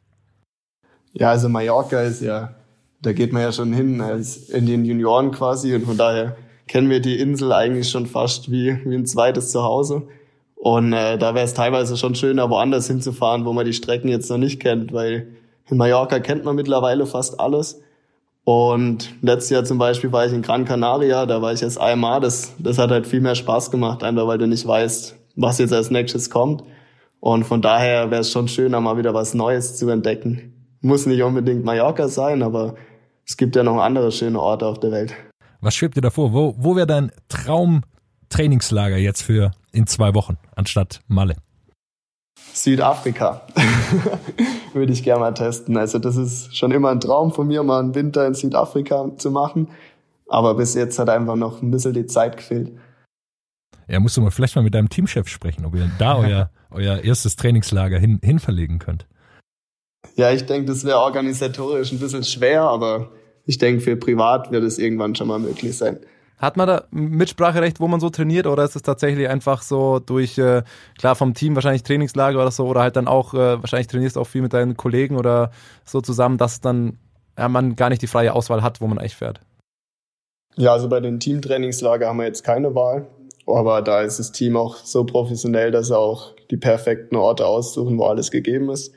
Ja, 1.18 1.30
also 1.30 1.48
Mallorca 1.48 2.00
ist 2.02 2.22
ja, 2.22 2.54
da 3.02 3.12
geht 3.12 3.32
man 3.32 3.42
ja 3.42 3.50
schon 3.50 3.72
hin 3.72 4.00
als 4.00 4.36
in 4.50 4.66
den 4.66 4.84
Junioren 4.84 5.32
quasi 5.32 5.74
und 5.74 5.84
von 5.84 5.96
daher 5.96 6.36
kennen 6.68 6.90
wir 6.90 7.00
die 7.00 7.18
Insel 7.18 7.52
eigentlich 7.52 7.90
schon 7.90 8.06
fast 8.06 8.52
wie, 8.52 8.78
wie 8.84 8.94
ein 8.94 9.06
zweites 9.06 9.50
Zuhause. 9.50 10.06
Und 10.54 10.92
äh, 10.92 11.18
da 11.18 11.34
wäre 11.34 11.44
es 11.44 11.54
teilweise 11.54 11.96
schon 11.96 12.14
schöner, 12.14 12.50
woanders 12.50 12.86
hinzufahren, 12.86 13.44
wo 13.44 13.52
man 13.52 13.64
die 13.64 13.72
Strecken 13.72 14.08
jetzt 14.08 14.30
noch 14.30 14.38
nicht 14.38 14.60
kennt, 14.60 14.92
weil 14.92 15.28
in 15.68 15.76
Mallorca 15.76 16.20
kennt 16.20 16.44
man 16.44 16.54
mittlerweile 16.54 17.06
fast 17.06 17.40
alles. 17.40 17.80
Und 18.44 19.12
letztes 19.20 19.50
Jahr 19.50 19.64
zum 19.64 19.78
Beispiel 19.78 20.12
war 20.12 20.24
ich 20.24 20.32
in 20.32 20.42
Gran 20.42 20.64
Canaria, 20.64 21.26
da 21.26 21.42
war 21.42 21.52
ich 21.52 21.62
erst 21.62 21.80
einmal. 21.80 22.20
Das, 22.20 22.54
das 22.58 22.78
hat 22.78 22.90
halt 22.90 23.06
viel 23.06 23.20
mehr 23.20 23.34
Spaß 23.34 23.70
gemacht, 23.70 24.04
einfach 24.04 24.26
weil 24.26 24.38
du 24.38 24.46
nicht 24.46 24.66
weißt, 24.66 25.16
was 25.36 25.58
jetzt 25.58 25.72
als 25.72 25.90
nächstes 25.90 26.30
kommt. 26.30 26.62
Und 27.20 27.44
von 27.44 27.60
daher 27.60 28.10
wäre 28.10 28.20
es 28.20 28.30
schon 28.30 28.48
schöner, 28.48 28.80
mal 28.80 28.96
wieder 28.96 29.14
was 29.14 29.34
Neues 29.34 29.76
zu 29.76 29.88
entdecken. 29.90 30.57
Muss 30.88 31.04
nicht 31.04 31.22
unbedingt 31.22 31.66
Mallorca 31.66 32.08
sein, 32.08 32.42
aber 32.42 32.74
es 33.26 33.36
gibt 33.36 33.54
ja 33.56 33.62
noch 33.62 33.76
andere 33.76 34.10
schöne 34.10 34.40
Orte 34.40 34.64
auf 34.64 34.80
der 34.80 34.90
Welt. 34.90 35.14
Was 35.60 35.74
schwebt 35.74 35.98
dir 35.98 36.00
davor? 36.00 36.32
Wo, 36.32 36.54
wo 36.56 36.76
wäre 36.76 36.86
dein 36.86 37.12
Traumtrainingslager 37.28 38.96
jetzt 38.96 39.22
für 39.22 39.50
in 39.70 39.86
zwei 39.86 40.14
Wochen 40.14 40.38
anstatt 40.56 41.00
Malle? 41.06 41.36
Südafrika 42.54 43.42
würde 44.72 44.94
ich 44.94 45.02
gerne 45.02 45.20
mal 45.20 45.34
testen. 45.34 45.76
Also 45.76 45.98
das 45.98 46.16
ist 46.16 46.56
schon 46.56 46.70
immer 46.70 46.88
ein 46.88 47.00
Traum 47.00 47.32
von 47.32 47.46
mir, 47.46 47.62
mal 47.62 47.80
einen 47.80 47.94
Winter 47.94 48.26
in 48.26 48.32
Südafrika 48.32 49.10
zu 49.18 49.30
machen. 49.30 49.68
Aber 50.26 50.54
bis 50.54 50.72
jetzt 50.72 50.98
hat 50.98 51.10
einfach 51.10 51.36
noch 51.36 51.60
ein 51.60 51.70
bisschen 51.70 51.92
die 51.92 52.06
Zeit 52.06 52.38
gefehlt. 52.38 52.72
Ja, 53.88 54.00
musst 54.00 54.16
du 54.16 54.22
mal 54.22 54.30
vielleicht 54.30 54.56
mal 54.56 54.62
mit 54.62 54.72
deinem 54.72 54.88
Teamchef 54.88 55.28
sprechen, 55.28 55.66
ob 55.66 55.74
ihr 55.74 55.90
da 55.98 56.16
euer, 56.18 56.50
euer 56.70 57.04
erstes 57.04 57.36
Trainingslager 57.36 57.98
hin, 57.98 58.20
hin 58.24 58.38
verlegen 58.38 58.78
könnt. 58.78 59.06
Ja, 60.16 60.32
ich 60.32 60.46
denke, 60.46 60.66
das 60.68 60.84
wäre 60.84 60.98
organisatorisch 60.98 61.92
ein 61.92 61.98
bisschen 61.98 62.24
schwer, 62.24 62.62
aber 62.62 63.10
ich 63.46 63.58
denke, 63.58 63.80
für 63.80 63.96
privat 63.96 64.50
wird 64.50 64.64
es 64.64 64.78
irgendwann 64.78 65.14
schon 65.14 65.28
mal 65.28 65.38
möglich 65.38 65.76
sein. 65.76 65.98
Hat 66.38 66.56
man 66.56 66.68
da 66.68 66.84
Mitspracherecht, 66.92 67.80
wo 67.80 67.88
man 67.88 67.98
so 67.98 68.10
trainiert, 68.10 68.46
oder 68.46 68.62
ist 68.62 68.76
es 68.76 68.82
tatsächlich 68.82 69.28
einfach 69.28 69.62
so 69.62 69.98
durch, 69.98 70.38
äh, 70.38 70.62
klar 70.96 71.16
vom 71.16 71.34
Team 71.34 71.56
wahrscheinlich 71.56 71.82
Trainingslager 71.82 72.40
oder 72.40 72.52
so, 72.52 72.66
oder 72.66 72.82
halt 72.82 72.94
dann 72.94 73.08
auch, 73.08 73.34
äh, 73.34 73.60
wahrscheinlich 73.60 73.88
trainierst 73.88 74.16
du 74.16 74.20
auch 74.20 74.26
viel 74.26 74.42
mit 74.42 74.52
deinen 74.52 74.76
Kollegen 74.76 75.16
oder 75.16 75.50
so 75.84 76.00
zusammen, 76.00 76.38
dass 76.38 76.60
dann 76.60 76.98
ja, 77.36 77.48
man 77.48 77.74
gar 77.74 77.88
nicht 77.88 78.02
die 78.02 78.06
freie 78.06 78.34
Auswahl 78.34 78.62
hat, 78.62 78.80
wo 78.80 78.86
man 78.86 78.98
eigentlich 78.98 79.16
fährt? 79.16 79.40
Ja, 80.56 80.72
also 80.72 80.88
bei 80.88 81.00
den 81.00 81.18
Teamtrainingslager 81.20 82.08
haben 82.08 82.18
wir 82.18 82.26
jetzt 82.26 82.44
keine 82.44 82.74
Wahl, 82.74 83.08
aber 83.46 83.82
da 83.82 84.02
ist 84.02 84.18
das 84.18 84.30
Team 84.30 84.56
auch 84.56 84.76
so 84.76 85.04
professionell, 85.04 85.70
dass 85.70 85.88
sie 85.88 85.98
auch 85.98 86.34
die 86.50 86.56
perfekten 86.56 87.16
Orte 87.16 87.46
aussuchen, 87.46 87.98
wo 87.98 88.04
alles 88.04 88.30
gegeben 88.30 88.70
ist. 88.70 88.92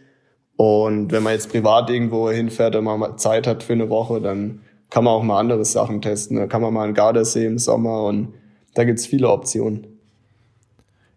Und 0.61 1.11
wenn 1.11 1.23
man 1.23 1.33
jetzt 1.33 1.49
privat 1.49 1.89
irgendwo 1.89 2.29
hinfährt 2.29 2.75
und 2.75 2.83
man 2.83 2.99
mal 2.99 3.17
Zeit 3.17 3.47
hat 3.47 3.63
für 3.63 3.73
eine 3.73 3.89
Woche, 3.89 4.21
dann 4.21 4.59
kann 4.91 5.03
man 5.03 5.13
auch 5.13 5.23
mal 5.23 5.39
andere 5.39 5.65
Sachen 5.65 6.03
testen. 6.03 6.37
Da 6.37 6.45
kann 6.45 6.61
man 6.61 6.71
mal 6.71 6.83
einen 6.83 6.93
Gardasee 6.93 7.47
im 7.47 7.57
Sommer 7.57 8.03
und 8.03 8.35
da 8.75 8.83
gibt's 8.83 9.07
viele 9.07 9.27
Optionen. 9.31 9.87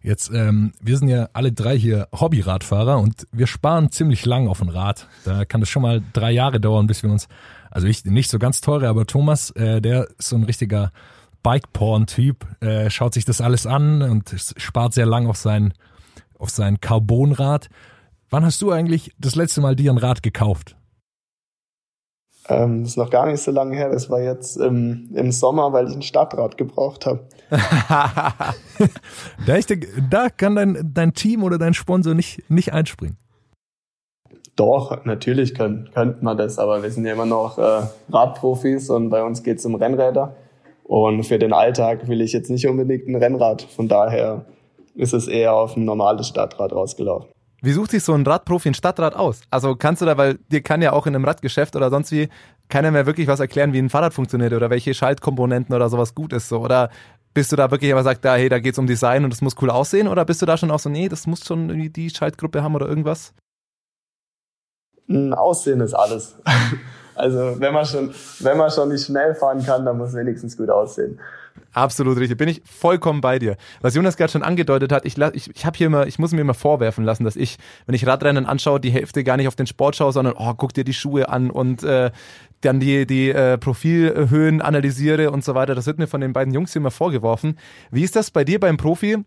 Jetzt, 0.01 0.31
ähm, 0.33 0.73
wir 0.81 0.97
sind 0.97 1.09
ja 1.09 1.29
alle 1.35 1.53
drei 1.53 1.77
hier 1.77 2.09
Hobby-Radfahrer 2.19 2.99
und 2.99 3.27
wir 3.33 3.47
sparen 3.47 3.93
ziemlich 3.93 4.25
lang 4.25 4.49
auf 4.49 4.63
ein 4.63 4.71
Rad. 4.71 5.09
Da 5.27 5.45
kann 5.45 5.61
es 5.61 5.69
schon 5.69 5.83
mal 5.83 6.01
drei 6.15 6.33
Jahre 6.33 6.59
dauern, 6.59 6.87
bis 6.87 7.03
wir 7.03 7.11
uns, 7.11 7.29
also 7.71 7.87
ich 7.87 8.03
nicht 8.07 8.31
so 8.31 8.39
ganz 8.39 8.63
teure, 8.63 8.89
aber 8.89 9.05
Thomas, 9.05 9.51
äh, 9.51 9.83
der 9.83 10.09
ist 10.19 10.31
so 10.31 10.37
ein 10.37 10.45
richtiger 10.45 10.91
Bike-Porn-Typ, 11.43 12.47
äh, 12.63 12.89
schaut 12.89 13.13
sich 13.13 13.27
das 13.27 13.43
alles 13.43 13.67
an 13.67 14.01
und 14.01 14.35
spart 14.57 14.95
sehr 14.95 15.05
lang 15.05 15.27
auf 15.27 15.37
sein, 15.37 15.75
auf 16.39 16.49
sein 16.49 16.81
Carbonrad. 16.81 17.69
Wann 18.35 18.45
hast 18.45 18.61
du 18.63 18.73
eigentlich 18.73 19.13
das 19.17 19.37
letzte 19.37 19.61
Mal 19.61 19.77
dir 19.77 19.93
ein 19.93 19.97
Rad 19.97 20.25
gekauft? 20.25 20.77
Ähm, 22.49 22.83
das 22.83 22.91
ist 22.91 22.97
noch 22.97 23.11
gar 23.11 23.27
nicht 23.27 23.41
so 23.41 23.53
lange 23.53 23.77
her. 23.77 23.91
Das 23.91 24.11
war 24.11 24.21
jetzt 24.21 24.57
im, 24.57 25.11
im 25.15 25.31
Sommer, 25.31 25.73
weil 25.73 25.87
ich 25.87 25.95
ein 25.95 26.03
Stadtrad 26.03 26.59
gebraucht 26.59 27.07
habe. 27.07 27.29
da, 29.47 29.59
da 30.11 30.29
kann 30.31 30.57
dein, 30.57 30.91
dein 30.93 31.15
Team 31.15 31.45
oder 31.45 31.59
dein 31.59 31.75
Sponsor 31.75 32.15
nicht, 32.15 32.43
nicht 32.51 32.73
einspringen. 32.73 33.19
Doch, 34.57 35.05
natürlich 35.05 35.55
könnte 35.55 35.93
könnt 35.93 36.25
man 36.25 36.37
das, 36.37 36.59
aber 36.59 36.83
wir 36.83 36.91
sind 36.91 37.07
ja 37.07 37.13
immer 37.13 37.27
noch 37.27 37.57
äh, 37.59 37.83
Radprofis 38.11 38.91
und 38.91 39.11
bei 39.11 39.23
uns 39.23 39.45
geht 39.45 39.59
es 39.59 39.65
um 39.65 39.77
Rennräder. 39.77 40.35
Und 40.83 41.23
für 41.23 41.39
den 41.39 41.53
Alltag 41.53 42.09
will 42.09 42.21
ich 42.21 42.33
jetzt 42.33 42.51
nicht 42.51 42.67
unbedingt 42.67 43.07
ein 43.07 43.15
Rennrad. 43.15 43.63
Von 43.63 43.87
daher 43.87 44.45
ist 44.97 45.15
es 45.15 45.29
eher 45.29 45.55
auf 45.55 45.77
ein 45.77 45.85
normales 45.85 46.27
Stadtrad 46.27 46.73
rausgelaufen. 46.73 47.34
Wie 47.65 47.73
sucht 47.73 47.93
sich 47.93 48.05
so 48.05 48.13
ein 48.13 48.27
Radprofi 48.27 48.69
ein 48.69 48.75
Stadtrad 48.75 49.17
aus? 49.17 49.41
Also 49.51 49.75
kannst 49.75 50.03
du 50.03 50.07
da, 50.07 50.19
weil 50.19 50.35
dir 50.53 50.61
kann 50.61 50.83
ja 50.83 50.93
auch 50.93 51.07
in 51.07 51.15
einem 51.15 51.25
Radgeschäft 51.25 51.77
oder 51.77 51.89
sonst 51.89 52.13
wie 52.13 52.29
keiner 52.69 52.91
mehr 52.91 53.07
wirklich 53.07 53.27
was 53.27 53.41
erklären, 53.41 53.73
wie 53.73 53.79
ein 53.79 53.89
Fahrrad 53.89 54.13
funktioniert 54.13 54.53
oder 54.53 54.69
welche 54.69 54.93
Schaltkomponenten 54.93 55.75
oder 55.75 55.89
sowas 55.89 56.15
gut 56.15 56.35
ist 56.35 56.51
so 56.51 56.61
oder 56.61 56.91
bist 57.33 57.53
du 57.53 57.57
da 57.57 57.71
wirklich 57.71 57.91
aber 57.91 58.03
sagt, 58.03 58.23
da, 58.27 58.37
hey, 58.37 58.51
da 58.51 58.59
geht's 58.59 58.79
um 58.79 58.87
Design 58.87 59.25
und 59.25 59.33
das 59.33 59.41
muss 59.41 59.57
cool 59.63 59.71
aussehen 59.71 60.09
oder 60.09 60.27
bist 60.27 60.43
du 60.43 60.47
da 60.47 60.59
schon 60.59 60.71
auch 60.71 60.79
so, 60.79 60.91
nee, 60.91 61.09
das 61.09 61.27
muss 61.27 61.47
schon 61.47 61.71
irgendwie 61.71 61.89
die 61.89 62.11
Schaltgruppe 62.11 62.63
haben 62.63 62.75
oder 62.75 62.87
irgendwas? 62.87 63.33
Ein 65.09 65.33
Aussehen 65.33 65.81
ist 65.81 65.95
alles. 65.95 66.37
Also 67.17 67.61
wenn 67.61 67.73
man 67.73 67.87
schon, 67.87 68.13
wenn 68.41 68.59
man 68.59 68.73
schon 68.73 68.89
nicht 68.89 69.07
schnell 69.07 69.37
fahren 69.37 69.65
kann, 69.65 69.85
dann 69.85 69.99
muss 69.99 70.15
wenigstens 70.15 70.57
gut 70.57 70.69
aussehen. 70.69 71.21
Absolut 71.75 72.19
richtig. 72.19 72.39
Bin 72.39 72.49
ich 72.49 72.63
vollkommen 72.65 73.21
bei 73.21 73.41
dir. 73.41 73.57
Was 73.81 73.97
Jonas 73.97 74.17
gerade 74.17 74.31
schon 74.31 74.45
angedeutet 74.45 74.93
hat, 74.93 75.05
ich, 75.05 75.19
ich, 75.19 75.51
ich 75.55 75.67
habe 75.67 75.77
hier 75.77 75.89
immer, 75.89 76.07
ich 76.07 76.21
muss 76.21 76.33
mir 76.33 76.41
immer 76.41 76.55
vorwerfen 76.55 77.05
lassen, 77.05 77.25
dass 77.25 77.35
ich, 77.35 77.59
wenn 77.87 77.97
ich 77.97 78.07
Radrennen 78.07 78.47
anschaue, 78.47 78.79
die 78.79 78.91
Hälfte 78.91 79.25
gar 79.25 79.37
nicht 79.37 79.49
auf 79.49 79.57
den 79.57 79.67
Sport 79.67 79.97
schaue, 79.97 80.13
sondern 80.13 80.35
oh, 80.39 80.55
guck 80.55 80.73
dir 80.73 80.85
die 80.85 80.95
Schuhe 80.95 81.29
an 81.29 81.51
und 81.51 81.83
äh, 81.83 82.13
dann 82.61 82.79
die, 82.79 83.07
die 83.07 83.31
äh, 83.31 83.59
Profilhöhen 83.59 84.63
analysiere 84.63 85.33
und 85.33 85.45
so 85.45 85.57
weiter. 85.57 85.75
Das 85.75 85.87
wird 85.87 85.99
mir 85.99 86.07
von 86.07 86.21
den 86.21 86.33
beiden 86.33 86.55
Jungs 86.55 86.73
hier 86.73 86.81
immer 86.81 86.93
vorgeworfen. 86.93 87.59
Wie 87.91 88.03
ist 88.03 88.15
das 88.15 88.31
bei 88.31 88.45
dir 88.45 88.61
beim 88.61 88.77
Profi? 88.77 89.25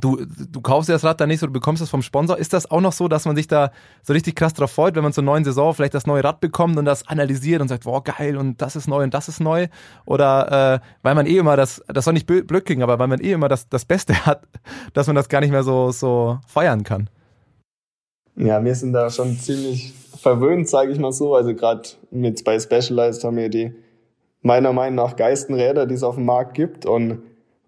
Du, 0.00 0.24
du 0.24 0.60
kaufst 0.60 0.88
dir 0.88 0.94
das 0.94 1.04
Rad 1.04 1.20
dann 1.20 1.28
nicht 1.28 1.42
du 1.42 1.50
bekommst 1.50 1.82
es 1.82 1.90
vom 1.90 2.02
Sponsor. 2.02 2.38
Ist 2.38 2.52
das 2.52 2.70
auch 2.70 2.80
noch 2.80 2.92
so, 2.92 3.08
dass 3.08 3.24
man 3.24 3.36
sich 3.36 3.46
da 3.46 3.70
so 4.02 4.12
richtig 4.12 4.36
krass 4.36 4.54
drauf 4.54 4.70
freut, 4.70 4.94
wenn 4.94 5.02
man 5.02 5.12
zur 5.12 5.24
neuen 5.24 5.44
Saison 5.44 5.74
vielleicht 5.74 5.94
das 5.94 6.06
neue 6.06 6.24
Rad 6.24 6.40
bekommt 6.40 6.78
und 6.78 6.84
das 6.84 7.06
analysiert 7.08 7.60
und 7.60 7.68
sagt, 7.68 7.84
wow, 7.84 8.02
geil 8.02 8.36
und 8.36 8.60
das 8.62 8.76
ist 8.76 8.88
neu 8.88 9.02
und 9.02 9.14
das 9.14 9.28
ist 9.28 9.40
neu? 9.40 9.68
Oder 10.04 10.80
äh, 10.82 10.86
weil 11.02 11.14
man 11.14 11.26
eh 11.26 11.36
immer 11.36 11.56
das, 11.56 11.82
das 11.88 12.04
soll 12.04 12.14
nicht 12.14 12.26
blöd 12.26 12.64
klingen, 12.64 12.82
aber 12.82 12.98
weil 12.98 13.08
man 13.08 13.20
eh 13.20 13.32
immer 13.32 13.48
das, 13.48 13.68
das 13.68 13.84
Beste 13.84 14.26
hat, 14.26 14.44
dass 14.94 15.06
man 15.06 15.16
das 15.16 15.28
gar 15.28 15.40
nicht 15.40 15.50
mehr 15.50 15.64
so, 15.64 15.90
so 15.90 16.38
feiern 16.46 16.84
kann? 16.84 17.10
Ja, 18.36 18.64
wir 18.64 18.74
sind 18.74 18.94
da 18.94 19.10
schon 19.10 19.38
ziemlich 19.38 19.92
verwöhnt, 20.18 20.68
sage 20.68 20.92
ich 20.92 20.98
mal 20.98 21.12
so. 21.12 21.34
Also 21.34 21.54
gerade 21.54 21.82
mit 22.10 22.44
bei 22.44 22.58
Specialized 22.58 23.24
haben 23.24 23.36
wir 23.36 23.50
die 23.50 23.74
meiner 24.40 24.72
Meinung 24.72 24.96
nach 24.96 25.16
geisten 25.16 25.54
Räder, 25.54 25.86
die 25.86 25.94
es 25.94 26.02
auf 26.02 26.14
dem 26.16 26.24
Markt 26.24 26.54
gibt 26.54 26.86
und 26.86 27.22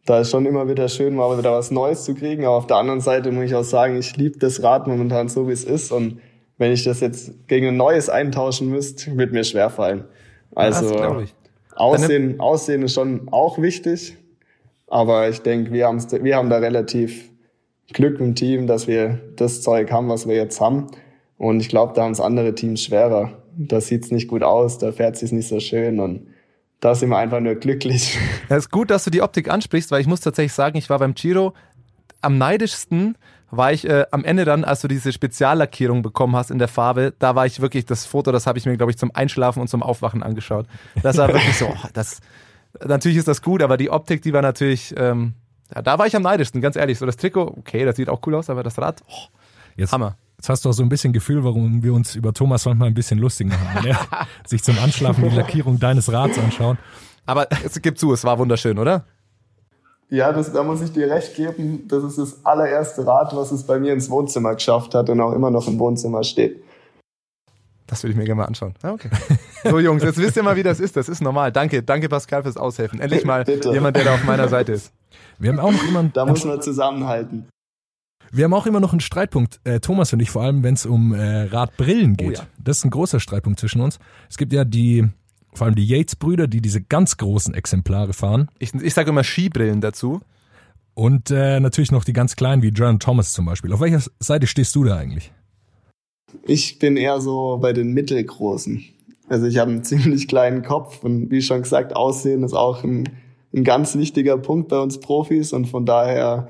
da 0.04 0.20
ist 0.20 0.30
schon 0.30 0.44
immer 0.46 0.68
wieder 0.68 0.88
schön, 0.88 1.14
mal 1.14 1.36
wieder 1.38 1.52
was 1.52 1.70
Neues 1.70 2.04
zu 2.04 2.14
kriegen. 2.14 2.44
Aber 2.44 2.56
auf 2.56 2.66
der 2.66 2.76
anderen 2.76 3.00
Seite 3.00 3.32
muss 3.32 3.44
ich 3.44 3.54
auch 3.54 3.64
sagen, 3.64 3.96
ich 3.96 4.16
liebe 4.16 4.38
das 4.38 4.62
Rad 4.62 4.86
momentan 4.86 5.28
so, 5.28 5.48
wie 5.48 5.52
es 5.52 5.64
ist. 5.64 5.92
Und 5.92 6.20
wenn 6.58 6.72
ich 6.72 6.84
das 6.84 7.00
jetzt 7.00 7.48
gegen 7.48 7.68
ein 7.68 7.76
neues 7.76 8.08
eintauschen 8.10 8.68
müsste, 8.68 9.16
wird 9.16 9.32
mir 9.32 9.44
schwer 9.44 9.70
fallen. 9.70 10.04
Also 10.54 10.94
Aussehen, 11.74 12.38
Aussehen 12.38 12.82
ist 12.82 12.94
schon 12.94 13.28
auch 13.30 13.58
wichtig. 13.58 14.16
Aber 14.86 15.28
ich 15.28 15.40
denke, 15.40 15.72
wir, 15.72 15.86
wir 15.88 16.36
haben 16.36 16.50
da 16.50 16.58
relativ 16.58 17.30
Glück 17.92 18.20
im 18.20 18.34
Team, 18.34 18.66
dass 18.66 18.86
wir 18.86 19.18
das 19.36 19.62
Zeug 19.62 19.90
haben, 19.90 20.08
was 20.08 20.28
wir 20.28 20.36
jetzt 20.36 20.60
haben. 20.60 20.86
Und 21.38 21.60
ich 21.60 21.68
glaube, 21.68 21.94
da 21.94 22.04
haben 22.04 22.12
es 22.12 22.20
andere 22.20 22.54
Teams 22.54 22.82
schwerer. 22.82 23.32
Da 23.56 23.80
sieht's 23.80 24.10
nicht 24.10 24.28
gut 24.28 24.42
aus, 24.42 24.78
da 24.78 24.92
fährt 24.92 25.16
sich's 25.16 25.32
nicht 25.32 25.48
so 25.48 25.60
schön. 25.60 25.98
Und 25.98 26.26
da 26.80 26.94
sind 26.94 27.08
wir 27.10 27.18
einfach 27.18 27.40
nur 27.40 27.54
glücklich. 27.54 28.18
Es 28.48 28.64
ist 28.64 28.70
gut, 28.70 28.90
dass 28.90 29.04
du 29.04 29.10
die 29.10 29.22
Optik 29.22 29.50
ansprichst, 29.50 29.90
weil 29.90 30.00
ich 30.00 30.06
muss 30.06 30.20
tatsächlich 30.20 30.52
sagen, 30.52 30.76
ich 30.76 30.90
war 30.90 30.98
beim 30.98 31.14
Giro 31.14 31.54
am 32.20 32.38
neidischsten 32.38 33.16
war 33.50 33.72
ich 33.72 33.88
äh, 33.88 34.06
am 34.10 34.24
Ende 34.24 34.44
dann, 34.44 34.64
als 34.64 34.80
du 34.80 34.88
diese 34.88 35.12
Speziallackierung 35.12 36.02
bekommen 36.02 36.34
hast 36.34 36.50
in 36.50 36.58
der 36.58 36.66
Farbe, 36.66 37.14
da 37.18 37.34
war 37.34 37.46
ich 37.46 37.60
wirklich, 37.60 37.84
das 37.84 38.04
Foto, 38.04 38.32
das 38.32 38.46
habe 38.46 38.58
ich 38.58 38.66
mir, 38.66 38.76
glaube 38.76 38.90
ich, 38.90 38.98
zum 38.98 39.14
Einschlafen 39.14 39.60
und 39.60 39.68
zum 39.68 39.82
Aufwachen 39.82 40.22
angeschaut. 40.22 40.66
Das 41.02 41.18
war 41.18 41.28
wirklich 41.28 41.56
so, 41.56 41.66
oh, 41.70 41.88
das, 41.92 42.20
natürlich 42.84 43.18
ist 43.18 43.28
das 43.28 43.42
gut, 43.42 43.62
aber 43.62 43.76
die 43.76 43.90
Optik, 43.90 44.22
die 44.22 44.32
war 44.32 44.42
natürlich, 44.42 44.94
ähm, 44.96 45.34
ja, 45.74 45.82
da 45.82 45.98
war 45.98 46.06
ich 46.06 46.16
am 46.16 46.22
neidischsten, 46.22 46.60
ganz 46.60 46.76
ehrlich. 46.76 46.98
So 46.98 47.06
das 47.06 47.16
Trikot, 47.16 47.54
okay, 47.58 47.84
das 47.84 47.96
sieht 47.96 48.08
auch 48.08 48.20
cool 48.26 48.34
aus, 48.34 48.50
aber 48.50 48.62
das 48.62 48.78
Rad, 48.78 49.02
oh, 49.08 49.28
Jetzt, 49.76 49.92
Hammer. 49.92 50.16
Jetzt 50.44 50.50
hast 50.50 50.64
du 50.66 50.68
auch 50.68 50.74
so 50.74 50.82
ein 50.82 50.90
bisschen 50.90 51.14
Gefühl, 51.14 51.42
warum 51.42 51.82
wir 51.82 51.94
uns 51.94 52.14
über 52.14 52.34
Thomas 52.34 52.66
manchmal 52.66 52.88
ein 52.88 52.94
bisschen 52.94 53.18
lustig 53.18 53.46
machen, 53.48 53.86
er 53.86 53.98
sich 54.46 54.62
zum 54.62 54.78
Anschlafen 54.78 55.26
die 55.26 55.34
Lackierung 55.34 55.80
deines 55.80 56.12
Rads 56.12 56.38
anschaut. 56.38 56.76
Aber 57.24 57.48
es 57.64 57.80
gibt 57.80 57.98
zu, 57.98 58.12
es 58.12 58.24
war 58.24 58.38
wunderschön, 58.38 58.78
oder? 58.78 59.06
Ja, 60.10 60.34
das, 60.34 60.52
da 60.52 60.62
muss 60.62 60.82
ich 60.82 60.92
dir 60.92 61.10
recht 61.10 61.34
geben. 61.34 61.88
Das 61.88 62.04
ist 62.04 62.18
das 62.18 62.44
allererste 62.44 63.06
Rad, 63.06 63.34
was 63.34 63.52
es 63.52 63.62
bei 63.62 63.78
mir 63.78 63.94
ins 63.94 64.10
Wohnzimmer 64.10 64.54
geschafft 64.54 64.94
hat 64.94 65.08
und 65.08 65.18
auch 65.22 65.32
immer 65.32 65.50
noch 65.50 65.66
im 65.66 65.78
Wohnzimmer 65.78 66.22
steht. 66.22 66.62
Das 67.86 68.02
will 68.04 68.10
ich 68.10 68.16
mir 68.18 68.24
gerne 68.24 68.42
mal 68.42 68.44
anschauen. 68.44 68.74
Ah, 68.82 68.92
okay. 68.92 69.08
So 69.64 69.78
Jungs, 69.78 70.02
jetzt 70.02 70.18
wisst 70.18 70.36
ihr 70.36 70.42
mal, 70.42 70.56
wie 70.56 70.62
das 70.62 70.78
ist. 70.78 70.94
Das 70.94 71.08
ist 71.08 71.22
normal. 71.22 71.52
Danke, 71.52 71.82
danke 71.82 72.10
Pascal 72.10 72.42
fürs 72.42 72.58
Aushelfen. 72.58 73.00
Endlich 73.00 73.24
mal 73.24 73.44
Bitte. 73.44 73.72
jemand, 73.72 73.96
der 73.96 74.04
da 74.04 74.14
auf 74.16 74.24
meiner 74.24 74.48
Seite 74.48 74.72
ist. 74.72 74.92
Wir 75.38 75.52
haben 75.52 75.58
auch 75.58 75.72
noch 75.72 75.84
jemanden. 75.84 76.12
Da 76.12 76.26
muss 76.26 76.44
man 76.44 76.60
zusammenhalten. 76.60 77.48
Wir 78.34 78.44
haben 78.44 78.54
auch 78.54 78.66
immer 78.66 78.80
noch 78.80 78.92
einen 78.92 79.00
Streitpunkt, 79.00 79.60
äh, 79.62 79.78
Thomas 79.78 80.12
und 80.12 80.18
ich, 80.18 80.28
vor 80.28 80.42
allem 80.42 80.64
wenn 80.64 80.74
es 80.74 80.86
um 80.86 81.14
äh, 81.14 81.42
Radbrillen 81.42 82.16
geht. 82.16 82.28
Oh 82.28 82.32
ja. 82.32 82.46
Das 82.58 82.78
ist 82.78 82.84
ein 82.84 82.90
großer 82.90 83.20
Streitpunkt 83.20 83.60
zwischen 83.60 83.80
uns. 83.80 84.00
Es 84.28 84.36
gibt 84.36 84.52
ja 84.52 84.64
die 84.64 85.08
vor 85.52 85.66
allem 85.66 85.76
die 85.76 85.86
Yates-Brüder, 85.86 86.48
die 86.48 86.60
diese 86.60 86.80
ganz 86.80 87.16
großen 87.16 87.54
Exemplare 87.54 88.12
fahren. 88.12 88.48
Ich, 88.58 88.74
ich 88.74 88.92
sage 88.92 89.10
immer 89.10 89.22
Skibrillen 89.22 89.80
dazu. 89.80 90.20
Und 90.94 91.30
äh, 91.30 91.60
natürlich 91.60 91.92
noch 91.92 92.02
die 92.02 92.12
ganz 92.12 92.34
kleinen 92.34 92.62
wie 92.62 92.68
John 92.68 92.98
Thomas 92.98 93.32
zum 93.32 93.46
Beispiel. 93.46 93.72
Auf 93.72 93.80
welcher 93.80 94.02
Seite 94.18 94.48
stehst 94.48 94.74
du 94.74 94.82
da 94.82 94.96
eigentlich? 94.96 95.32
Ich 96.44 96.80
bin 96.80 96.96
eher 96.96 97.20
so 97.20 97.58
bei 97.62 97.72
den 97.72 97.92
mittelgroßen. 97.92 98.84
Also 99.28 99.46
ich 99.46 99.58
habe 99.58 99.70
einen 99.70 99.84
ziemlich 99.84 100.26
kleinen 100.26 100.62
Kopf 100.62 101.04
und 101.04 101.30
wie 101.30 101.40
schon 101.40 101.62
gesagt, 101.62 101.94
Aussehen 101.94 102.42
ist 102.42 102.54
auch 102.54 102.82
ein, 102.82 103.08
ein 103.54 103.62
ganz 103.62 103.96
wichtiger 103.96 104.38
Punkt 104.38 104.68
bei 104.68 104.78
uns 104.78 104.98
Profis 104.98 105.52
und 105.52 105.66
von 105.66 105.86
daher 105.86 106.48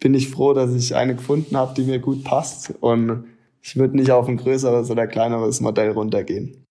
bin 0.00 0.14
ich 0.14 0.30
froh, 0.30 0.54
dass 0.54 0.74
ich 0.74 0.96
eine 0.96 1.14
gefunden 1.14 1.56
habe, 1.56 1.74
die 1.74 1.82
mir 1.82 1.98
gut 1.98 2.24
passt 2.24 2.74
und 2.80 3.24
ich 3.62 3.76
würde 3.76 3.96
nicht 3.96 4.10
auf 4.10 4.26
ein 4.26 4.38
größeres 4.38 4.90
oder 4.90 5.06
kleineres 5.06 5.60
Modell 5.60 5.90
runtergehen. 5.90 6.64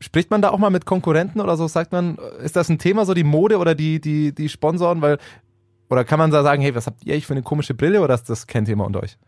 Spricht 0.00 0.30
man 0.30 0.40
da 0.40 0.50
auch 0.50 0.58
mal 0.58 0.70
mit 0.70 0.86
Konkurrenten 0.86 1.40
oder 1.40 1.56
so? 1.56 1.66
Sagt 1.66 1.90
man, 1.90 2.18
ist 2.42 2.54
das 2.54 2.68
ein 2.68 2.78
Thema, 2.78 3.04
so 3.04 3.14
die 3.14 3.24
Mode 3.24 3.58
oder 3.58 3.74
die, 3.74 4.00
die, 4.00 4.32
die 4.32 4.48
Sponsoren? 4.48 5.02
Weil, 5.02 5.18
oder 5.90 6.04
kann 6.04 6.20
man 6.20 6.30
da 6.30 6.44
sagen, 6.44 6.62
hey, 6.62 6.72
was 6.72 6.86
habt 6.86 7.04
ihr 7.04 7.14
eigentlich 7.14 7.26
für 7.26 7.34
eine 7.34 7.42
komische 7.42 7.74
Brille 7.74 8.00
oder 8.00 8.14
ist 8.14 8.30
das 8.30 8.46
kein 8.46 8.64
Thema 8.64 8.86
unter 8.86 9.02
euch? 9.02 9.18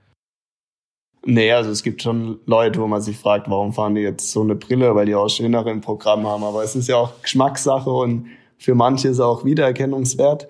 Nee, 1.27 1.53
also 1.53 1.71
es 1.71 1.83
gibt 1.83 2.03
schon 2.03 2.39
Leute, 2.47 2.81
wo 2.81 2.87
man 2.87 3.03
sich 3.03 3.19
fragt, 3.19 3.51
warum 3.51 3.73
fahren 3.73 3.97
die 3.97 4.01
jetzt 4.01 4.31
so 4.31 4.43
eine 4.43 4.55
Brille, 4.55 4.95
weil 4.95 5.07
die 5.07 5.15
auch 5.17 5.29
schönere 5.29 5.71
im 5.71 5.81
Programm 5.81 6.27
haben. 6.27 6.45
Aber 6.45 6.63
es 6.63 6.77
ist 6.77 6.89
ja 6.89 6.97
auch 6.97 7.21
Geschmackssache 7.21 7.91
und 7.91 8.29
für 8.57 8.77
manche 8.77 9.09
ist 9.09 9.15
es 9.15 9.21
auch 9.21 9.45
Wiedererkennungswert. 9.45 10.49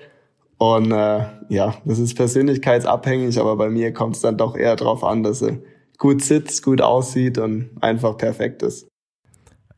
Und 0.60 0.92
äh, 0.92 1.24
ja, 1.48 1.74
das 1.86 1.98
ist 1.98 2.14
persönlichkeitsabhängig, 2.14 3.40
aber 3.40 3.56
bei 3.56 3.70
mir 3.70 3.94
kommt 3.94 4.16
es 4.16 4.20
dann 4.20 4.36
doch 4.36 4.54
eher 4.54 4.76
darauf 4.76 5.02
an, 5.02 5.22
dass 5.22 5.40
er 5.40 5.56
gut 5.96 6.22
sitzt, 6.22 6.62
gut 6.62 6.82
aussieht 6.82 7.38
und 7.38 7.70
einfach 7.80 8.18
perfekt 8.18 8.62
ist. 8.62 8.86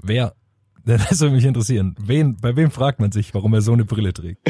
Wer, 0.03 0.35
das 0.85 1.20
würde 1.20 1.37
mich 1.37 1.45
interessieren, 1.45 1.95
wen, 2.05 2.37
bei 2.37 2.57
wem 2.57 2.72
fragt 2.72 2.99
man 2.99 3.12
sich, 3.12 3.33
warum 3.33 3.55
er 3.55 3.61
so 3.61 3.72
eine 3.74 3.85
Brille 3.85 4.12
trägt? 4.12 4.41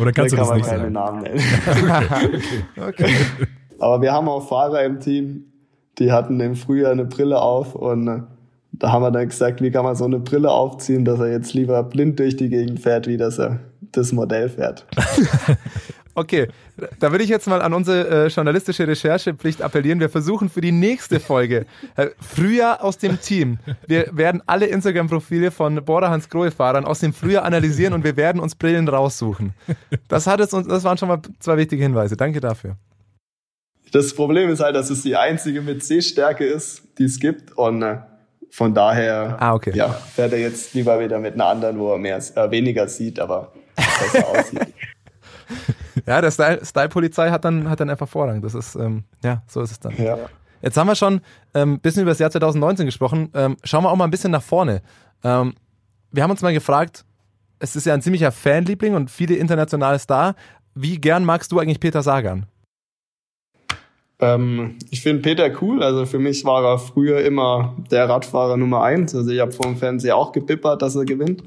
Oder 0.00 0.10
kannst 0.10 0.32
da 0.32 0.42
du 0.42 0.48
kann 0.48 0.48
das 0.48 0.48
man 0.48 0.56
nicht 0.56 0.66
sagen? 0.66 0.92
Namen 0.92 1.22
nennen. 1.22 2.42
okay. 2.76 3.04
okay. 3.04 3.14
Aber 3.78 4.02
wir 4.02 4.12
haben 4.12 4.28
auch 4.28 4.48
Fahrer 4.48 4.82
im 4.82 4.98
Team, 4.98 5.44
die 6.00 6.10
hatten 6.10 6.40
im 6.40 6.56
Frühjahr 6.56 6.90
eine 6.90 7.04
Brille 7.04 7.40
auf 7.40 7.76
und 7.76 8.08
äh, 8.08 8.22
da 8.72 8.90
haben 8.90 9.02
wir 9.02 9.12
dann 9.12 9.28
gesagt, 9.28 9.62
wie 9.62 9.70
kann 9.70 9.84
man 9.84 9.94
so 9.94 10.06
eine 10.06 10.18
Brille 10.18 10.50
aufziehen, 10.50 11.04
dass 11.04 11.20
er 11.20 11.30
jetzt 11.30 11.54
lieber 11.54 11.84
blind 11.84 12.18
durch 12.18 12.36
die 12.36 12.48
Gegend 12.48 12.80
fährt, 12.80 13.06
wie 13.06 13.16
dass 13.16 13.38
er 13.38 13.69
das 13.92 14.12
Modell 14.12 14.48
fährt. 14.48 14.86
Okay, 16.14 16.48
da 16.98 17.12
würde 17.12 17.22
ich 17.22 17.30
jetzt 17.30 17.46
mal 17.46 17.62
an 17.62 17.72
unsere 17.72 18.26
äh, 18.26 18.28
journalistische 18.28 18.86
Recherchepflicht 18.86 19.62
appellieren. 19.62 20.00
Wir 20.00 20.10
versuchen 20.10 20.48
für 20.48 20.60
die 20.60 20.72
nächste 20.72 21.20
Folge 21.20 21.66
äh, 21.96 22.08
Frühjahr 22.20 22.82
aus 22.82 22.98
dem 22.98 23.20
Team. 23.20 23.58
Wir 23.86 24.08
werden 24.12 24.42
alle 24.46 24.66
Instagram-Profile 24.66 25.52
von 25.52 25.84
Bora 25.84 26.10
Hans 26.10 26.28
Grohe 26.28 26.50
Fahrern 26.50 26.84
aus 26.84 26.98
dem 26.98 27.12
Frühjahr 27.12 27.44
analysieren 27.44 27.94
und 27.94 28.02
wir 28.02 28.16
werden 28.16 28.40
uns 28.40 28.56
Brillen 28.56 28.88
raussuchen. 28.88 29.54
Das 30.08 30.26
hat 30.26 30.40
es 30.40 30.52
uns, 30.52 30.66
das 30.66 30.82
waren 30.82 30.98
schon 30.98 31.08
mal 31.08 31.20
zwei 31.38 31.56
wichtige 31.56 31.82
Hinweise. 31.82 32.16
Danke 32.16 32.40
dafür. 32.40 32.76
Das 33.92 34.12
Problem 34.14 34.50
ist 34.50 34.60
halt, 34.60 34.74
dass 34.74 34.90
es 34.90 35.02
die 35.02 35.16
einzige 35.16 35.62
mit 35.62 35.84
C-Stärke 35.84 36.44
ist, 36.44 36.82
die 36.98 37.04
es 37.04 37.20
gibt 37.20 37.56
und 37.56 37.82
äh, 37.82 37.98
von 38.50 38.74
daher 38.74 39.36
Ah, 39.40 39.54
okay. 39.54 39.72
ja, 39.74 39.88
fährt 39.88 40.32
er 40.32 40.40
jetzt 40.40 40.74
lieber 40.74 40.98
wieder 40.98 41.20
mit 41.20 41.34
einer 41.34 41.46
anderen, 41.46 41.78
wo 41.78 41.92
er 41.92 41.98
mehr, 41.98 42.18
äh, 42.18 42.50
weniger 42.50 42.88
sieht, 42.88 43.20
aber 43.20 43.52
besser 44.00 44.28
aussieht. 44.28 44.74
Ja, 46.06 46.20
der 46.20 46.30
Style- 46.30 46.64
Style-Polizei 46.64 47.30
hat 47.30 47.44
dann, 47.44 47.68
hat 47.68 47.80
dann 47.80 47.90
einfach 47.90 48.08
Vorrang. 48.08 48.40
Das 48.40 48.54
ist, 48.54 48.76
ähm, 48.76 49.02
ja, 49.24 49.42
so 49.48 49.60
ist 49.60 49.72
es 49.72 49.80
dann. 49.80 49.92
Ja. 49.96 50.16
Jetzt 50.62 50.76
haben 50.76 50.86
wir 50.86 50.94
schon 50.94 51.14
ein 51.14 51.22
ähm, 51.54 51.80
bisschen 51.80 52.02
über 52.02 52.12
das 52.12 52.20
Jahr 52.20 52.30
2019 52.30 52.86
gesprochen. 52.86 53.30
Ähm, 53.34 53.56
schauen 53.64 53.82
wir 53.82 53.90
auch 53.90 53.96
mal 53.96 54.04
ein 54.04 54.10
bisschen 54.12 54.30
nach 54.30 54.42
vorne. 54.42 54.80
Ähm, 55.24 55.54
wir 56.12 56.22
haben 56.22 56.30
uns 56.30 56.42
mal 56.42 56.52
gefragt, 56.52 57.04
es 57.58 57.74
ist 57.74 57.84
ja 57.86 57.94
ein 57.94 58.02
ziemlicher 58.02 58.30
Fanliebling 58.30 58.94
und 58.94 59.10
viele 59.10 59.34
internationale 59.34 59.98
Star. 59.98 60.36
Wie 60.74 60.98
gern 61.00 61.24
magst 61.24 61.50
du 61.50 61.58
eigentlich 61.58 61.80
Peter 61.80 62.02
Sagan? 62.02 62.46
Ähm, 64.20 64.76
ich 64.90 65.02
finde 65.02 65.22
Peter 65.22 65.50
cool. 65.60 65.82
Also 65.82 66.06
für 66.06 66.18
mich 66.18 66.44
war 66.44 66.64
er 66.64 66.78
früher 66.78 67.20
immer 67.24 67.74
der 67.90 68.08
Radfahrer 68.08 68.56
Nummer 68.56 68.82
eins. 68.82 69.14
Also 69.14 69.30
ich 69.30 69.40
habe 69.40 69.52
vor 69.52 69.66
dem 69.66 69.76
Fernseher 69.76 70.16
auch 70.16 70.32
gepippert, 70.32 70.82
dass 70.82 70.94
er 70.94 71.04
gewinnt. 71.04 71.42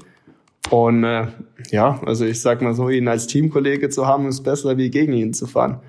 Und 0.70 1.04
äh, 1.04 1.26
ja, 1.70 2.00
also 2.04 2.24
ich 2.24 2.40
sag 2.40 2.62
mal 2.62 2.74
so, 2.74 2.88
ihn 2.88 3.08
als 3.08 3.26
Teamkollege 3.26 3.90
zu 3.90 4.06
haben, 4.06 4.26
ist 4.26 4.42
besser, 4.42 4.76
wie 4.76 4.90
gegen 4.90 5.12
ihn 5.12 5.34
zu 5.34 5.46
fahren. 5.46 5.80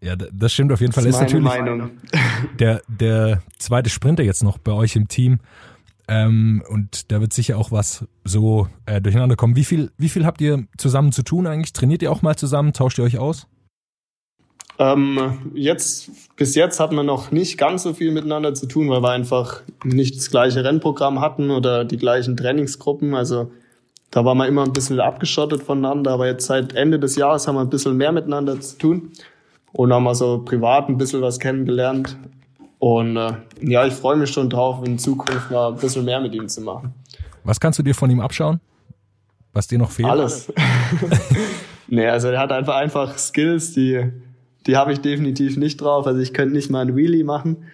Ja, 0.00 0.16
das 0.16 0.52
stimmt 0.52 0.70
auf 0.70 0.80
jeden 0.80 0.92
Fall. 0.92 1.04
Das 1.04 1.16
Ist 1.16 1.22
ist 1.22 1.32
meine 1.32 1.42
natürlich 1.42 1.64
Meinung. 1.64 1.90
der, 2.58 2.82
der 2.88 3.42
zweite 3.58 3.90
Sprinter 3.90 4.22
jetzt 4.22 4.44
noch 4.44 4.58
bei 4.58 4.72
euch 4.72 4.96
im 4.96 5.08
Team. 5.08 5.40
Ähm, 6.06 6.62
und 6.68 7.10
da 7.10 7.20
wird 7.20 7.32
sicher 7.32 7.56
auch 7.56 7.72
was 7.72 8.04
so 8.24 8.68
äh, 8.84 9.00
durcheinander 9.00 9.36
kommen. 9.36 9.56
Wie 9.56 9.64
viel, 9.64 9.90
wie 9.96 10.10
viel 10.10 10.26
habt 10.26 10.42
ihr 10.42 10.66
zusammen 10.76 11.12
zu 11.12 11.22
tun 11.22 11.46
eigentlich? 11.46 11.72
Trainiert 11.72 12.02
ihr 12.02 12.12
auch 12.12 12.20
mal 12.20 12.36
zusammen? 12.36 12.74
Tauscht 12.74 12.98
ihr 12.98 13.04
euch 13.04 13.18
aus? 13.18 13.46
Ähm, 14.78 15.52
jetzt, 15.54 16.10
bis 16.36 16.54
jetzt 16.54 16.80
hat 16.80 16.92
man 16.92 17.06
noch 17.06 17.30
nicht 17.30 17.56
ganz 17.56 17.84
so 17.84 17.94
viel 17.94 18.10
miteinander 18.10 18.54
zu 18.54 18.66
tun, 18.66 18.90
weil 18.90 19.02
wir 19.02 19.10
einfach 19.10 19.62
nicht 19.84 20.16
das 20.16 20.30
gleiche 20.30 20.64
Rennprogramm 20.64 21.20
hatten 21.20 21.50
oder 21.50 21.84
die 21.84 21.96
gleichen 21.96 22.36
Trainingsgruppen. 22.36 23.14
Also 23.14 23.52
da 24.14 24.24
war 24.24 24.36
man 24.36 24.46
immer 24.46 24.62
ein 24.62 24.72
bisschen 24.72 25.00
abgeschottet 25.00 25.64
voneinander, 25.64 26.12
aber 26.12 26.28
jetzt 26.28 26.46
seit 26.46 26.72
Ende 26.76 27.00
des 27.00 27.16
Jahres 27.16 27.48
haben 27.48 27.56
wir 27.56 27.62
ein 27.62 27.68
bisschen 27.68 27.96
mehr 27.96 28.12
miteinander 28.12 28.60
zu 28.60 28.78
tun 28.78 29.10
und 29.72 29.92
haben 29.92 30.06
also 30.06 30.44
privat 30.44 30.88
ein 30.88 30.96
bisschen 30.96 31.20
was 31.20 31.40
kennengelernt. 31.40 32.16
Und 32.78 33.16
äh, 33.16 33.32
ja, 33.60 33.84
ich 33.84 33.92
freue 33.92 34.14
mich 34.14 34.30
schon 34.30 34.48
drauf, 34.48 34.86
in 34.86 35.00
Zukunft 35.00 35.50
mal 35.50 35.72
ein 35.72 35.78
bisschen 35.78 36.04
mehr 36.04 36.20
mit 36.20 36.32
ihm 36.32 36.46
zu 36.46 36.60
machen. 36.60 36.94
Was 37.42 37.58
kannst 37.58 37.80
du 37.80 37.82
dir 37.82 37.92
von 37.92 38.08
ihm 38.08 38.20
abschauen? 38.20 38.60
Was 39.52 39.66
dir 39.66 39.78
noch 39.78 39.90
fehlt? 39.90 40.08
Alles. 40.08 40.52
nee, 41.88 42.06
also 42.06 42.28
er 42.28 42.38
hat 42.38 42.52
einfach 42.52 42.76
einfach 42.76 43.18
Skills, 43.18 43.72
die, 43.72 44.12
die 44.68 44.76
habe 44.76 44.92
ich 44.92 45.00
definitiv 45.00 45.56
nicht 45.56 45.80
drauf. 45.80 46.06
Also 46.06 46.20
ich 46.20 46.32
könnte 46.32 46.54
nicht 46.54 46.70
mal 46.70 46.86
ein 46.86 46.94
Wheelie 46.94 47.24
machen. 47.24 47.64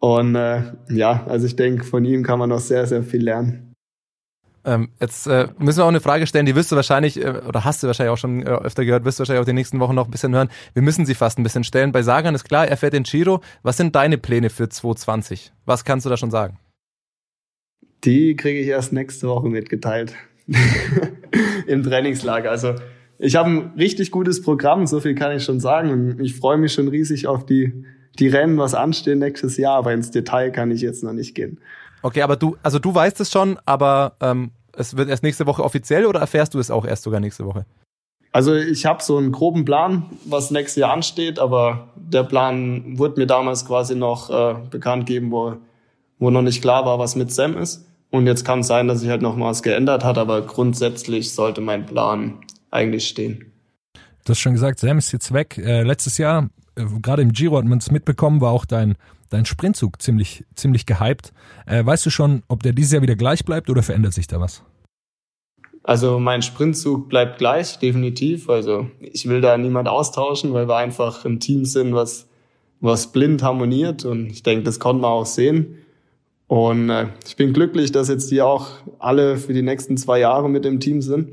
Und 0.00 0.34
äh, 0.34 0.62
ja, 0.90 1.24
also 1.28 1.46
ich 1.46 1.54
denke, 1.54 1.84
von 1.84 2.04
ihm 2.04 2.24
kann 2.24 2.40
man 2.40 2.48
noch 2.48 2.58
sehr, 2.58 2.88
sehr 2.88 3.04
viel 3.04 3.22
lernen. 3.22 3.65
Ähm, 4.66 4.88
jetzt 5.00 5.28
äh, 5.28 5.46
müssen 5.58 5.78
wir 5.78 5.84
auch 5.84 5.88
eine 5.88 6.00
Frage 6.00 6.26
stellen, 6.26 6.44
die 6.44 6.56
wirst 6.56 6.72
du 6.72 6.76
wahrscheinlich, 6.76 7.22
äh, 7.22 7.40
oder 7.46 7.64
hast 7.64 7.84
du 7.84 7.86
wahrscheinlich 7.86 8.12
auch 8.12 8.18
schon 8.18 8.42
äh, 8.42 8.46
öfter 8.46 8.84
gehört, 8.84 9.04
wirst 9.04 9.18
du 9.18 9.20
wahrscheinlich 9.20 9.40
auch 9.40 9.46
die 9.46 9.52
nächsten 9.52 9.78
Wochen 9.78 9.94
noch 9.94 10.06
ein 10.06 10.10
bisschen 10.10 10.34
hören. 10.34 10.48
Wir 10.74 10.82
müssen 10.82 11.06
sie 11.06 11.14
fast 11.14 11.38
ein 11.38 11.44
bisschen 11.44 11.62
stellen. 11.62 11.92
Bei 11.92 12.02
Sagan 12.02 12.34
ist 12.34 12.42
klar, 12.42 12.66
er 12.66 12.76
fährt 12.76 12.92
den 12.92 13.04
Giro. 13.04 13.40
Was 13.62 13.76
sind 13.76 13.94
deine 13.94 14.18
Pläne 14.18 14.50
für 14.50 14.68
2020? 14.68 15.52
Was 15.66 15.84
kannst 15.84 16.04
du 16.04 16.10
da 16.10 16.16
schon 16.16 16.32
sagen? 16.32 16.58
Die 18.02 18.34
kriege 18.34 18.58
ich 18.58 18.66
erst 18.66 18.92
nächste 18.92 19.28
Woche 19.28 19.48
mitgeteilt. 19.48 20.14
Im 21.68 21.84
Trainingslager. 21.84 22.50
Also 22.50 22.74
ich 23.18 23.36
habe 23.36 23.48
ein 23.48 23.72
richtig 23.78 24.10
gutes 24.10 24.42
Programm, 24.42 24.88
so 24.88 24.98
viel 24.98 25.14
kann 25.14 25.36
ich 25.36 25.44
schon 25.44 25.60
sagen. 25.60 25.90
Und 25.90 26.20
ich 26.20 26.34
freue 26.34 26.56
mich 26.58 26.72
schon 26.72 26.88
riesig 26.88 27.28
auf 27.28 27.46
die, 27.46 27.84
die 28.18 28.26
Rennen, 28.26 28.58
was 28.58 28.74
anstehen 28.74 29.20
nächstes 29.20 29.56
Jahr, 29.58 29.76
aber 29.76 29.92
ins 29.92 30.10
Detail 30.10 30.50
kann 30.50 30.72
ich 30.72 30.80
jetzt 30.80 31.04
noch 31.04 31.12
nicht 31.12 31.36
gehen. 31.36 31.60
Okay, 32.02 32.22
aber 32.22 32.36
du, 32.36 32.56
also 32.62 32.78
du 32.78 32.94
weißt 32.94 33.20
es 33.20 33.30
schon, 33.30 33.58
aber 33.64 34.16
ähm, 34.20 34.50
es 34.76 34.96
wird 34.96 35.08
erst 35.08 35.22
nächste 35.22 35.46
Woche 35.46 35.64
offiziell 35.64 36.06
oder 36.06 36.20
erfährst 36.20 36.54
du 36.54 36.58
es 36.58 36.70
auch 36.70 36.84
erst 36.84 37.02
sogar 37.02 37.20
nächste 37.20 37.44
Woche? 37.44 37.66
Also 38.32 38.54
ich 38.54 38.84
habe 38.84 39.02
so 39.02 39.16
einen 39.16 39.32
groben 39.32 39.64
Plan, 39.64 40.04
was 40.26 40.50
nächstes 40.50 40.80
Jahr 40.80 40.92
ansteht, 40.92 41.38
aber 41.38 41.88
der 41.96 42.22
Plan 42.22 42.98
wurde 42.98 43.18
mir 43.18 43.26
damals 43.26 43.64
quasi 43.64 43.94
noch 43.94 44.28
äh, 44.28 44.56
bekannt 44.68 45.06
gegeben, 45.06 45.30
wo, 45.30 45.56
wo 46.18 46.30
noch 46.30 46.42
nicht 46.42 46.60
klar 46.60 46.84
war, 46.84 46.98
was 46.98 47.16
mit 47.16 47.32
Sam 47.32 47.56
ist. 47.56 47.86
Und 48.10 48.26
jetzt 48.26 48.44
kann 48.44 48.60
es 48.60 48.66
sein, 48.66 48.88
dass 48.88 49.00
sich 49.00 49.08
halt 49.08 49.22
noch 49.22 49.36
mal 49.36 49.50
was 49.50 49.62
geändert 49.62 50.04
hat, 50.04 50.18
aber 50.18 50.42
grundsätzlich 50.42 51.32
sollte 51.32 51.60
mein 51.60 51.86
Plan 51.86 52.34
eigentlich 52.70 53.08
stehen. 53.08 53.52
Du 54.24 54.30
hast 54.30 54.40
schon 54.40 54.52
gesagt, 54.52 54.80
Sam 54.80 54.98
ist 54.98 55.12
jetzt 55.12 55.32
weg. 55.32 55.56
Äh, 55.58 55.82
letztes 55.82 56.18
Jahr, 56.18 56.50
äh, 56.76 56.84
gerade 57.00 57.22
im 57.22 57.32
Giro 57.32 57.56
hat 57.56 57.64
man 57.64 57.78
es 57.78 57.90
mitbekommen, 57.90 58.40
war 58.40 58.52
auch 58.52 58.64
dein, 58.64 58.96
dein 59.30 59.44
Sprintzug 59.44 60.00
ziemlich, 60.00 60.44
ziemlich 60.54 60.86
gehypt. 60.86 61.32
Äh, 61.66 61.84
weißt 61.84 62.06
du 62.06 62.10
schon, 62.10 62.42
ob 62.48 62.62
der 62.62 62.72
dieses 62.72 62.92
Jahr 62.92 63.02
wieder 63.02 63.16
gleich 63.16 63.44
bleibt 63.44 63.70
oder 63.70 63.82
verändert 63.82 64.12
sich 64.12 64.26
da 64.26 64.40
was? 64.40 64.62
Also 65.82 66.18
mein 66.18 66.42
Sprintzug 66.42 67.08
bleibt 67.08 67.38
gleich, 67.38 67.78
definitiv. 67.78 68.50
Also 68.50 68.90
ich 69.00 69.28
will 69.28 69.40
da 69.40 69.56
niemand 69.56 69.88
austauschen, 69.88 70.52
weil 70.52 70.68
wir 70.68 70.76
einfach 70.76 71.24
ein 71.24 71.38
Team 71.38 71.64
sind, 71.64 71.94
was, 71.94 72.28
was 72.80 73.12
blind 73.12 73.42
harmoniert. 73.42 74.04
Und 74.04 74.26
ich 74.26 74.42
denke, 74.42 74.64
das 74.64 74.80
konnte 74.80 75.02
man 75.02 75.12
auch 75.12 75.26
sehen. 75.26 75.78
Und 76.48 76.90
äh, 76.90 77.06
ich 77.24 77.36
bin 77.36 77.52
glücklich, 77.52 77.92
dass 77.92 78.08
jetzt 78.08 78.30
die 78.30 78.42
auch 78.42 78.68
alle 78.98 79.36
für 79.36 79.52
die 79.52 79.62
nächsten 79.62 79.96
zwei 79.96 80.18
Jahre 80.18 80.48
mit 80.48 80.66
im 80.66 80.80
Team 80.80 81.02
sind. 81.02 81.30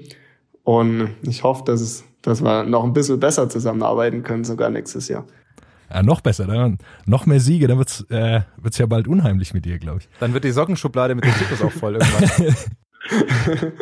Und 0.63 1.09
ich 1.23 1.43
hoffe, 1.43 1.63
dass, 1.65 1.81
es, 1.81 2.03
dass 2.21 2.43
wir 2.43 2.63
noch 2.63 2.83
ein 2.83 2.93
bisschen 2.93 3.19
besser 3.19 3.49
zusammenarbeiten 3.49 4.23
können, 4.23 4.43
sogar 4.43 4.69
nächstes 4.69 5.07
Jahr. 5.07 5.25
Ja, 5.93 6.01
noch 6.01 6.21
besser, 6.21 6.47
dann, 6.47 6.79
noch 7.05 7.25
mehr 7.25 7.39
Siege, 7.39 7.67
dann 7.67 7.77
wird's 7.77 8.01
äh, 8.09 8.41
wird's 8.57 8.77
ja 8.77 8.85
bald 8.87 9.07
unheimlich 9.07 9.53
mit 9.53 9.65
dir, 9.65 9.77
glaube 9.77 9.99
ich. 9.99 10.09
Dann 10.19 10.33
wird 10.33 10.43
die 10.43 10.51
Sockenschublade 10.51 11.13
mit 11.13 11.23
den 11.23 11.33
Trikots 11.33 11.61
auch 11.61 11.71
voll 11.71 11.95
irgendwann. 11.95 12.55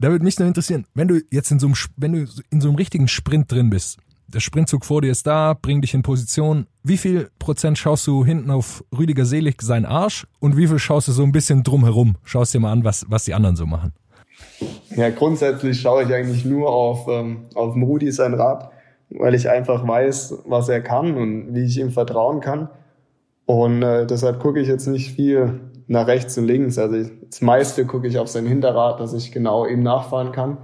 Da 0.00 0.10
würde 0.10 0.24
mich 0.24 0.38
noch 0.38 0.46
interessieren, 0.46 0.86
wenn 0.94 1.08
du 1.08 1.20
jetzt 1.30 1.50
in 1.50 1.58
so 1.58 1.66
einem, 1.66 1.76
wenn 1.98 2.12
du 2.14 2.26
in 2.48 2.62
so 2.62 2.68
einem 2.68 2.76
richtigen 2.76 3.06
Sprint 3.06 3.52
drin 3.52 3.68
bist, 3.68 3.98
der 4.28 4.40
Sprintzug 4.40 4.86
vor 4.86 5.02
dir 5.02 5.10
ist 5.10 5.26
da, 5.26 5.54
bring 5.60 5.82
dich 5.82 5.92
in 5.92 6.02
Position. 6.02 6.66
Wie 6.82 6.96
viel 6.96 7.28
Prozent 7.38 7.76
schaust 7.76 8.06
du 8.06 8.24
hinten 8.24 8.50
auf 8.50 8.82
Rüdiger 8.96 9.26
Selig 9.26 9.60
seinen 9.60 9.84
Arsch 9.84 10.26
und 10.38 10.56
wie 10.56 10.68
viel 10.68 10.78
schaust 10.78 11.08
du 11.08 11.12
so 11.12 11.22
ein 11.22 11.32
bisschen 11.32 11.64
drumherum? 11.64 12.16
Schaust 12.24 12.54
dir 12.54 12.60
mal 12.60 12.72
an, 12.72 12.82
was, 12.82 13.04
was 13.08 13.24
die 13.24 13.34
anderen 13.34 13.56
so 13.56 13.66
machen. 13.66 13.92
Ja, 14.96 15.10
grundsätzlich 15.10 15.80
schaue 15.80 16.04
ich 16.04 16.14
eigentlich 16.14 16.46
nur 16.46 16.70
auf, 16.70 17.06
ähm, 17.08 17.44
auf 17.54 17.74
Rudi 17.76 18.10
sein 18.10 18.32
Rad, 18.32 18.70
weil 19.10 19.34
ich 19.34 19.48
einfach 19.48 19.86
weiß, 19.86 20.42
was 20.46 20.68
er 20.68 20.80
kann 20.80 21.16
und 21.16 21.54
wie 21.54 21.64
ich 21.64 21.78
ihm 21.78 21.90
vertrauen 21.90 22.40
kann. 22.40 22.68
Und 23.46 23.82
äh, 23.82 24.06
deshalb 24.06 24.38
gucke 24.38 24.60
ich 24.60 24.68
jetzt 24.68 24.86
nicht 24.86 25.12
viel 25.12 25.60
nach 25.88 26.06
rechts 26.06 26.38
und 26.38 26.46
links. 26.46 26.78
Also 26.78 26.96
ich, 26.96 27.10
das 27.28 27.40
meiste 27.40 27.84
gucke 27.84 28.06
ich 28.06 28.18
auf 28.18 28.28
sein 28.28 28.46
Hinterrad, 28.46 29.00
dass 29.00 29.12
ich 29.12 29.32
genau 29.32 29.66
ihm 29.66 29.82
nachfahren 29.82 30.30
kann. 30.30 30.58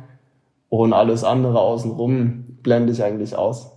Und 0.68 0.92
alles 0.92 1.24
andere 1.24 1.60
außenrum 1.60 2.58
blende 2.62 2.92
ich 2.92 3.02
eigentlich 3.02 3.34
aus. 3.34 3.72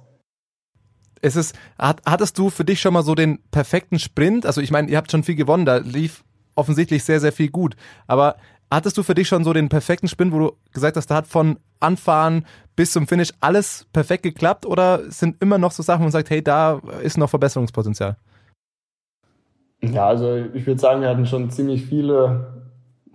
Es 1.21 1.35
ist, 1.35 1.55
hat, 1.77 2.01
hattest 2.05 2.37
du 2.37 2.49
für 2.49 2.65
dich 2.65 2.79
schon 2.79 2.93
mal 2.93 3.03
so 3.03 3.15
den 3.15 3.39
perfekten 3.51 3.99
Sprint? 3.99 4.45
Also 4.45 4.61
ich 4.61 4.71
meine, 4.71 4.89
ihr 4.89 4.97
habt 4.97 5.11
schon 5.11 5.23
viel 5.23 5.35
gewonnen, 5.35 5.65
da 5.65 5.77
lief 5.77 6.23
offensichtlich 6.55 7.03
sehr, 7.03 7.19
sehr 7.19 7.31
viel 7.31 7.49
gut. 7.49 7.75
Aber 8.07 8.35
hattest 8.71 8.97
du 8.97 9.03
für 9.03 9.15
dich 9.15 9.27
schon 9.27 9.43
so 9.43 9.53
den 9.53 9.69
perfekten 9.69 10.07
Sprint, 10.07 10.31
wo 10.31 10.39
du 10.39 10.51
gesagt 10.71 10.97
hast, 10.97 11.07
da 11.07 11.15
hat 11.15 11.27
von 11.27 11.57
Anfahren 11.79 12.45
bis 12.79 12.93
zum 12.93 13.07
Finish 13.07 13.33
alles 13.41 13.85
perfekt 13.91 14.23
geklappt? 14.23 14.65
Oder 14.65 15.01
sind 15.11 15.35
immer 15.43 15.57
noch 15.57 15.73
so 15.73 15.83
Sachen, 15.83 15.99
wo 15.99 16.03
man 16.03 16.13
sagt, 16.13 16.29
hey, 16.29 16.41
da 16.41 16.79
ist 17.03 17.17
noch 17.17 17.29
Verbesserungspotenzial? 17.29 18.15
Ja, 19.81 20.07
also 20.07 20.45
ich 20.53 20.65
würde 20.65 20.79
sagen, 20.79 21.01
wir 21.01 21.09
hatten 21.09 21.25
schon 21.25 21.49
ziemlich 21.51 21.85
viele, 21.85 22.63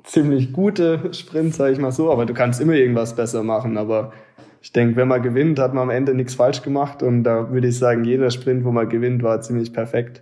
ziemlich 0.03 0.53
gute 0.53 1.15
Sprints, 1.15 1.57
sage 1.57 1.73
ich 1.73 1.79
mal 1.79 1.93
so, 1.93 2.13
aber 2.13 2.27
du 2.27 2.35
kannst 2.35 2.61
immer 2.61 2.75
irgendwas 2.75 3.17
besser 3.17 3.43
machen. 3.43 3.79
Aber 3.79 4.13
ich 4.61 4.71
denke, 4.71 4.97
wenn 4.97 5.09
man 5.09 5.23
gewinnt, 5.23 5.59
hat 5.59 5.73
man 5.73 5.85
am 5.85 5.91
Ende 5.91 6.13
nichts 6.13 6.35
falsch 6.35 6.61
gemacht. 6.61 7.03
Und 7.03 7.25
da 7.25 7.51
würde 7.51 7.69
ich 7.69 7.79
sagen, 7.79 8.05
jeder 8.05 8.31
Sprint, 8.31 8.67
wo 8.67 8.71
man 8.71 8.91
gewinnt, 8.91 9.23
war 9.23 9.41
ziemlich 9.41 9.73
perfekt. 9.73 10.21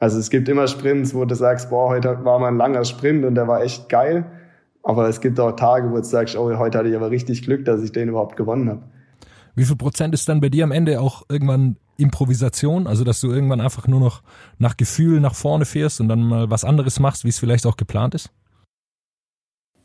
Also 0.00 0.18
es 0.18 0.30
gibt 0.30 0.48
immer 0.48 0.66
Sprints, 0.66 1.14
wo 1.14 1.24
du 1.24 1.36
sagst, 1.36 1.70
boah, 1.70 1.90
heute 1.90 2.24
war 2.24 2.40
mal 2.40 2.48
ein 2.48 2.56
langer 2.56 2.84
Sprint 2.84 3.24
und 3.24 3.36
der 3.36 3.46
war 3.46 3.62
echt 3.62 3.88
geil. 3.88 4.24
Aber 4.82 5.08
es 5.08 5.20
gibt 5.20 5.38
auch 5.38 5.52
Tage, 5.52 5.90
wo 5.90 5.96
du 5.96 6.04
sagst, 6.04 6.36
oh, 6.36 6.56
heute 6.56 6.78
hatte 6.78 6.88
ich 6.88 6.96
aber 6.96 7.10
richtig 7.10 7.42
Glück, 7.42 7.64
dass 7.64 7.82
ich 7.82 7.92
den 7.92 8.08
überhaupt 8.08 8.36
gewonnen 8.36 8.68
habe. 8.68 8.82
Wie 9.54 9.64
viel 9.64 9.76
Prozent 9.76 10.14
ist 10.14 10.28
dann 10.28 10.40
bei 10.40 10.48
dir 10.48 10.64
am 10.64 10.72
Ende 10.72 11.00
auch 11.00 11.24
irgendwann 11.28 11.76
Improvisation? 11.98 12.86
Also, 12.86 13.04
dass 13.04 13.20
du 13.20 13.30
irgendwann 13.30 13.60
einfach 13.60 13.86
nur 13.86 14.00
noch 14.00 14.22
nach 14.58 14.76
Gefühl 14.76 15.20
nach 15.20 15.34
vorne 15.34 15.64
fährst 15.64 16.00
und 16.00 16.08
dann 16.08 16.22
mal 16.22 16.50
was 16.50 16.64
anderes 16.64 16.98
machst, 16.98 17.24
wie 17.24 17.28
es 17.28 17.38
vielleicht 17.38 17.66
auch 17.66 17.76
geplant 17.76 18.14
ist? 18.14 18.30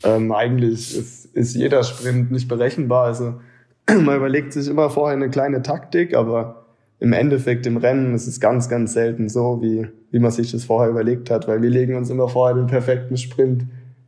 Ähm, 0.04 0.32
eigentlich 0.32 0.96
ist, 0.96 1.26
ist 1.26 1.56
jeder 1.56 1.84
Sprint 1.84 2.32
nicht 2.32 2.48
berechenbar. 2.48 3.06
Also 3.06 3.42
man 3.90 4.16
überlegt 4.16 4.54
sich 4.54 4.68
immer 4.68 4.90
vorher 4.90 5.18
eine 5.18 5.30
kleine 5.30 5.62
Taktik, 5.62 6.16
aber 6.16 6.66
im 7.00 7.14
Endeffekt 7.14 7.66
im 7.68 7.78
Rennen 7.78 8.14
ist 8.14 8.28
es 8.28 8.40
ganz, 8.40 8.70
ganz 8.70 8.94
selten 8.94 9.28
so, 9.28 9.62
wie, 9.62 9.88
wie 10.12 10.20
man 10.20 10.32
sich 10.32 10.52
das 10.52 10.64
vorher 10.64 10.90
überlegt 10.90 11.30
hat, 11.30 11.48
weil 11.48 11.62
wir 11.62 11.70
legen 11.70 11.96
uns 11.96 12.10
immer 12.10 12.30
vorher 12.30 12.56
den 12.56 12.68
perfekten 12.68 13.18
Sprint 13.18 13.66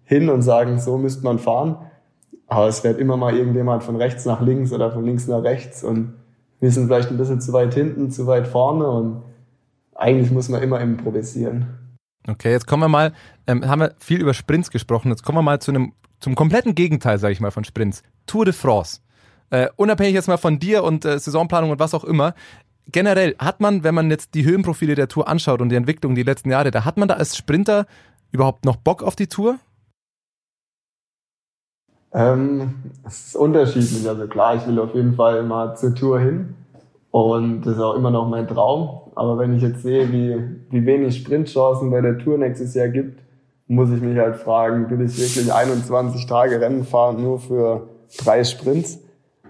hin 0.07 0.29
und 0.29 0.41
sagen, 0.41 0.79
so 0.79 0.97
müsste 0.97 1.23
man 1.23 1.37
fahren. 1.37 1.77
Aber 2.47 2.67
es 2.67 2.83
wird 2.83 2.97
immer 2.97 3.17
mal 3.17 3.35
irgendjemand 3.35 3.83
von 3.83 3.97
rechts 3.97 4.25
nach 4.25 4.41
links 4.41 4.71
oder 4.71 4.91
von 4.91 5.03
links 5.03 5.27
nach 5.27 5.43
rechts 5.43 5.83
und 5.83 6.13
wir 6.59 6.71
sind 6.71 6.87
vielleicht 6.87 7.11
ein 7.11 7.17
bisschen 7.17 7.41
zu 7.41 7.53
weit 7.53 7.73
hinten, 7.73 8.09
zu 8.09 8.25
weit 8.25 8.47
vorne 8.47 8.89
und 8.89 9.21
eigentlich 9.93 10.31
muss 10.31 10.49
man 10.49 10.63
immer 10.63 10.79
improvisieren. 10.79 11.67
Okay, 12.27 12.51
jetzt 12.51 12.65
kommen 12.65 12.83
wir 12.83 12.87
mal, 12.87 13.13
ähm, 13.47 13.67
haben 13.67 13.81
wir 13.81 13.93
viel 13.99 14.21
über 14.21 14.33
Sprints 14.33 14.71
gesprochen, 14.71 15.09
jetzt 15.09 15.23
kommen 15.23 15.37
wir 15.37 15.43
mal 15.43 15.59
zu 15.59 15.71
einem, 15.71 15.93
zum 16.19 16.35
kompletten 16.35 16.73
Gegenteil, 16.73 17.19
sage 17.19 17.33
ich 17.33 17.41
mal, 17.41 17.51
von 17.51 17.63
Sprints. 17.63 18.01
Tour 18.25 18.45
de 18.45 18.53
France. 18.53 19.01
Äh, 19.49 19.67
unabhängig 19.75 20.13
jetzt 20.13 20.27
mal 20.27 20.37
von 20.37 20.57
dir 20.57 20.83
und 20.83 21.05
äh, 21.05 21.19
Saisonplanung 21.19 21.71
und 21.71 21.79
was 21.79 21.93
auch 21.93 22.03
immer, 22.03 22.33
generell 22.87 23.35
hat 23.39 23.59
man, 23.59 23.83
wenn 23.83 23.95
man 23.95 24.09
jetzt 24.09 24.33
die 24.33 24.45
Höhenprofile 24.45 24.95
der 24.95 25.07
Tour 25.09 25.27
anschaut 25.27 25.61
und 25.61 25.69
die 25.69 25.75
Entwicklung 25.75 26.15
die 26.15 26.23
letzten 26.23 26.49
Jahre, 26.49 26.71
da 26.71 26.85
hat 26.85 26.97
man 26.97 27.07
da 27.07 27.15
als 27.15 27.37
Sprinter 27.37 27.85
überhaupt 28.31 28.65
noch 28.65 28.77
Bock 28.77 29.03
auf 29.03 29.15
die 29.15 29.27
Tour? 29.27 29.59
Ähm, 32.13 32.75
es 33.05 33.27
ist 33.27 33.35
unterschiedlich. 33.35 34.07
Also 34.07 34.27
klar, 34.27 34.55
ich 34.55 34.67
will 34.67 34.79
auf 34.79 34.93
jeden 34.93 35.15
Fall 35.15 35.43
mal 35.43 35.75
zur 35.75 35.93
Tour 35.93 36.19
hin 36.19 36.55
und 37.11 37.61
das 37.61 37.75
ist 37.75 37.81
auch 37.81 37.95
immer 37.95 38.11
noch 38.11 38.27
mein 38.27 38.47
Traum. 38.47 39.01
Aber 39.15 39.37
wenn 39.39 39.55
ich 39.55 39.63
jetzt 39.63 39.81
sehe, 39.81 40.11
wie, 40.11 40.37
wie 40.69 40.85
wenig 40.85 41.17
Sprintchancen 41.17 41.89
bei 41.89 42.01
der 42.01 42.17
Tour 42.19 42.37
nächstes 42.37 42.73
Jahr 42.75 42.89
gibt, 42.89 43.21
muss 43.67 43.89
ich 43.91 44.01
mich 44.01 44.17
halt 44.17 44.37
fragen, 44.37 44.89
will 44.89 45.01
ich 45.01 45.17
wirklich 45.19 45.51
21 45.51 46.25
Tage 46.27 46.61
Rennen 46.61 46.85
fahren 46.85 47.21
nur 47.21 47.39
für 47.39 47.89
drei 48.23 48.43
Sprints? 48.43 48.99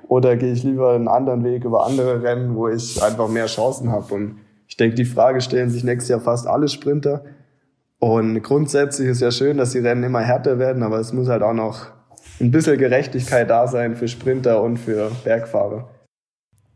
Oder 0.07 0.37
gehe 0.37 0.53
ich 0.53 0.63
lieber 0.63 0.93
einen 0.93 1.09
anderen 1.09 1.43
Weg 1.43 1.65
über 1.65 1.85
andere 1.85 2.23
Rennen, 2.23 2.55
wo 2.55 2.69
ich 2.69 3.03
einfach 3.03 3.27
mehr 3.27 3.47
Chancen 3.47 3.91
habe? 3.91 4.13
Und 4.13 4.37
ich 4.67 4.77
denke, 4.77 4.95
die 4.95 5.05
Frage 5.05 5.41
stellen 5.41 5.69
sich 5.69 5.83
nächstes 5.83 6.09
Jahr 6.09 6.21
fast 6.21 6.47
alle 6.47 6.69
Sprinter. 6.69 7.25
Und 7.99 8.41
grundsätzlich 8.41 9.09
ist 9.09 9.21
ja 9.21 9.31
schön, 9.31 9.57
dass 9.57 9.71
die 9.71 9.79
Rennen 9.79 10.03
immer 10.03 10.21
härter 10.21 10.59
werden, 10.59 10.83
aber 10.83 10.99
es 10.99 11.11
muss 11.11 11.27
halt 11.27 11.43
auch 11.43 11.53
noch 11.53 11.96
ein 12.39 12.51
bisschen 12.51 12.77
Gerechtigkeit 12.77 13.49
da 13.49 13.67
sein 13.67 13.95
für 13.95 14.07
Sprinter 14.07 14.61
und 14.61 14.77
für 14.77 15.11
Bergfahrer. 15.23 15.89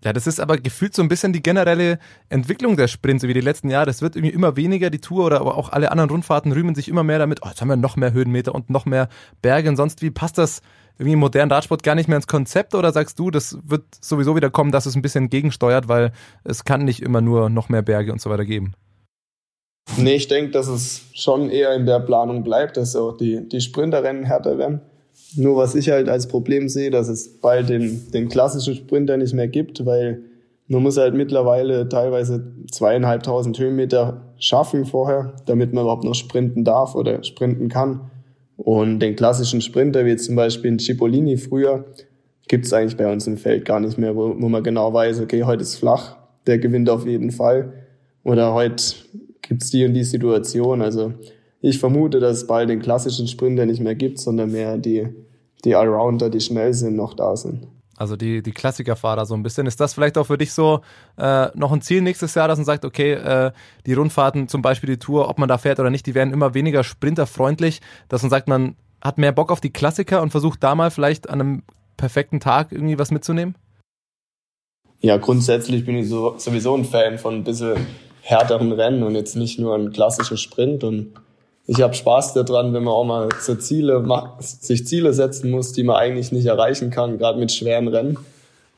Ja, 0.03 0.13
das 0.13 0.25
ist 0.25 0.39
aber 0.39 0.57
gefühlt 0.57 0.95
so 0.95 1.03
ein 1.03 1.09
bisschen 1.09 1.31
die 1.31 1.43
generelle 1.43 1.99
Entwicklung 2.29 2.75
der 2.75 2.87
Sprints 2.87 3.23
wie 3.27 3.35
die 3.35 3.41
letzten 3.41 3.69
Jahre. 3.69 3.85
Das 3.85 4.01
wird 4.01 4.15
irgendwie 4.15 4.33
immer 4.33 4.55
weniger. 4.55 4.89
Die 4.89 4.99
Tour 4.99 5.25
oder 5.25 5.39
aber 5.39 5.57
auch 5.57 5.69
alle 5.69 5.91
anderen 5.91 6.09
Rundfahrten 6.09 6.51
rühmen 6.51 6.73
sich 6.73 6.89
immer 6.89 7.03
mehr 7.03 7.19
damit. 7.19 7.41
Oh, 7.43 7.49
jetzt 7.49 7.61
haben 7.61 7.67
wir 7.67 7.75
noch 7.75 7.97
mehr 7.97 8.11
Höhenmeter 8.11 8.55
und 8.55 8.71
noch 8.71 8.85
mehr 8.85 9.09
Berge 9.43 9.69
und 9.69 9.75
sonst 9.75 10.01
wie. 10.01 10.09
Passt 10.09 10.39
das 10.39 10.61
irgendwie 10.97 11.13
im 11.13 11.19
modernen 11.19 11.51
Radsport 11.51 11.83
gar 11.83 11.93
nicht 11.93 12.09
mehr 12.09 12.15
ins 12.15 12.27
Konzept 12.27 12.73
oder 12.73 12.91
sagst 12.91 13.19
du, 13.19 13.29
das 13.29 13.57
wird 13.63 13.83
sowieso 14.01 14.35
wieder 14.35 14.49
kommen, 14.49 14.71
dass 14.71 14.87
es 14.87 14.95
ein 14.95 15.01
bisschen 15.03 15.29
gegensteuert, 15.29 15.87
weil 15.87 16.11
es 16.43 16.65
kann 16.65 16.83
nicht 16.83 17.01
immer 17.01 17.21
nur 17.21 17.49
noch 17.49 17.69
mehr 17.69 17.81
Berge 17.83 18.11
und 18.11 18.21
so 18.21 18.29
weiter 18.29 18.45
geben? 18.45 18.73
Nee, 19.97 20.15
ich 20.15 20.27
denke, 20.27 20.51
dass 20.51 20.67
es 20.67 21.01
schon 21.13 21.49
eher 21.49 21.73
in 21.75 21.85
der 21.85 21.99
Planung 21.99 22.43
bleibt, 22.43 22.77
dass 22.77 22.95
auch 22.95 23.17
die, 23.17 23.47
die 23.47 23.61
Sprinterrennen 23.61 24.23
härter 24.23 24.57
werden. 24.57 24.81
Nur 25.35 25.55
was 25.55 25.75
ich 25.75 25.89
halt 25.89 26.09
als 26.09 26.27
Problem 26.27 26.67
sehe, 26.69 26.91
dass 26.91 27.07
es 27.07 27.39
bald 27.39 27.69
den, 27.69 28.11
den 28.11 28.29
klassischen 28.29 28.75
Sprinter 28.75 29.17
nicht 29.17 29.33
mehr 29.33 29.47
gibt, 29.47 29.85
weil 29.85 30.21
man 30.67 30.83
muss 30.83 30.97
halt 30.97 31.13
mittlerweile 31.13 31.89
teilweise 31.89 32.53
zweieinhalbtausend 32.71 33.59
Höhenmeter 33.59 34.33
schaffen 34.37 34.85
vorher, 34.85 35.33
damit 35.45 35.73
man 35.73 35.83
überhaupt 35.83 36.03
noch 36.03 36.15
sprinten 36.15 36.63
darf 36.63 36.95
oder 36.95 37.23
sprinten 37.23 37.67
kann. 37.67 38.09
Und 38.57 38.99
den 38.99 39.15
klassischen 39.15 39.61
Sprinter, 39.61 40.05
wie 40.05 40.15
zum 40.15 40.35
Beispiel 40.35 40.71
in 40.71 40.79
Cipollini 40.79 41.37
früher, 41.37 41.85
gibt 42.47 42.65
es 42.65 42.73
eigentlich 42.73 42.97
bei 42.97 43.11
uns 43.11 43.27
im 43.27 43.37
Feld 43.37 43.65
gar 43.65 43.79
nicht 43.79 43.97
mehr, 43.97 44.15
wo, 44.15 44.35
wo 44.37 44.49
man 44.49 44.63
genau 44.63 44.93
weiß, 44.93 45.21
okay, 45.21 45.43
heute 45.43 45.63
ist 45.63 45.75
flach, 45.75 46.17
der 46.47 46.59
gewinnt 46.59 46.89
auf 46.89 47.05
jeden 47.05 47.31
Fall. 47.31 47.73
Oder 48.23 48.53
heute 48.53 48.83
gibt's 49.41 49.71
die 49.71 49.85
und 49.85 49.93
die 49.93 50.03
Situation. 50.03 50.81
Also 50.81 51.13
ich 51.61 51.79
vermute, 51.79 52.19
dass 52.19 52.37
es 52.37 52.47
bald 52.47 52.69
den 52.69 52.81
klassischen 52.81 53.27
Sprinter 53.27 53.65
nicht 53.65 53.81
mehr 53.81 53.95
gibt, 53.95 54.19
sondern 54.19 54.51
mehr 54.51 54.77
die, 54.77 55.07
die 55.63 55.75
Allrounder, 55.75 56.29
die 56.29 56.41
schnell 56.41 56.73
sind, 56.73 56.95
noch 56.95 57.13
da 57.13 57.35
sind. 57.35 57.67
Also 57.95 58.15
die, 58.15 58.41
die 58.41 58.51
Klassikerfahrer 58.51 59.27
so 59.27 59.35
ein 59.35 59.43
bisschen. 59.43 59.67
Ist 59.67 59.79
das 59.79 59.93
vielleicht 59.93 60.17
auch 60.17 60.25
für 60.25 60.39
dich 60.39 60.53
so 60.53 60.81
äh, 61.17 61.49
noch 61.53 61.71
ein 61.71 61.81
Ziel 61.81 62.01
nächstes 62.01 62.33
Jahr, 62.33 62.47
dass 62.47 62.57
man 62.57 62.65
sagt, 62.65 62.83
okay, 62.83 63.13
äh, 63.13 63.51
die 63.85 63.93
Rundfahrten, 63.93 64.47
zum 64.47 64.63
Beispiel 64.63 64.89
die 64.89 64.97
Tour, 64.97 65.29
ob 65.29 65.37
man 65.37 65.47
da 65.47 65.59
fährt 65.59 65.79
oder 65.79 65.91
nicht, 65.91 66.07
die 66.07 66.15
werden 66.15 66.33
immer 66.33 66.55
weniger 66.55 66.83
sprinterfreundlich, 66.83 67.79
dass 68.09 68.23
man 68.23 68.31
sagt, 68.31 68.47
man 68.47 68.75
hat 69.03 69.19
mehr 69.19 69.31
Bock 69.31 69.51
auf 69.51 69.61
die 69.61 69.71
Klassiker 69.71 70.23
und 70.23 70.31
versucht 70.31 70.63
da 70.63 70.73
mal 70.73 70.89
vielleicht 70.89 71.29
an 71.29 71.41
einem 71.41 71.63
perfekten 71.95 72.39
Tag 72.39 72.71
irgendwie 72.71 72.97
was 72.97 73.11
mitzunehmen? 73.11 73.55
Ja, 74.99 75.17
grundsätzlich 75.17 75.85
bin 75.85 75.95
ich 75.97 76.09
so, 76.09 76.35
sowieso 76.39 76.75
ein 76.75 76.85
Fan 76.85 77.19
von 77.19 77.35
ein 77.35 77.43
bisschen 77.43 77.85
härteren 78.21 78.71
Rennen 78.71 79.03
und 79.03 79.13
jetzt 79.13 79.35
nicht 79.35 79.59
nur 79.59 79.75
ein 79.75 79.91
klassischer 79.91 80.37
Sprint 80.37 80.83
und 80.83 81.13
ich 81.71 81.81
habe 81.81 81.93
Spaß 81.93 82.33
daran, 82.33 82.73
wenn 82.73 82.83
man 82.83 82.93
auch 82.93 83.05
mal 83.05 83.29
so 83.39 83.55
Ziele, 83.55 84.03
sich 84.39 84.85
Ziele 84.85 85.13
setzen 85.13 85.49
muss, 85.49 85.71
die 85.71 85.83
man 85.83 85.95
eigentlich 85.95 86.33
nicht 86.33 86.45
erreichen 86.45 86.89
kann, 86.89 87.17
gerade 87.17 87.39
mit 87.39 87.49
schweren 87.49 87.87
Rennen. 87.87 88.17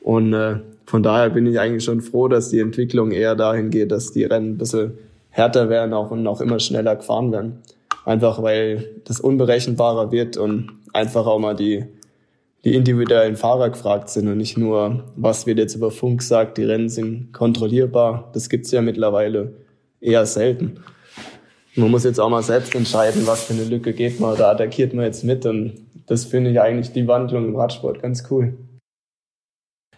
Und 0.00 0.32
äh, 0.32 0.60
von 0.86 1.02
daher 1.02 1.30
bin 1.30 1.44
ich 1.44 1.58
eigentlich 1.58 1.82
schon 1.82 2.02
froh, 2.02 2.28
dass 2.28 2.50
die 2.50 2.60
Entwicklung 2.60 3.10
eher 3.10 3.34
dahin 3.34 3.70
geht, 3.70 3.90
dass 3.90 4.12
die 4.12 4.22
Rennen 4.22 4.52
ein 4.52 4.58
bisschen 4.58 4.96
härter 5.30 5.68
werden 5.70 5.92
auch 5.92 6.12
und 6.12 6.24
auch 6.28 6.40
immer 6.40 6.60
schneller 6.60 6.94
gefahren 6.94 7.32
werden. 7.32 7.62
Einfach 8.04 8.40
weil 8.44 8.88
das 9.04 9.18
unberechenbarer 9.18 10.12
wird 10.12 10.36
und 10.36 10.70
einfach 10.92 11.26
auch 11.26 11.40
mal 11.40 11.56
die, 11.56 11.86
die 12.64 12.76
individuellen 12.76 13.34
Fahrer 13.34 13.70
gefragt 13.70 14.08
sind 14.08 14.28
und 14.28 14.36
nicht 14.36 14.56
nur, 14.56 15.02
was 15.16 15.46
wird 15.46 15.58
jetzt 15.58 15.74
über 15.74 15.90
Funk 15.90 16.20
gesagt, 16.20 16.58
die 16.58 16.64
Rennen 16.64 16.88
sind 16.88 17.32
kontrollierbar. 17.32 18.30
Das 18.34 18.48
gibt's 18.48 18.70
ja 18.70 18.82
mittlerweile 18.82 19.54
eher 20.00 20.26
selten 20.26 20.78
man 21.76 21.90
muss 21.90 22.04
jetzt 22.04 22.20
auch 22.20 22.28
mal 22.28 22.42
selbst 22.42 22.74
entscheiden, 22.74 23.26
was 23.26 23.44
für 23.44 23.54
eine 23.54 23.64
Lücke 23.64 23.92
geht 23.92 24.20
man 24.20 24.32
oder 24.32 24.48
attackiert 24.48 24.94
man 24.94 25.04
jetzt 25.04 25.24
mit. 25.24 25.46
Und 25.46 25.74
das 26.06 26.24
finde 26.24 26.50
ich 26.50 26.60
eigentlich 26.60 26.92
die 26.92 27.06
Wandlung 27.06 27.46
im 27.46 27.56
Radsport 27.56 28.02
ganz 28.02 28.24
cool. 28.30 28.56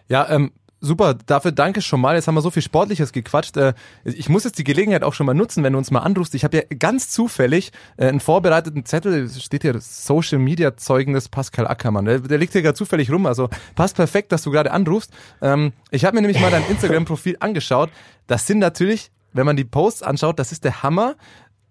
Ja, 0.09 0.29
ähm, 0.29 0.51
Super, 0.79 1.15
dafür 1.15 1.51
danke 1.51 1.81
schon 1.81 1.99
mal. 1.99 2.15
Jetzt 2.15 2.27
haben 2.27 2.35
wir 2.35 2.41
so 2.41 2.51
viel 2.51 2.61
Sportliches 2.61 3.11
gequatscht. 3.11 3.57
Äh, 3.57 3.73
ich 4.03 4.29
muss 4.29 4.43
jetzt 4.43 4.59
die 4.59 4.63
Gelegenheit 4.63 5.03
auch 5.03 5.15
schon 5.15 5.25
mal 5.25 5.33
nutzen, 5.33 5.63
wenn 5.63 5.73
du 5.73 5.79
uns 5.79 5.89
mal 5.89 6.01
anrufst. 6.01 6.35
Ich 6.35 6.43
habe 6.43 6.57
ja 6.57 6.63
ganz 6.77 7.09
zufällig 7.09 7.71
äh, 7.97 8.07
einen 8.07 8.19
vorbereiteten 8.19 8.85
Zettel, 8.85 9.27
steht 9.27 9.63
hier 9.63 9.79
Social 9.79 10.37
Media 10.37 10.77
Zeugnis 10.77 11.29
Pascal 11.29 11.65
Ackermann. 11.65 12.05
Der, 12.05 12.37
liegt 12.37 12.53
hier 12.53 12.61
gerade 12.61 12.75
zufällig 12.75 13.11
rum, 13.11 13.25
also 13.25 13.49
passt 13.73 13.95
perfekt, 13.95 14.31
dass 14.31 14.43
du 14.43 14.51
gerade 14.51 14.71
anrufst. 14.71 15.11
Ähm, 15.41 15.73
ich 15.89 16.05
habe 16.05 16.15
mir 16.15 16.21
nämlich 16.21 16.39
mal 16.39 16.51
dein 16.51 16.65
Instagram-Profil 16.69 17.37
angeschaut. 17.39 17.89
Das 18.27 18.45
sind 18.45 18.59
natürlich, 18.59 19.09
wenn 19.33 19.47
man 19.47 19.55
die 19.55 19.65
Posts 19.65 20.03
anschaut, 20.03 20.37
das 20.37 20.51
ist 20.51 20.63
der 20.63 20.83
Hammer 20.83 21.15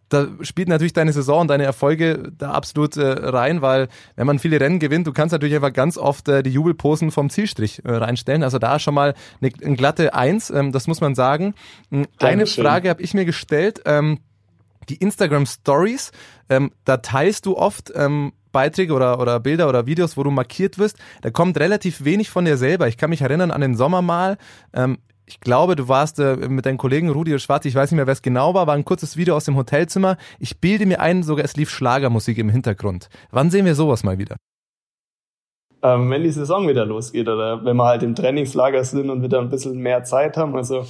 da 0.08 0.28
spielt 0.42 0.68
natürlich 0.68 0.92
deine 0.92 1.12
Saison 1.12 1.42
und 1.42 1.48
deine 1.48 1.64
Erfolge 1.64 2.32
da 2.36 2.52
absolut 2.52 2.96
äh, 2.96 3.06
rein, 3.06 3.60
weil 3.62 3.88
wenn 4.14 4.26
man 4.26 4.38
viele 4.38 4.60
Rennen 4.60 4.78
gewinnt, 4.78 5.06
du 5.06 5.12
kannst 5.12 5.32
natürlich 5.32 5.54
einfach 5.54 5.72
ganz 5.72 5.98
oft 5.98 6.28
äh, 6.28 6.42
die 6.42 6.50
Jubelposen 6.50 7.10
vom 7.10 7.28
Zielstrich 7.28 7.84
äh, 7.84 7.92
reinstellen. 7.92 8.42
Also 8.42 8.58
da 8.58 8.78
schon 8.78 8.94
mal 8.94 9.14
eine, 9.40 9.52
eine 9.64 9.76
glatte 9.76 10.14
Eins, 10.14 10.50
ähm, 10.50 10.72
das 10.72 10.86
muss 10.86 11.00
man 11.00 11.14
sagen. 11.14 11.54
Hm, 11.90 11.98
eine 11.98 12.08
Dankeschön. 12.18 12.64
Frage 12.64 12.88
habe 12.88 13.02
ich 13.02 13.14
mir 13.14 13.24
gestellt. 13.24 13.82
Ähm, 13.84 14.18
die 14.88 14.96
Instagram 14.96 15.46
Stories, 15.46 16.12
ähm, 16.48 16.70
da 16.84 16.98
teilst 16.98 17.46
du 17.46 17.56
oft 17.56 17.92
ähm, 17.96 18.32
Beiträge 18.52 18.94
oder, 18.94 19.18
oder 19.20 19.40
Bilder 19.40 19.68
oder 19.68 19.86
Videos, 19.86 20.16
wo 20.16 20.22
du 20.22 20.30
markiert 20.30 20.78
wirst. 20.78 20.96
Da 21.22 21.30
kommt 21.30 21.58
relativ 21.58 22.04
wenig 22.04 22.30
von 22.30 22.44
dir 22.44 22.56
selber. 22.56 22.86
Ich 22.86 22.96
kann 22.96 23.10
mich 23.10 23.22
erinnern 23.22 23.50
an 23.50 23.60
den 23.60 23.76
Sommer 23.76 24.00
mal. 24.00 24.38
Ähm, 24.72 24.98
ich 25.26 25.40
glaube, 25.40 25.74
du 25.74 25.88
warst 25.88 26.20
äh, 26.20 26.36
mit 26.36 26.66
deinen 26.66 26.78
Kollegen 26.78 27.10
Rudi 27.10 27.32
und 27.32 27.40
Schwarz, 27.40 27.64
ich 27.64 27.74
weiß 27.74 27.90
nicht 27.90 27.96
mehr, 27.96 28.06
wer 28.06 28.12
es 28.12 28.22
genau 28.22 28.54
war, 28.54 28.66
war 28.66 28.74
ein 28.74 28.84
kurzes 28.84 29.16
Video 29.16 29.36
aus 29.36 29.44
dem 29.44 29.56
Hotelzimmer. 29.56 30.16
Ich 30.38 30.60
bilde 30.60 30.86
mir 30.86 31.00
ein, 31.00 31.24
sogar 31.24 31.44
es 31.44 31.56
lief 31.56 31.68
Schlagermusik 31.68 32.38
im 32.38 32.48
Hintergrund. 32.48 33.08
Wann 33.30 33.50
sehen 33.50 33.66
wir 33.66 33.74
sowas 33.74 34.04
mal 34.04 34.18
wieder? 34.18 34.36
Ähm, 35.82 36.10
wenn 36.10 36.22
die 36.22 36.30
Saison 36.30 36.68
wieder 36.68 36.86
losgeht 36.86 37.28
oder 37.28 37.64
wenn 37.64 37.76
wir 37.76 37.86
halt 37.86 38.02
im 38.02 38.14
Trainingslager 38.14 38.84
sind 38.84 39.10
und 39.10 39.22
wieder 39.22 39.40
ein 39.40 39.50
bisschen 39.50 39.78
mehr 39.78 40.04
Zeit 40.04 40.36
haben. 40.36 40.54
Also 40.54 40.86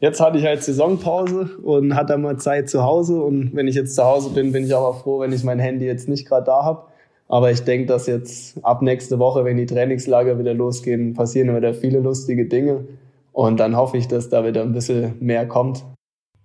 jetzt 0.00 0.20
hatte 0.20 0.38
ich 0.38 0.44
halt 0.44 0.62
Saisonpause 0.64 1.56
und 1.62 1.94
hatte 1.94 2.18
mal 2.18 2.36
Zeit 2.38 2.68
zu 2.68 2.82
Hause 2.82 3.20
und 3.20 3.54
wenn 3.54 3.68
ich 3.68 3.76
jetzt 3.76 3.94
zu 3.94 4.04
Hause 4.04 4.30
bin, 4.30 4.52
bin 4.52 4.64
ich 4.64 4.74
aber 4.74 4.94
froh, 4.94 5.20
wenn 5.20 5.32
ich 5.32 5.44
mein 5.44 5.60
Handy 5.60 5.86
jetzt 5.86 6.08
nicht 6.08 6.26
gerade 6.26 6.46
da 6.46 6.64
habe. 6.64 6.82
Aber 7.28 7.50
ich 7.50 7.62
denke, 7.62 7.86
dass 7.86 8.06
jetzt 8.06 8.64
ab 8.64 8.82
nächste 8.82 9.18
Woche, 9.18 9.44
wenn 9.44 9.56
die 9.56 9.66
Trainingslager 9.66 10.38
wieder 10.38 10.54
losgehen, 10.54 11.14
passieren 11.14 11.56
wieder 11.56 11.74
viele 11.74 12.00
lustige 12.00 12.46
Dinge. 12.46 12.84
Und 13.36 13.58
dann 13.58 13.76
hoffe 13.76 13.98
ich, 13.98 14.08
dass 14.08 14.30
da 14.30 14.46
wieder 14.46 14.62
ein 14.62 14.72
bisschen 14.72 15.16
mehr 15.20 15.46
kommt. 15.46 15.84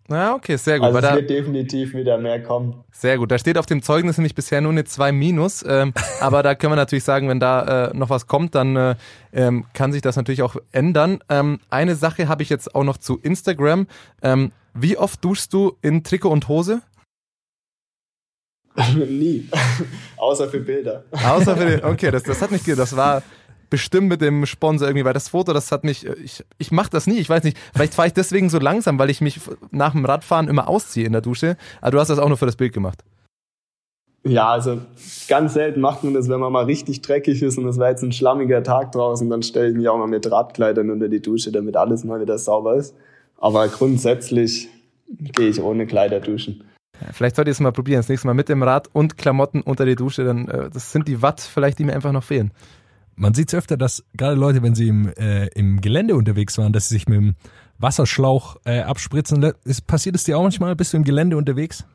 Ja, 0.09 0.35
okay, 0.35 0.57
sehr 0.57 0.77
gut. 0.77 0.87
Also 0.87 0.97
es 0.97 1.15
wird 1.15 1.29
definitiv 1.29 1.93
wieder 1.93 2.17
mehr 2.17 2.43
kommen. 2.43 2.83
Sehr 2.91 3.17
gut. 3.17 3.31
Da 3.31 3.37
steht 3.37 3.57
auf 3.57 3.65
dem 3.65 3.81
Zeugnis 3.81 4.17
nämlich 4.17 4.35
bisher 4.35 4.59
nur 4.59 4.73
eine 4.73 4.83
2 4.83 5.13
minus. 5.13 5.63
Ähm, 5.65 5.93
aber 6.19 6.43
da 6.43 6.53
können 6.53 6.73
wir 6.73 6.75
natürlich 6.75 7.05
sagen, 7.05 7.29
wenn 7.29 7.39
da 7.39 7.85
äh, 7.91 7.97
noch 7.97 8.09
was 8.09 8.27
kommt, 8.27 8.55
dann 8.55 8.75
äh, 8.75 8.95
ähm, 9.31 9.63
kann 9.73 9.93
sich 9.93 10.01
das 10.01 10.17
natürlich 10.17 10.41
auch 10.41 10.57
ändern. 10.73 11.19
Ähm, 11.29 11.61
eine 11.69 11.95
Sache 11.95 12.27
habe 12.27 12.43
ich 12.43 12.49
jetzt 12.49 12.75
auch 12.75 12.83
noch 12.83 12.97
zu 12.97 13.19
Instagram. 13.19 13.87
Ähm, 14.21 14.51
wie 14.73 14.97
oft 14.97 15.23
duschst 15.23 15.53
du 15.53 15.77
in 15.81 16.03
Trikot 16.03 16.29
und 16.29 16.49
Hose? 16.49 16.81
Nie. 18.95 19.47
Außer 20.17 20.49
für 20.49 20.59
Bilder. 20.59 21.05
Außer 21.11 21.55
für 21.55 21.85
okay, 21.85 22.11
das, 22.11 22.23
das 22.23 22.41
hat 22.41 22.51
mich, 22.51 22.63
das 22.63 22.97
war, 22.97 23.23
bestimmt 23.71 24.09
mit 24.09 24.21
dem 24.21 24.45
Sponsor 24.45 24.87
irgendwie, 24.87 25.05
weil 25.05 25.13
das 25.13 25.29
Foto, 25.29 25.53
das 25.53 25.71
hat 25.71 25.83
mich, 25.83 26.05
ich, 26.05 26.43
ich 26.59 26.71
mache 26.71 26.91
das 26.91 27.07
nie, 27.07 27.17
ich 27.17 27.29
weiß 27.29 27.43
nicht, 27.43 27.57
vielleicht 27.73 27.95
fahre 27.95 28.09
ich 28.09 28.13
deswegen 28.13 28.49
so 28.49 28.59
langsam, 28.59 28.99
weil 28.99 29.09
ich 29.09 29.21
mich 29.21 29.39
nach 29.71 29.93
dem 29.93 30.05
Radfahren 30.05 30.47
immer 30.47 30.67
ausziehe 30.67 31.07
in 31.07 31.13
der 31.13 31.21
Dusche, 31.21 31.57
aber 31.79 31.91
du 31.91 31.99
hast 31.99 32.09
das 32.09 32.19
auch 32.19 32.27
nur 32.27 32.37
für 32.37 32.45
das 32.45 32.57
Bild 32.57 32.73
gemacht. 32.73 33.03
Ja, 34.23 34.49
also 34.49 34.81
ganz 35.27 35.55
selten 35.55 35.81
macht 35.81 36.03
man 36.03 36.13
das, 36.13 36.29
wenn 36.29 36.39
man 36.39 36.51
mal 36.51 36.65
richtig 36.65 37.01
dreckig 37.01 37.41
ist 37.41 37.57
und 37.57 37.67
es 37.67 37.79
war 37.79 37.89
jetzt 37.89 38.03
ein 38.03 38.11
schlammiger 38.11 38.61
Tag 38.61 38.91
draußen, 38.91 39.27
dann 39.29 39.41
stelle 39.41 39.69
ich 39.69 39.75
mich 39.75 39.89
auch 39.89 39.97
mal 39.97 40.07
mit 40.07 40.29
Radkleidern 40.29 40.91
unter 40.91 41.09
die 41.09 41.21
Dusche, 41.21 41.51
damit 41.51 41.75
alles 41.75 42.03
mal 42.03 42.21
wieder 42.21 42.37
sauber 42.37 42.75
ist. 42.75 42.93
Aber 43.39 43.67
grundsätzlich 43.69 44.69
gehe 45.07 45.49
ich 45.49 45.59
ohne 45.59 45.87
Kleider 45.87 46.19
duschen. 46.19 46.63
vielleicht 47.13 47.35
sollte 47.35 47.49
ich 47.49 47.57
es 47.57 47.61
mal 47.61 47.71
probieren, 47.71 47.99
das 47.99 48.09
nächste 48.09 48.27
Mal 48.27 48.35
mit 48.35 48.47
dem 48.47 48.61
Rad 48.61 48.89
und 48.93 49.17
Klamotten 49.17 49.61
unter 49.61 49.85
die 49.85 49.95
Dusche, 49.95 50.23
dann 50.23 50.47
äh, 50.47 50.69
das 50.69 50.91
sind 50.91 51.07
die 51.07 51.23
Watt 51.23 51.41
vielleicht, 51.41 51.79
die 51.79 51.85
mir 51.85 51.93
einfach 51.93 52.11
noch 52.11 52.23
fehlen. 52.23 52.51
Man 53.15 53.33
sieht 53.33 53.49
es 53.49 53.55
öfter, 53.55 53.77
dass 53.77 54.03
gerade 54.15 54.35
Leute, 54.35 54.63
wenn 54.63 54.75
sie 54.75 54.87
im, 54.87 55.07
äh, 55.17 55.47
im 55.47 55.81
Gelände 55.81 56.15
unterwegs 56.15 56.57
waren, 56.57 56.73
dass 56.73 56.89
sie 56.89 56.95
sich 56.95 57.07
mit 57.07 57.17
dem 57.17 57.35
Wasserschlauch 57.77 58.57
äh, 58.65 58.81
abspritzen. 58.81 59.53
Ist, 59.65 59.87
passiert 59.87 60.15
es 60.15 60.23
dir 60.23 60.37
auch 60.37 60.43
manchmal? 60.43 60.75
Bist 60.75 60.93
du 60.93 60.97
im 60.97 61.03
Gelände 61.03 61.37
unterwegs? 61.37 61.85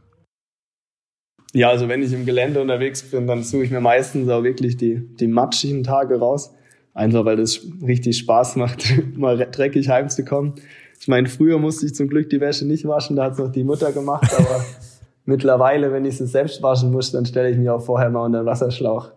Ja, 1.53 1.71
also 1.71 1.89
wenn 1.89 2.03
ich 2.03 2.13
im 2.13 2.27
Gelände 2.27 2.61
unterwegs 2.61 3.03
bin, 3.03 3.27
dann 3.27 3.43
suche 3.43 3.65
ich 3.65 3.71
mir 3.71 3.81
meistens 3.81 4.29
auch 4.29 4.43
wirklich 4.43 4.77
die, 4.77 5.01
die 5.17 5.27
matschigen 5.27 5.85
Tage 5.85 6.19
raus. 6.19 6.53
Einfach 6.93 7.25
weil 7.25 7.37
das 7.37 7.61
richtig 7.87 8.19
Spaß 8.19 8.57
macht, 8.57 8.85
mal 9.17 9.37
dreckig 9.37 9.89
heimzukommen. 9.89 10.55
Ich 10.99 11.09
meine, 11.09 11.29
früher 11.29 11.59
musste 11.59 11.87
ich 11.87 11.95
zum 11.95 12.09
Glück 12.09 12.31
die 12.31 12.41
Wäsche 12.41 12.67
nicht 12.67 12.87
waschen, 12.87 13.17
da 13.17 13.25
hat 13.25 13.33
es 13.33 13.39
noch 13.39 13.53
die 13.53 13.65
Mutter 13.65 13.93
gemacht, 13.93 14.33
aber 14.37 14.65
mittlerweile, 15.27 15.93
wenn 15.93 16.07
ich 16.07 16.17
sie 16.17 16.27
selbst 16.27 16.63
waschen 16.63 16.91
muss, 16.91 17.13
dann 17.13 17.27
stelle 17.27 17.51
ich 17.51 17.59
mich 17.59 17.69
auch 17.69 17.83
vorher 17.83 18.09
mal 18.09 18.25
unter 18.25 18.43
den 18.43 18.47
Wasserschlauch. 18.47 19.11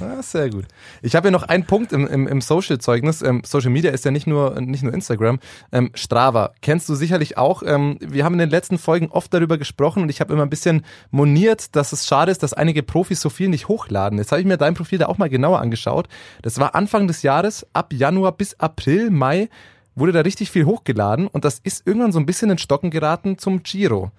Ah, 0.00 0.22
sehr 0.22 0.50
gut. 0.50 0.66
Ich 1.02 1.14
habe 1.16 1.28
hier 1.28 1.32
noch 1.32 1.44
einen 1.44 1.64
Punkt 1.64 1.92
im, 1.92 2.06
im, 2.06 2.26
im 2.28 2.40
Social-Zeugnis. 2.40 3.22
Ähm, 3.22 3.42
Social 3.44 3.70
Media 3.70 3.90
ist 3.90 4.04
ja 4.04 4.10
nicht 4.10 4.26
nur, 4.26 4.60
nicht 4.60 4.82
nur 4.82 4.92
Instagram. 4.92 5.38
Ähm, 5.72 5.90
Strava 5.94 6.52
kennst 6.60 6.88
du 6.88 6.94
sicherlich 6.94 7.38
auch. 7.38 7.62
Ähm, 7.64 7.98
wir 8.00 8.24
haben 8.24 8.34
in 8.34 8.40
den 8.40 8.50
letzten 8.50 8.78
Folgen 8.78 9.08
oft 9.10 9.32
darüber 9.32 9.58
gesprochen 9.58 10.02
und 10.02 10.08
ich 10.08 10.20
habe 10.20 10.32
immer 10.32 10.42
ein 10.42 10.50
bisschen 10.50 10.84
moniert, 11.10 11.74
dass 11.76 11.92
es 11.92 12.06
schade 12.06 12.30
ist, 12.30 12.42
dass 12.42 12.52
einige 12.52 12.82
Profis 12.82 13.20
so 13.20 13.30
viel 13.30 13.48
nicht 13.48 13.68
hochladen. 13.68 14.18
Jetzt 14.18 14.32
habe 14.32 14.40
ich 14.40 14.46
mir 14.46 14.56
dein 14.56 14.74
Profil 14.74 14.98
da 14.98 15.06
auch 15.06 15.18
mal 15.18 15.30
genauer 15.30 15.60
angeschaut. 15.60 16.08
Das 16.42 16.58
war 16.58 16.74
Anfang 16.74 17.06
des 17.08 17.22
Jahres, 17.22 17.66
ab 17.72 17.92
Januar 17.92 18.32
bis 18.32 18.58
April, 18.60 19.10
Mai 19.10 19.48
wurde 19.94 20.12
da 20.12 20.20
richtig 20.20 20.50
viel 20.50 20.66
hochgeladen 20.66 21.26
und 21.26 21.44
das 21.44 21.58
ist 21.62 21.86
irgendwann 21.86 22.12
so 22.12 22.20
ein 22.20 22.26
bisschen 22.26 22.50
in 22.50 22.58
Stocken 22.58 22.90
geraten 22.90 23.38
zum 23.38 23.62
Giro. 23.62 24.12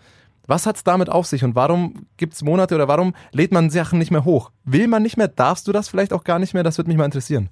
Was 0.48 0.66
hat's 0.66 0.86
damit 0.86 1.10
auf 1.10 1.26
sich 1.26 1.43
und 1.43 1.56
warum 1.56 2.08
gibt's 2.16 2.41
Monate 2.41 2.74
oder 2.76 2.88
warum 2.88 3.14
lädt 3.34 3.52
man 3.52 3.70
Sachen 3.70 4.00
nicht 4.00 4.12
mehr 4.12 4.24
hoch? 4.24 4.52
Will 4.64 4.88
man 4.88 5.04
nicht 5.04 5.18
mehr? 5.18 5.28
Darfst 5.28 5.68
du 5.68 5.74
das 5.74 5.89
vielleicht 5.89 6.14
auch 6.14 6.24
gar 6.24 6.39
nicht 6.39 6.54
mehr? 6.54 6.64
Das 6.64 6.78
würde 6.78 6.88
mich 6.89 6.98
mal 6.98 7.06
interessieren. 7.06 7.50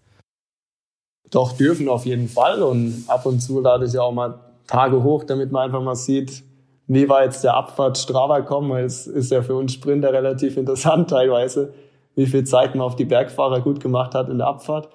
Doch, 1.30 1.58
dürfen 1.58 1.90
auf 1.90 2.06
jeden 2.06 2.30
Fall. 2.30 2.64
Und 2.64 3.04
ab 3.08 3.26
und 3.26 3.42
zu 3.42 3.60
lade 3.60 3.86
ich 3.86 3.94
ja 3.94 4.02
auch 4.02 4.14
mal 4.14 4.40
Tage 4.66 5.04
hoch, 5.04 5.26
damit 5.26 5.52
man 5.52 5.64
einfach 5.64 5.82
mal 5.82 5.96
sieht, 5.96 6.44
wie 6.88 7.10
war 7.10 7.24
jetzt 7.24 7.44
der 7.44 7.56
Abfahrt 7.56 7.98
Strava 7.98 8.42
kommen, 8.42 8.70
weil 8.70 8.86
es 8.86 9.08
ist 9.08 9.32
ja 9.32 9.42
für 9.42 9.56
uns 9.56 9.74
Sprinter 9.74 10.14
relativ 10.14 10.56
interessant 10.56 11.10
teilweise, 11.10 11.74
wie 12.16 12.28
viel 12.28 12.46
Zeit 12.46 12.76
man 12.76 12.86
auf 12.86 12.96
die 12.96 13.06
Bergfahrer 13.06 13.62
gut 13.62 13.82
gemacht 13.82 14.16
hat 14.16 14.30
in 14.30 14.38
der 14.38 14.48
Abfahrt. 14.48 14.90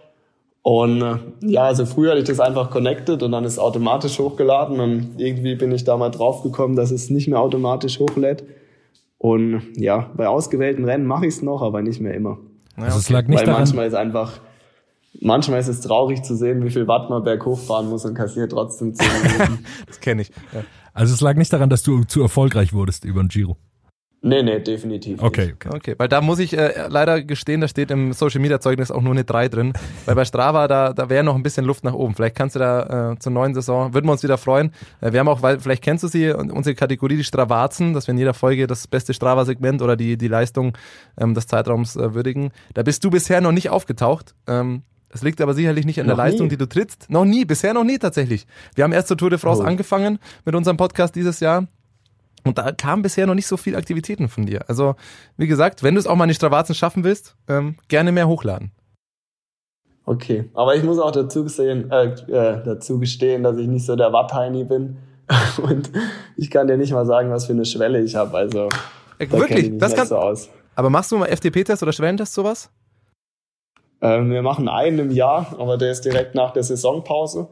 Und 0.62 1.00
äh, 1.00 1.16
ja, 1.40 1.64
also 1.64 1.86
früher 1.86 2.10
hatte 2.10 2.20
ich 2.20 2.28
das 2.28 2.40
einfach 2.40 2.70
connected 2.70 3.22
und 3.22 3.32
dann 3.32 3.44
ist 3.44 3.58
automatisch 3.58 4.18
hochgeladen 4.18 4.78
und 4.78 5.14
irgendwie 5.16 5.54
bin 5.54 5.72
ich 5.72 5.84
da 5.84 5.96
mal 5.96 6.10
drauf 6.10 6.42
gekommen, 6.42 6.76
dass 6.76 6.90
es 6.90 7.08
nicht 7.08 7.28
mehr 7.28 7.40
automatisch 7.40 7.98
hochlädt. 7.98 8.44
Und 9.16 9.62
ja, 9.76 10.10
bei 10.16 10.28
ausgewählten 10.28 10.84
Rennen 10.84 11.06
mache 11.06 11.26
ich 11.26 11.34
es 11.34 11.42
noch, 11.42 11.62
aber 11.62 11.82
nicht 11.82 12.00
mehr 12.00 12.14
immer. 12.14 12.38
Also 12.76 12.98
es 12.98 13.08
lag 13.10 13.26
nicht 13.26 13.38
Weil 13.38 13.46
daran. 13.46 13.62
manchmal 13.62 13.86
ist 13.86 13.94
einfach, 13.94 14.40
manchmal 15.20 15.60
ist 15.60 15.68
es 15.68 15.80
traurig 15.80 16.22
zu 16.22 16.36
sehen, 16.36 16.64
wie 16.64 16.70
viel 16.70 16.86
Watt 16.86 17.10
man 17.10 17.22
berghoch 17.22 17.58
fahren 17.58 17.88
muss 17.88 18.04
und 18.04 18.14
kassiert 18.14 18.52
trotzdem 18.52 18.94
10 18.94 19.06
Minuten. 19.22 19.64
das 19.86 20.00
kenne 20.00 20.22
ich. 20.22 20.30
Ja. 20.52 20.62
Also 20.92 21.14
es 21.14 21.20
lag 21.20 21.36
nicht 21.36 21.52
daran, 21.52 21.70
dass 21.70 21.82
du 21.82 22.04
zu 22.04 22.20
erfolgreich 22.20 22.72
wurdest 22.72 23.04
über 23.04 23.22
den 23.22 23.28
Giro. 23.28 23.56
Nee, 24.22 24.42
nee, 24.42 24.60
definitiv. 24.60 25.22
Okay, 25.22 25.54
okay. 25.54 25.70
Okay, 25.74 25.94
weil 25.96 26.08
da 26.08 26.20
muss 26.20 26.38
ich 26.40 26.56
äh, 26.56 26.88
leider 26.88 27.22
gestehen, 27.22 27.62
da 27.62 27.68
steht 27.68 27.90
im 27.90 28.12
Social 28.12 28.40
Media 28.40 28.60
Zeugnis 28.60 28.90
auch 28.90 29.00
nur 29.00 29.12
eine 29.12 29.24
3 29.24 29.48
drin. 29.48 29.72
Weil 30.04 30.14
bei 30.14 30.26
Strava, 30.26 30.68
da, 30.68 30.92
da 30.92 31.08
wäre 31.08 31.24
noch 31.24 31.34
ein 31.34 31.42
bisschen 31.42 31.64
Luft 31.64 31.84
nach 31.84 31.94
oben. 31.94 32.14
Vielleicht 32.14 32.36
kannst 32.36 32.54
du 32.54 32.60
da 32.60 33.12
äh, 33.12 33.18
zur 33.18 33.32
neuen 33.32 33.54
Saison, 33.54 33.94
würden 33.94 34.06
wir 34.06 34.12
uns 34.12 34.22
wieder 34.22 34.36
freuen. 34.36 34.72
Äh, 35.00 35.12
wir 35.12 35.20
haben 35.20 35.28
auch, 35.28 35.40
weil, 35.40 35.58
vielleicht 35.58 35.82
kennst 35.82 36.04
du 36.04 36.08
sie, 36.08 36.30
unsere 36.32 36.74
Kategorie, 36.74 37.16
die 37.16 37.24
Stravazen, 37.24 37.94
dass 37.94 38.08
wir 38.08 38.12
in 38.12 38.18
jeder 38.18 38.34
Folge 38.34 38.66
das 38.66 38.86
beste 38.86 39.14
Strava-Segment 39.14 39.80
oder 39.80 39.96
die, 39.96 40.18
die 40.18 40.28
Leistung 40.28 40.76
ähm, 41.18 41.32
des 41.32 41.46
Zeitraums 41.46 41.96
äh, 41.96 42.12
würdigen. 42.12 42.50
Da 42.74 42.82
bist 42.82 43.02
du 43.02 43.10
bisher 43.10 43.40
noch 43.40 43.52
nicht 43.52 43.70
aufgetaucht. 43.70 44.34
Ähm, 44.46 44.82
es 45.08 45.22
liegt 45.22 45.40
aber 45.40 45.54
sicherlich 45.54 45.86
nicht 45.86 45.98
an 45.98 46.06
der 46.06 46.16
Leistung, 46.16 46.46
nie. 46.46 46.50
die 46.50 46.56
du 46.58 46.68
trittst. 46.68 47.08
Noch 47.08 47.24
nie, 47.24 47.46
bisher 47.46 47.72
noch 47.72 47.84
nie 47.84 47.98
tatsächlich. 47.98 48.46
Wir 48.74 48.84
haben 48.84 48.92
erst 48.92 49.08
zur 49.08 49.16
Tour 49.16 49.30
de 49.30 49.38
France 49.38 49.62
oh. 49.62 49.66
angefangen 49.66 50.18
mit 50.44 50.54
unserem 50.54 50.76
Podcast 50.76 51.16
dieses 51.16 51.40
Jahr. 51.40 51.66
Und 52.44 52.58
da 52.58 52.72
kam 52.72 53.02
bisher 53.02 53.26
noch 53.26 53.34
nicht 53.34 53.46
so 53.46 53.56
viel 53.56 53.76
Aktivitäten 53.76 54.28
von 54.28 54.46
dir. 54.46 54.64
Also, 54.68 54.94
wie 55.36 55.46
gesagt, 55.46 55.82
wenn 55.82 55.94
du 55.94 56.00
es 56.00 56.06
auch 56.06 56.16
mal 56.16 56.24
in 56.24 56.28
die 56.28 56.34
Stravazen 56.34 56.74
schaffen 56.74 57.04
willst, 57.04 57.36
ähm, 57.48 57.76
gerne 57.88 58.12
mehr 58.12 58.28
hochladen. 58.28 58.72
Okay, 60.06 60.48
aber 60.54 60.74
ich 60.74 60.82
muss 60.82 60.98
auch 60.98 61.12
dazu, 61.12 61.46
sehen, 61.48 61.90
äh, 61.90 62.06
äh, 62.06 62.62
dazu 62.64 62.98
gestehen, 62.98 63.42
dass 63.42 63.58
ich 63.58 63.68
nicht 63.68 63.86
so 63.86 63.94
der 63.94 64.12
Wattheini 64.12 64.64
bin. 64.64 64.96
Und 65.62 65.90
ich 66.36 66.50
kann 66.50 66.66
dir 66.66 66.76
nicht 66.76 66.92
mal 66.92 67.06
sagen, 67.06 67.30
was 67.30 67.46
für 67.46 67.52
eine 67.52 67.64
Schwelle 67.64 68.00
ich 68.00 68.16
habe. 68.16 68.36
Also, 68.36 68.68
äh, 69.18 69.26
da 69.26 69.38
wirklich, 69.38 69.78
das 69.78 69.94
kann. 69.94 70.06
So 70.06 70.16
aus. 70.16 70.48
Aber 70.74 70.90
machst 70.90 71.12
du 71.12 71.18
mal 71.18 71.26
FDP-Test 71.26 71.82
oder 71.82 71.92
Schwellentest 71.92 72.34
sowas? 72.34 72.70
Ähm, 74.00 74.30
wir 74.30 74.42
machen 74.42 74.68
einen 74.68 74.98
im 74.98 75.10
Jahr, 75.10 75.54
aber 75.58 75.76
der 75.76 75.90
ist 75.90 76.04
direkt 76.04 76.34
nach 76.34 76.52
der 76.52 76.62
Saisonpause. 76.62 77.48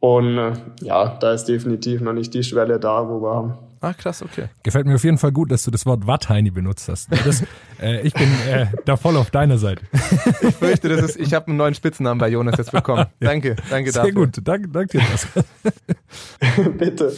Und 0.00 0.36
äh, 0.36 0.52
ja, 0.82 1.16
da 1.20 1.32
ist 1.32 1.44
definitiv 1.44 2.00
noch 2.00 2.12
nicht 2.12 2.34
die 2.34 2.42
Schwelle 2.42 2.78
da, 2.78 3.08
wo 3.08 3.22
wir 3.22 3.58
Ach 3.80 3.96
krass, 3.96 4.22
okay. 4.22 4.48
Gefällt 4.62 4.86
mir 4.86 4.94
auf 4.94 5.04
jeden 5.04 5.18
Fall 5.18 5.32
gut, 5.32 5.50
dass 5.50 5.62
du 5.64 5.70
das 5.70 5.86
Wort 5.86 6.06
Wattheini 6.06 6.50
benutzt 6.50 6.88
hast. 6.88 7.10
Das, 7.24 7.42
äh, 7.80 8.00
ich 8.02 8.14
bin 8.14 8.28
äh, 8.48 8.66
da 8.84 8.96
voll 8.96 9.16
auf 9.16 9.30
deiner 9.30 9.58
Seite. 9.58 9.82
Ich 10.40 10.54
fürchte, 10.54 10.88
das 10.88 11.02
ist, 11.02 11.16
ich 11.16 11.34
habe 11.34 11.48
einen 11.48 11.56
neuen 11.56 11.74
Spitznamen 11.74 12.18
bei 12.18 12.28
Jonas 12.28 12.56
jetzt 12.58 12.72
bekommen. 12.72 13.06
Danke, 13.20 13.56
danke 13.70 13.92
Sehr 13.92 14.02
dafür. 14.02 14.14
gut, 14.14 14.40
danke, 14.42 14.68
danke 14.68 14.98
dir. 14.98 16.62
Bitte. 16.78 17.12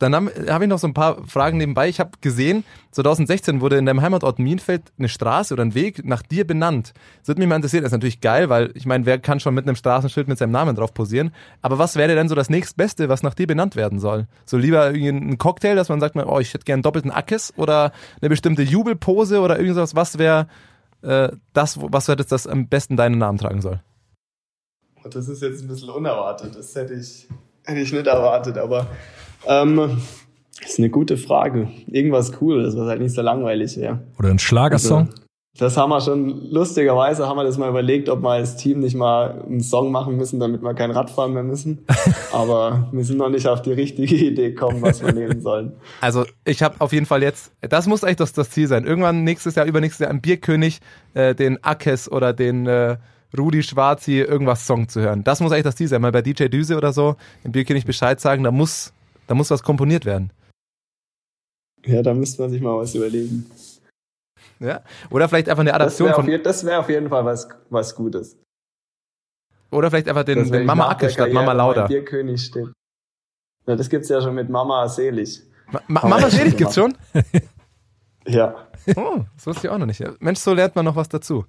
Dann 0.00 0.14
habe 0.14 0.32
hab 0.48 0.62
ich 0.62 0.68
noch 0.68 0.78
so 0.78 0.86
ein 0.86 0.94
paar 0.94 1.26
Fragen 1.26 1.58
nebenbei. 1.58 1.88
Ich 1.88 2.00
habe 2.00 2.12
gesehen, 2.22 2.64
2016 2.92 3.60
wurde 3.60 3.76
in 3.76 3.84
deinem 3.84 4.00
Heimatort 4.00 4.38
Mienfeld 4.38 4.82
eine 4.98 5.10
Straße 5.10 5.52
oder 5.52 5.62
ein 5.62 5.74
Weg 5.74 6.06
nach 6.06 6.22
dir 6.22 6.46
benannt. 6.46 6.94
Das 7.18 7.28
würde 7.28 7.40
mich 7.40 7.48
mal 7.48 7.56
interessieren. 7.56 7.82
Das 7.82 7.90
ist 7.90 7.96
natürlich 7.96 8.22
geil, 8.22 8.48
weil 8.48 8.72
ich 8.74 8.86
meine, 8.86 9.04
wer 9.04 9.18
kann 9.18 9.40
schon 9.40 9.52
mit 9.52 9.66
einem 9.66 9.76
Straßenschild 9.76 10.26
mit 10.26 10.38
seinem 10.38 10.52
Namen 10.52 10.74
drauf 10.74 10.94
posieren? 10.94 11.32
Aber 11.60 11.78
was 11.78 11.96
wäre 11.96 12.14
denn 12.14 12.30
so 12.30 12.34
das 12.34 12.48
nächstbeste, 12.48 13.10
was 13.10 13.22
nach 13.22 13.34
dir 13.34 13.46
benannt 13.46 13.76
werden 13.76 14.00
soll? 14.00 14.26
So 14.46 14.56
lieber 14.56 14.86
ein 14.86 15.36
Cocktail, 15.36 15.74
dass 15.74 15.90
man 15.90 16.00
sagt, 16.00 16.16
oh, 16.16 16.40
ich 16.40 16.54
hätte 16.54 16.64
gerne 16.64 16.76
einen 16.76 16.82
doppelten 16.82 17.10
Ackes 17.10 17.52
oder 17.58 17.92
eine 18.22 18.30
bestimmte 18.30 18.62
Jubelpose 18.62 19.40
oder 19.40 19.58
irgendwas. 19.58 19.94
Was 19.94 20.16
wäre 20.16 20.48
äh, 21.02 21.28
das, 21.52 21.78
was 21.78 22.08
wäre 22.08 22.16
das, 22.16 22.28
das 22.28 22.46
am 22.46 22.68
besten 22.68 22.96
deinen 22.96 23.18
Namen 23.18 23.36
tragen 23.36 23.60
soll? 23.60 23.80
Das 25.04 25.28
ist 25.28 25.42
jetzt 25.42 25.60
ein 25.60 25.68
bisschen 25.68 25.90
unerwartet. 25.90 26.56
Das 26.56 26.74
hätte 26.74 26.94
ich, 26.94 27.28
hätte 27.64 27.80
ich 27.80 27.92
nicht 27.92 28.06
erwartet, 28.06 28.56
aber 28.56 28.86
ähm, 29.46 29.98
ist 30.60 30.78
eine 30.78 30.90
gute 30.90 31.16
Frage. 31.16 31.68
Irgendwas 31.86 32.32
Cooles, 32.32 32.76
was 32.76 32.88
halt 32.88 33.00
nicht 33.00 33.14
so 33.14 33.22
langweilig 33.22 33.76
wäre. 33.76 34.00
Oder 34.18 34.30
ein 34.30 34.38
Schlagersong. 34.38 35.08
Also, 35.08 35.22
das 35.58 35.76
haben 35.76 35.90
wir 35.90 36.00
schon, 36.00 36.50
lustigerweise 36.50 37.26
haben 37.26 37.36
wir 37.36 37.44
das 37.44 37.58
mal 37.58 37.68
überlegt, 37.68 38.08
ob 38.08 38.22
wir 38.22 38.30
als 38.30 38.56
Team 38.56 38.80
nicht 38.80 38.94
mal 38.94 39.42
einen 39.42 39.60
Song 39.60 39.90
machen 39.90 40.16
müssen, 40.16 40.38
damit 40.38 40.62
wir 40.62 40.74
kein 40.74 40.90
Radfahren 40.90 41.34
mehr 41.34 41.42
müssen. 41.42 41.84
Aber 42.32 42.88
wir 42.92 43.04
sind 43.04 43.18
noch 43.18 43.28
nicht 43.28 43.48
auf 43.48 43.60
die 43.60 43.72
richtige 43.72 44.14
Idee 44.14 44.50
gekommen, 44.50 44.80
was 44.80 45.04
wir 45.04 45.12
nehmen 45.12 45.40
sollen. 45.40 45.72
Also 46.00 46.24
ich 46.44 46.62
habe 46.62 46.76
auf 46.78 46.92
jeden 46.92 47.06
Fall 47.06 47.22
jetzt, 47.22 47.52
das 47.60 47.86
muss 47.88 48.04
eigentlich 48.04 48.16
das, 48.16 48.32
das 48.32 48.50
Ziel 48.50 48.68
sein. 48.68 48.84
Irgendwann 48.84 49.24
nächstes 49.24 49.56
Jahr, 49.56 49.66
übernächstes 49.66 50.04
Jahr 50.04 50.10
am 50.10 50.20
Bierkönig 50.20 50.80
äh, 51.14 51.34
den 51.34 51.62
Ackes 51.64 52.10
oder 52.10 52.32
den 52.32 52.66
äh, 52.66 52.96
Rudi 53.36 53.62
Schwarzi 53.62 54.18
irgendwas 54.18 54.66
Song 54.66 54.88
zu 54.88 55.00
hören. 55.00 55.24
Das 55.24 55.40
muss 55.40 55.52
eigentlich 55.52 55.64
das 55.64 55.76
Ziel 55.76 55.88
sein. 55.88 56.00
Mal 56.00 56.12
bei 56.12 56.22
DJ 56.22 56.44
Düse 56.44 56.76
oder 56.76 56.92
so 56.92 57.16
im 57.44 57.52
Bierkönig 57.52 57.84
Bescheid 57.84 58.20
sagen, 58.20 58.44
da 58.44 58.50
muss, 58.50 58.92
da 59.30 59.36
muss 59.36 59.48
was 59.52 59.62
komponiert 59.62 60.04
werden. 60.06 60.32
Ja, 61.86 62.02
da 62.02 62.12
müsste 62.14 62.42
man 62.42 62.50
sich 62.50 62.60
mal 62.60 62.76
was 62.76 62.96
überlegen. 62.96 63.48
Ja? 64.58 64.82
Oder 65.08 65.28
vielleicht 65.28 65.48
einfach 65.48 65.60
eine 65.60 65.72
Adaption 65.72 66.08
wäre 66.08 66.16
von, 66.20 66.28
je- 66.28 66.38
das 66.42 66.64
wär 66.66 66.80
auf 66.80 66.88
jeden 66.90 67.08
Fall 67.08 67.24
was, 67.24 67.48
was 67.70 67.94
Gutes. 67.94 68.36
oder 69.70 69.88
vielleicht 69.88 70.08
einfach 70.08 70.24
den, 70.24 70.50
den 70.50 70.66
Mama 70.66 70.88
Ackes 70.90 71.12
statt 71.12 71.32
Mama 71.32 71.52
Lauda. 71.52 71.86
Bierkönig 71.86 72.44
steht. 72.44 72.66
Ja, 73.68 73.76
das 73.76 73.88
gibt's 73.88 74.08
ja 74.08 74.20
schon 74.20 74.34
mit 74.34 74.50
Mama 74.50 74.88
selig. 74.88 75.42
Ma 75.70 75.80
Mama 75.86 76.28
Selig 76.28 76.56
gibt's 76.56 76.74
schon? 76.74 76.96
Ja. 78.26 78.68
Oh, 78.96 79.24
das 79.36 79.46
wusste 79.46 79.66
ich 79.66 79.70
auch 79.72 79.78
noch 79.78 79.86
nicht. 79.86 80.02
Mensch, 80.20 80.40
so 80.40 80.52
lernt 80.52 80.76
man 80.76 80.84
noch 80.84 80.94
was 80.96 81.08
dazu. 81.08 81.46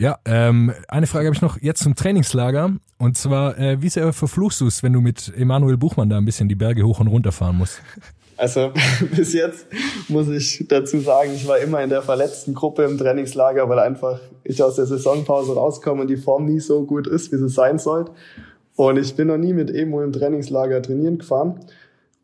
Ja, 0.00 0.18
ähm, 0.24 0.72
eine 0.88 1.06
Frage 1.06 1.26
habe 1.26 1.36
ich 1.36 1.42
noch 1.42 1.60
jetzt 1.60 1.82
zum 1.82 1.94
Trainingslager. 1.94 2.72
Und 2.96 3.18
zwar, 3.18 3.58
äh, 3.58 3.82
wie 3.82 3.90
sehr 3.90 4.14
verfluchst 4.14 4.58
du 4.62 4.66
es, 4.66 4.82
wenn 4.82 4.94
du 4.94 5.02
mit 5.02 5.30
Emanuel 5.36 5.76
Buchmann 5.76 6.08
da 6.08 6.16
ein 6.16 6.24
bisschen 6.24 6.48
die 6.48 6.54
Berge 6.54 6.84
hoch 6.84 7.00
und 7.00 7.08
runter 7.08 7.32
fahren 7.32 7.58
musst? 7.58 7.82
Also 8.38 8.72
bis 9.14 9.34
jetzt 9.34 9.66
muss 10.08 10.26
ich 10.28 10.64
dazu 10.66 11.00
sagen, 11.00 11.32
ich 11.34 11.46
war 11.46 11.58
immer 11.58 11.82
in 11.82 11.90
der 11.90 12.00
verletzten 12.00 12.54
Gruppe 12.54 12.84
im 12.84 12.96
Trainingslager, 12.96 13.68
weil 13.68 13.78
einfach 13.78 14.20
ich 14.42 14.62
aus 14.62 14.76
der 14.76 14.86
Saisonpause 14.86 15.52
rauskomme 15.52 16.00
und 16.00 16.08
die 16.08 16.16
Form 16.16 16.46
nie 16.46 16.60
so 16.60 16.86
gut 16.86 17.06
ist, 17.06 17.30
wie 17.30 17.36
sie 17.36 17.50
sein 17.50 17.78
sollte. 17.78 18.12
Und 18.76 18.96
ich 18.96 19.14
bin 19.16 19.28
noch 19.28 19.36
nie 19.36 19.52
mit 19.52 19.70
Emo 19.70 20.02
im 20.02 20.14
Trainingslager 20.14 20.80
trainieren 20.80 21.18
gefahren. 21.18 21.60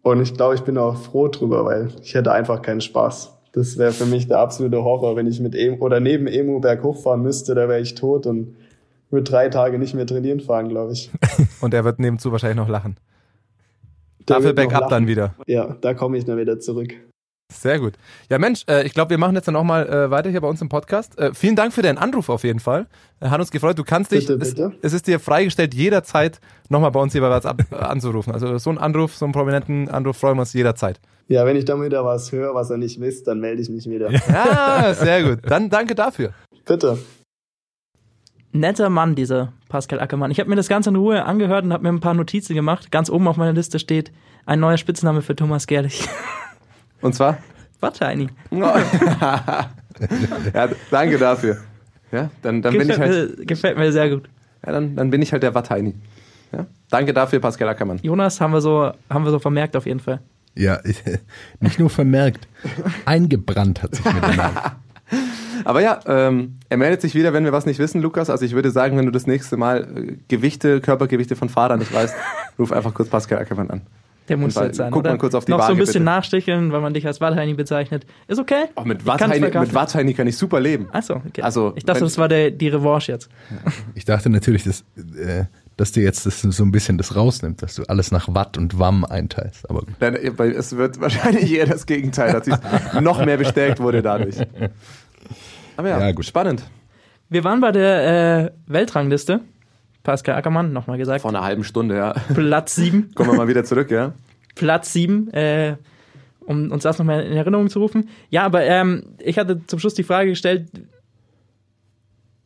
Und 0.00 0.22
ich 0.22 0.32
glaube, 0.32 0.54
ich 0.54 0.62
bin 0.62 0.78
auch 0.78 0.96
froh 0.96 1.28
drüber, 1.28 1.66
weil 1.66 1.88
ich 2.02 2.14
hätte 2.14 2.32
einfach 2.32 2.62
keinen 2.62 2.80
Spaß. 2.80 3.35
Das 3.56 3.78
wäre 3.78 3.92
für 3.92 4.04
mich 4.04 4.28
der 4.28 4.38
absolute 4.38 4.84
Horror, 4.84 5.16
wenn 5.16 5.26
ich 5.26 5.40
mit 5.40 5.54
Emo 5.54 5.82
oder 5.82 5.98
neben 5.98 6.26
Emo 6.26 6.60
berghoch 6.60 7.02
fahren 7.02 7.22
müsste, 7.22 7.54
da 7.54 7.70
wäre 7.70 7.80
ich 7.80 7.94
tot 7.94 8.26
und 8.26 8.54
würde 9.10 9.24
drei 9.24 9.48
Tage 9.48 9.78
nicht 9.78 9.94
mehr 9.94 10.06
trainieren 10.06 10.40
fahren, 10.40 10.68
glaube 10.68 10.92
ich. 10.92 11.10
Und 11.62 11.72
er 11.72 11.82
wird 11.84 11.98
nebenzu 11.98 12.32
wahrscheinlich 12.32 12.58
noch 12.58 12.68
lachen. 12.68 12.96
Der 14.28 14.40
Dafür 14.40 14.52
lachen. 14.52 14.90
dann 14.90 15.06
wieder. 15.06 15.34
Ja, 15.46 15.74
da 15.80 15.94
komme 15.94 16.18
ich 16.18 16.26
dann 16.26 16.36
wieder 16.36 16.60
zurück. 16.60 16.92
Sehr 17.52 17.78
gut. 17.78 17.94
Ja, 18.28 18.38
Mensch, 18.38 18.64
äh, 18.68 18.84
ich 18.84 18.92
glaube, 18.92 19.10
wir 19.10 19.18
machen 19.18 19.36
jetzt 19.36 19.46
dann 19.46 19.54
auch 19.56 19.62
mal 19.64 19.88
äh, 19.88 20.10
weiter 20.10 20.30
hier 20.30 20.40
bei 20.40 20.48
uns 20.48 20.60
im 20.60 20.68
Podcast. 20.68 21.16
Äh, 21.18 21.32
vielen 21.32 21.54
Dank 21.54 21.72
für 21.72 21.82
deinen 21.82 21.96
Anruf 21.98 22.28
auf 22.28 22.42
jeden 22.42 22.58
Fall. 22.58 22.86
Äh, 23.20 23.28
hat 23.28 23.38
uns 23.38 23.50
gefreut. 23.52 23.78
Du 23.78 23.84
kannst 23.84 24.10
dich, 24.10 24.26
Bitte, 24.26 24.42
es, 24.42 24.54
bitte. 24.54 24.72
es 24.82 24.92
ist 24.92 25.06
dir 25.06 25.20
freigestellt, 25.20 25.72
jederzeit 25.72 26.40
nochmal 26.68 26.90
bei 26.90 27.00
uns 27.00 27.12
hier 27.12 27.20
bei 27.22 27.30
WhatsApp 27.30 27.70
äh, 27.70 27.76
anzurufen. 27.76 28.32
Also 28.32 28.58
so 28.58 28.70
ein 28.70 28.78
Anruf, 28.78 29.14
so 29.16 29.24
einen 29.24 29.32
prominenten 29.32 29.88
Anruf 29.88 30.16
freuen 30.16 30.36
wir 30.36 30.40
uns 30.40 30.52
jederzeit. 30.54 31.00
Ja, 31.28 31.46
wenn 31.46 31.56
ich 31.56 31.64
dann 31.64 31.82
wieder 31.82 32.04
was 32.04 32.32
höre, 32.32 32.54
was 32.54 32.70
er 32.70 32.78
nicht 32.78 33.00
wisst, 33.00 33.26
dann 33.28 33.40
melde 33.40 33.62
ich 33.62 33.68
mich 33.68 33.88
wieder. 33.88 34.10
Ja, 34.10 34.92
sehr 34.94 35.22
gut. 35.22 35.38
Dann 35.48 35.70
danke 35.70 35.94
dafür. 35.94 36.32
Bitte. 36.64 36.98
Netter 38.52 38.90
Mann, 38.90 39.14
dieser 39.14 39.52
Pascal 39.68 40.00
Ackermann. 40.00 40.30
Ich 40.30 40.40
habe 40.40 40.48
mir 40.50 40.56
das 40.56 40.68
Ganze 40.68 40.90
in 40.90 40.96
Ruhe 40.96 41.24
angehört 41.24 41.64
und 41.64 41.72
habe 41.72 41.82
mir 41.82 41.90
ein 41.90 42.00
paar 42.00 42.14
Notizen 42.14 42.54
gemacht. 42.54 42.90
Ganz 42.90 43.10
oben 43.10 43.28
auf 43.28 43.36
meiner 43.36 43.52
Liste 43.52 43.78
steht 43.78 44.12
ein 44.46 44.60
neuer 44.60 44.78
Spitzname 44.78 45.22
für 45.22 45.36
Thomas 45.36 45.66
Gerlich. 45.66 46.08
Und 47.06 47.12
zwar? 47.12 47.38
Wattheini. 47.78 48.28
ja, 48.50 49.68
danke 50.90 51.18
dafür. 51.18 51.58
Ja, 52.10 52.30
dann, 52.42 52.62
dann 52.62 52.72
bin 52.72 52.82
ich 52.82 52.88
Gefällt, 52.88 53.12
halt, 53.12 53.38
mir, 53.38 53.46
gefällt 53.46 53.78
mir 53.78 53.92
sehr 53.92 54.10
gut. 54.10 54.28
ja, 54.66 54.72
dann, 54.72 54.96
dann 54.96 55.10
bin 55.10 55.22
ich 55.22 55.30
halt 55.30 55.44
der 55.44 55.54
Wattheini. 55.54 55.94
Ja? 56.50 56.66
Danke 56.90 57.14
dafür, 57.14 57.38
Pascal 57.38 57.68
Ackermann. 57.68 58.00
Jonas 58.02 58.40
haben 58.40 58.52
wir 58.52 58.60
so, 58.60 58.90
haben 59.08 59.24
wir 59.24 59.30
so 59.30 59.38
vermerkt 59.38 59.76
auf 59.76 59.86
jeden 59.86 60.00
Fall. 60.00 60.18
Ja, 60.56 60.80
nicht 61.60 61.78
nur 61.78 61.90
vermerkt, 61.90 62.48
eingebrannt 63.04 63.84
hat 63.84 63.94
sich 63.94 64.04
mit 64.04 64.24
dem 64.24 64.34
Namen. 64.34 64.56
Aber 65.64 65.80
ja, 65.80 66.00
ähm, 66.06 66.58
er 66.68 66.76
meldet 66.78 67.02
sich 67.02 67.14
wieder, 67.14 67.32
wenn 67.32 67.44
wir 67.44 67.52
was 67.52 67.66
nicht 67.66 67.78
wissen, 67.78 68.02
Lukas. 68.02 68.30
Also 68.30 68.44
ich 68.44 68.52
würde 68.52 68.72
sagen, 68.72 68.98
wenn 68.98 69.06
du 69.06 69.12
das 69.12 69.28
nächste 69.28 69.56
Mal 69.56 69.86
äh, 69.96 70.16
Gewichte, 70.26 70.80
Körpergewichte 70.80 71.36
von 71.36 71.50
Fahrern 71.50 71.78
nicht 71.78 71.94
weißt, 71.94 72.16
ruf 72.58 72.72
einfach 72.72 72.94
kurz 72.94 73.08
Pascal 73.10 73.38
Ackermann 73.38 73.70
an. 73.70 73.82
Der 74.28 74.36
muss 74.36 74.54
jetzt 74.54 74.76
sein. 74.76 74.90
guck 74.90 75.00
oder? 75.00 75.10
mal 75.12 75.18
kurz 75.18 75.34
auf 75.34 75.44
die 75.44 75.52
Noch 75.52 75.58
so 75.58 75.62
Waage, 75.64 75.72
ein 75.74 75.78
bisschen 75.78 75.92
bitte. 75.94 76.04
nachsticheln, 76.04 76.72
weil 76.72 76.80
man 76.80 76.94
dich 76.94 77.06
als 77.06 77.20
Wattheini 77.20 77.54
bezeichnet. 77.54 78.06
Ist 78.28 78.38
okay. 78.38 78.64
Auch 78.74 78.84
mit 78.84 79.06
Wattheini 79.06 80.14
kann 80.14 80.26
ich 80.26 80.36
super 80.36 80.60
leben. 80.60 80.88
Achso, 80.92 81.22
okay. 81.26 81.42
Also, 81.42 81.72
ich 81.76 81.84
dachte, 81.84 82.00
das 82.00 82.18
war 82.18 82.28
der, 82.28 82.50
die 82.50 82.68
Revanche 82.68 83.12
jetzt. 83.12 83.28
Ich 83.94 84.04
dachte 84.04 84.28
natürlich, 84.30 84.64
dass, 84.64 84.80
äh, 85.16 85.44
dass 85.76 85.92
dir 85.92 86.02
jetzt 86.02 86.26
das 86.26 86.40
so 86.40 86.64
ein 86.64 86.72
bisschen 86.72 86.98
das 86.98 87.14
rausnimmt, 87.14 87.62
dass 87.62 87.74
du 87.74 87.84
alles 87.84 88.10
nach 88.10 88.32
Watt 88.34 88.56
und 88.58 88.78
Wamm 88.78 89.04
einteilst. 89.04 89.68
Aber 89.70 89.82
weil 90.00 90.52
es 90.52 90.76
wird 90.76 91.00
wahrscheinlich 91.00 91.52
eher 91.52 91.66
das 91.66 91.86
Gegenteil, 91.86 92.32
dass 92.32 92.46
ich 92.46 92.54
noch 93.00 93.24
mehr 93.24 93.36
bestärkt 93.36 93.80
wurde 93.80 94.02
dadurch. 94.02 94.36
Aber 95.76 95.88
ja, 95.88 96.00
Ja, 96.00 96.12
gut. 96.12 96.24
spannend. 96.24 96.64
Wir 97.28 97.44
waren 97.44 97.60
bei 97.60 97.72
der 97.72 98.44
äh, 98.46 98.50
Weltrangliste. 98.66 99.40
Pascal 100.06 100.36
Ackermann, 100.36 100.72
nochmal 100.72 100.98
gesagt. 100.98 101.22
Vor 101.22 101.30
einer 101.30 101.42
halben 101.42 101.64
Stunde, 101.64 101.96
ja. 101.96 102.14
Platz 102.32 102.76
7. 102.76 103.10
Kommen 103.16 103.32
wir 103.32 103.36
mal 103.36 103.48
wieder 103.48 103.64
zurück, 103.64 103.90
ja. 103.90 104.14
Platz 104.54 104.92
7, 104.92 105.32
äh, 105.32 105.76
um 106.46 106.70
uns 106.70 106.84
das 106.84 106.98
nochmal 106.98 107.24
in 107.24 107.32
Erinnerung 107.32 107.68
zu 107.68 107.80
rufen. 107.80 108.08
Ja, 108.30 108.44
aber 108.44 108.62
ähm, 108.62 109.02
ich 109.18 109.36
hatte 109.36 109.66
zum 109.66 109.80
Schluss 109.80 109.94
die 109.94 110.04
Frage 110.04 110.30
gestellt, 110.30 110.68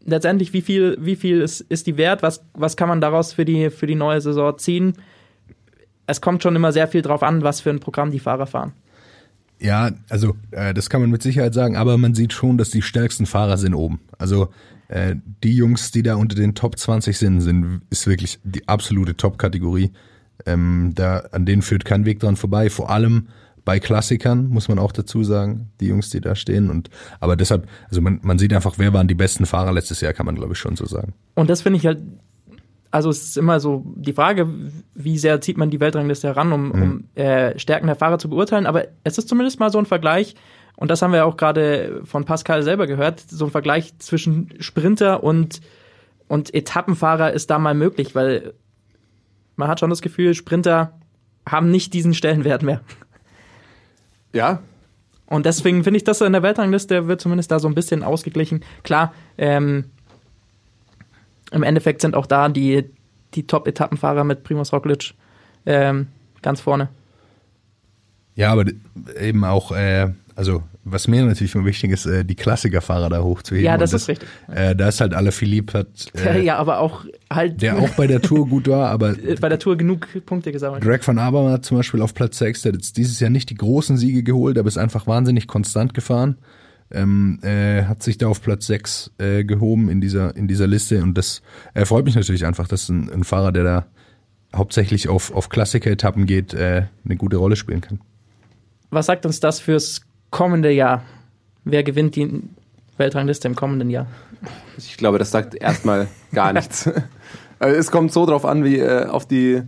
letztendlich, 0.07 0.55
wie 0.55 0.63
viel, 0.63 0.97
wie 1.01 1.17
viel 1.17 1.43
ist, 1.43 1.61
ist 1.61 1.87
die 1.87 1.99
wert? 1.99 2.23
Was, 2.23 2.43
was 2.55 2.79
kann 2.79 2.89
man 2.89 3.03
daraus 3.03 3.35
für 3.35 3.45
die, 3.45 3.69
für 3.69 3.87
die 3.87 3.95
neue 3.95 4.23
Saison 4.23 4.57
ziehen? 4.57 4.95
Es 6.07 6.23
kommt 6.23 6.43
schon 6.43 6.57
immer 6.57 6.73
sehr 6.73 6.89
viel 6.89 7.03
drauf 7.03 7.23
an, 7.23 7.43
was 7.43 7.61
für 7.61 7.69
ein 7.69 7.81
Programm 7.81 8.11
die 8.11 8.21
Fahrer 8.21 8.47
fahren. 8.47 8.73
Ja, 9.61 9.91
also 10.09 10.37
äh, 10.53 10.73
das 10.73 10.89
kann 10.89 11.03
man 11.03 11.11
mit 11.11 11.23
Sicherheit 11.23 11.53
sagen, 11.55 11.77
aber 11.77 11.99
man 11.99 12.15
sieht 12.15 12.33
schon, 12.33 12.57
dass 12.57 12.71
die 12.71 12.83
stärksten 12.83 13.27
Fahrer 13.27 13.59
sind 13.59 13.75
oben. 13.75 14.01
Also 14.19 14.49
äh, 14.89 15.17
die 15.45 15.55
Jungs, 15.55 15.91
die 15.91 16.03
da 16.03 16.15
unter 16.15 16.35
den 16.35 16.55
Top 16.55 16.79
20 16.79 17.19
sind, 17.19 17.41
sind 17.43 17.83
ist 17.91 18.07
wirklich 18.07 18.39
die 18.43 18.67
absolute 18.69 19.17
Top-Kategorie. 19.17 19.93
Ähm, 20.47 20.93
da 20.95 21.19
an 21.33 21.45
denen 21.45 21.61
führt 21.61 21.85
kein 21.85 22.07
Weg 22.07 22.21
dran 22.21 22.37
vorbei. 22.37 22.71
Vor 22.71 22.91
allem 22.91 23.29
bei 23.65 23.79
Klassikern 23.79 24.49
muss 24.49 24.69
man 24.69 24.79
auch 24.79 24.93
dazu 24.93 25.23
sagen, 25.23 25.71
die 25.81 25.89
Jungs, 25.89 26.09
die 26.09 26.23
da 26.23 26.35
stehen. 26.35 26.71
Und 26.71 26.89
aber 27.21 27.37
deshalb, 27.37 27.69
also 27.89 28.01
man, 28.01 28.21
man 28.23 28.39
sieht 28.39 28.55
einfach, 28.55 28.79
wer 28.79 28.95
waren 28.95 29.09
die 29.09 29.15
besten 29.15 29.45
Fahrer 29.45 29.73
letztes 29.73 30.01
Jahr, 30.01 30.15
kann 30.15 30.27
man 30.27 30.37
glaube 30.37 30.55
ich 30.55 30.59
schon 30.59 30.77
so 30.77 30.87
sagen. 30.87 31.13
Und 31.35 31.51
das 31.51 31.63
finde 31.63 31.79
ich 31.79 31.87
halt, 31.87 32.01
also 32.91 33.11
es 33.11 33.23
ist 33.23 33.37
immer 33.37 33.61
so 33.61 33.85
die 33.95 34.13
Frage, 34.13 34.49
wie 34.95 35.19
sehr 35.19 35.41
zieht 35.41 35.57
man 35.57 35.71
die 35.71 35.81
Weltrangliste 35.81 36.29
heran, 36.29 36.53
um, 36.53 36.71
um 36.71 37.05
äh, 37.15 37.59
Stärken 37.59 37.87
der 37.87 37.97
Fahrer 37.97 38.19
zu 38.19 38.29
beurteilen. 38.29 38.67
Aber 38.67 38.89
es 39.05 39.19
ist 39.19 39.29
zumindest 39.29 39.61
mal 39.61 39.71
so 39.71 39.79
ein 39.79 39.87
Vergleich, 39.87 40.35
und 40.77 40.91
das 40.91 41.03
haben 41.03 41.13
wir 41.13 41.27
auch 41.27 41.37
gerade 41.37 42.01
von 42.05 42.25
Pascal 42.25 42.63
selber 42.63 42.87
gehört, 42.87 43.21
so 43.21 43.45
ein 43.45 43.51
Vergleich 43.51 43.97
zwischen 43.99 44.55
Sprinter 44.61 45.23
und, 45.23 45.61
und 46.27 46.55
Etappenfahrer 46.55 47.33
ist 47.33 47.51
da 47.51 47.59
mal 47.59 47.75
möglich, 47.75 48.15
weil 48.15 48.55
man 49.57 49.69
hat 49.69 49.79
schon 49.79 49.91
das 49.91 50.03
Gefühl, 50.03 50.35
Sprinter 50.35 50.99
haben 51.47 51.71
nicht 51.71 51.93
diesen 51.93 52.15
Stellenwert 52.15 52.63
mehr. 52.63 52.81
Ja, 54.33 54.63
Und 55.31 55.47
deswegen 55.47 55.85
finde 55.85 55.99
ich, 55.99 56.05
dass 56.05 56.21
in 56.21 56.33
der 56.33 56.43
Weltrangliste 56.43 57.07
wird 57.07 57.21
zumindest 57.21 57.53
da 57.53 57.61
so 57.61 57.69
ein 57.69 57.75
bisschen 57.75 58.03
ausgeglichen. 58.03 58.65
Klar, 58.83 59.15
ähm, 59.39 59.87
im 61.51 61.63
Endeffekt 61.63 62.01
sind 62.01 62.15
auch 62.15 62.27
da 62.27 62.49
die, 62.49 62.85
die 63.35 63.47
Top-Etappenfahrer 63.47 64.25
mit 64.25 64.45
Primoz 64.45 64.73
Roglic 64.73 65.15
ähm, 65.67 66.09
ganz 66.43 66.61
vorne. 66.61 66.89
Ja, 68.35 68.53
aber 68.53 68.65
eben 69.21 69.45
auch, 69.45 69.73
äh, 69.73 70.13
also 70.35 70.63
was 70.85 71.09
mir 71.09 71.25
natürlich 71.25 71.55
immer 71.55 71.67
wichtig 71.67 71.91
ist, 71.91 72.07
äh, 72.07 72.25
die 72.25 72.35
Klassikerfahrer 72.35 73.09
da 73.11 73.23
hochzuheben. 73.23 73.65
Ja, 73.65 73.77
das 73.77 73.93
Und 73.93 73.97
ist 73.97 74.09
richtig. 74.09 74.29
Äh, 74.49 74.75
da 74.75 74.89
ist 74.89 75.01
halt 75.01 75.15
Alaphilippe 75.15 75.79
hat, 75.79 75.89
äh, 76.25 76.41
ja, 76.43 76.57
aber 76.57 76.79
auch 76.79 77.05
halt 77.31 77.61
der 77.61 77.79
auch 77.79 77.91
bei 77.91 78.07
der 78.07 78.23
Tour 78.23 78.49
gut 78.49 78.69
war, 78.69 78.89
aber 78.89 79.15
bei 79.41 79.49
der 79.49 79.59
Tour 79.59 79.77
genug 79.77 80.09
Punkte 80.25 80.53
gesammelt. 80.53 80.83
Greg 80.83 81.07
van 81.07 81.19
Avermaet 81.19 81.65
zum 81.65 81.77
Beispiel 81.77 82.01
auf 82.01 82.15
Platz 82.15 82.39
6, 82.39 82.63
der 82.63 82.73
hat 82.73 82.81
jetzt 82.81 82.97
dieses 82.97 83.21
Jahr 83.21 83.31
nicht 83.31 83.51
die 83.51 83.57
großen 83.57 83.97
Siege 83.97 84.23
geholt, 84.23 84.57
aber 84.57 84.69
ist 84.69 84.79
einfach 84.79 85.07
wahnsinnig 85.07 85.47
konstant 85.47 85.93
gefahren. 85.93 86.39
Ähm, 86.93 87.39
äh, 87.43 87.85
hat 87.85 88.03
sich 88.03 88.19
da 88.19 88.27
auf 88.27 88.43
Platz 88.43 88.67
6 88.67 89.13
äh, 89.19 89.45
gehoben 89.45 89.89
in 89.89 90.01
dieser, 90.01 90.35
in 90.37 90.49
dieser 90.49 90.67
Liste 90.67 91.03
und 91.03 91.17
das 91.17 91.41
äh, 91.75 91.85
freut 91.85 92.05
mich 92.05 92.17
natürlich 92.17 92.45
einfach, 92.45 92.67
dass 92.67 92.89
ein, 92.89 93.09
ein 93.13 93.23
Fahrer, 93.23 93.53
der 93.53 93.63
da 93.65 93.87
hauptsächlich 94.55 95.09
auf, 95.09 95.33
auf 95.33 95.49
Klassiker-Etappen 95.49 96.27
geht, 96.27 96.53
äh, 96.53 96.87
eine 97.05 97.17
gute 97.17 97.37
Rolle 97.37 97.55
spielen 97.55 97.81
kann. 97.81 98.01
Was 98.91 99.07
sagt 99.07 99.25
uns 99.25 99.39
das 99.39 99.61
fürs 99.61 100.03
kommende 100.31 100.73
Jahr? 100.73 101.05
Wer 101.65 101.85
gewinnt 101.85 102.17
die 102.17 102.43
Weltrangliste 102.97 103.47
im 103.47 103.55
kommenden 103.55 103.91
Jahr? 103.91 104.07
Ich 104.77 104.97
glaube, 104.97 105.19
das 105.19 105.31
sagt 105.31 105.55
erstmal 105.55 106.09
gar 106.33 106.53
nichts. 106.53 106.91
Also 107.63 107.77
es 107.77 107.91
kommt 107.91 108.11
so 108.11 108.25
drauf 108.25 108.47
an, 108.47 108.65
wie 108.65 108.79
äh, 108.79 109.05
auf 109.05 109.29
die, 109.29 109.61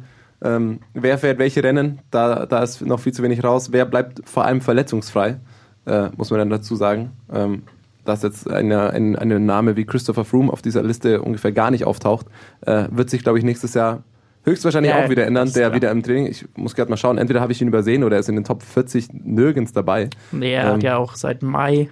ähm, 0.42 0.80
wer 0.94 1.18
fährt 1.18 1.38
welche 1.38 1.62
Rennen. 1.62 2.00
Da, 2.10 2.46
da 2.46 2.62
ist 2.62 2.80
noch 2.80 2.98
viel 2.98 3.12
zu 3.12 3.22
wenig 3.22 3.44
raus. 3.44 3.70
Wer 3.70 3.84
bleibt 3.84 4.26
vor 4.26 4.46
allem 4.46 4.62
verletzungsfrei, 4.62 5.40
äh, 5.86 6.08
muss 6.16 6.30
man 6.30 6.38
dann 6.38 6.50
dazu 6.50 6.76
sagen. 6.76 7.10
Ähm, 7.32 7.62
dass 8.04 8.22
jetzt 8.22 8.50
eine, 8.50 8.90
ein, 8.90 9.14
eine 9.14 9.38
Name 9.38 9.76
wie 9.76 9.84
Christopher 9.84 10.24
Froome 10.24 10.52
auf 10.52 10.60
dieser 10.60 10.82
Liste 10.82 11.22
ungefähr 11.22 11.52
gar 11.52 11.70
nicht 11.70 11.84
auftaucht, 11.84 12.26
äh, 12.62 12.86
wird 12.90 13.10
sich, 13.10 13.22
glaube 13.22 13.38
ich, 13.38 13.44
nächstes 13.44 13.74
Jahr 13.74 14.02
höchstwahrscheinlich 14.44 14.90
Ja, 14.90 15.04
auch 15.04 15.08
wieder 15.08 15.24
ändern. 15.24 15.52
Der 15.52 15.68
ja. 15.68 15.74
wieder 15.74 15.90
im 15.92 16.02
Training, 16.02 16.26
ich 16.26 16.44
muss 16.56 16.74
gerade 16.74 16.90
mal 16.90 16.96
schauen, 16.96 17.16
entweder 17.16 17.40
habe 17.40 17.52
ich 17.52 17.62
ihn 17.62 17.68
übersehen 17.68 18.02
oder 18.02 18.16
er 18.16 18.20
ist 18.20 18.28
in 18.28 18.34
den 18.34 18.42
Top 18.44 18.64
40 18.64 19.08
nirgends 19.12 19.72
dabei. 19.72 20.10
Nee, 20.32 20.54
er 20.54 20.64
hat 20.66 20.74
Ähm, 20.74 20.80
ja 20.80 20.96
auch 20.96 21.14
seit 21.14 21.42
Mai. 21.42 21.90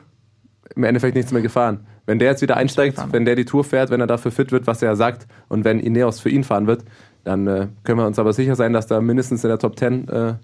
im 0.75 0.83
Endeffekt 0.83 1.15
nichts 1.15 1.31
mehr 1.31 1.43
gefahren. 1.43 1.87
Wenn 2.07 2.19
der 2.19 2.31
jetzt 2.31 2.43
wieder 2.43 2.57
einsteigt, 2.57 2.99
wenn 3.13 3.25
der 3.25 3.37
die 3.37 3.45
Tour 3.45 3.63
fährt, 3.63 3.91
wenn 3.91 4.01
er 4.01 4.09
dafür 4.09 4.33
fit 4.33 4.51
wird, 4.51 4.67
was 4.67 4.83
er 4.83 4.97
sagt, 4.97 5.29
und 5.49 5.65
wenn 5.65 5.79
Ineos 5.79 6.19
für 6.19 6.29
ihn 6.31 6.43
fahren 6.43 6.67
wird, 6.67 6.83
dann 7.23 7.47
äh, 7.47 7.69
können 7.85 8.01
wir 8.01 8.07
uns 8.07 8.19
aber 8.19 8.33
sicher 8.33 8.57
sein, 8.57 8.73
dass 8.73 8.89
da 8.89 9.01
mindestens 9.01 9.45
in 9.45 9.49
der 9.49 9.59
Top 9.61 9.79
10 9.79 10.09
äh, 10.09 10.35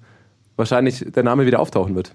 wahrscheinlich 0.55 1.05
der 1.12 1.24
Name 1.24 1.44
wieder 1.44 1.59
auftauchen 1.59 1.97
wird. 1.97 2.14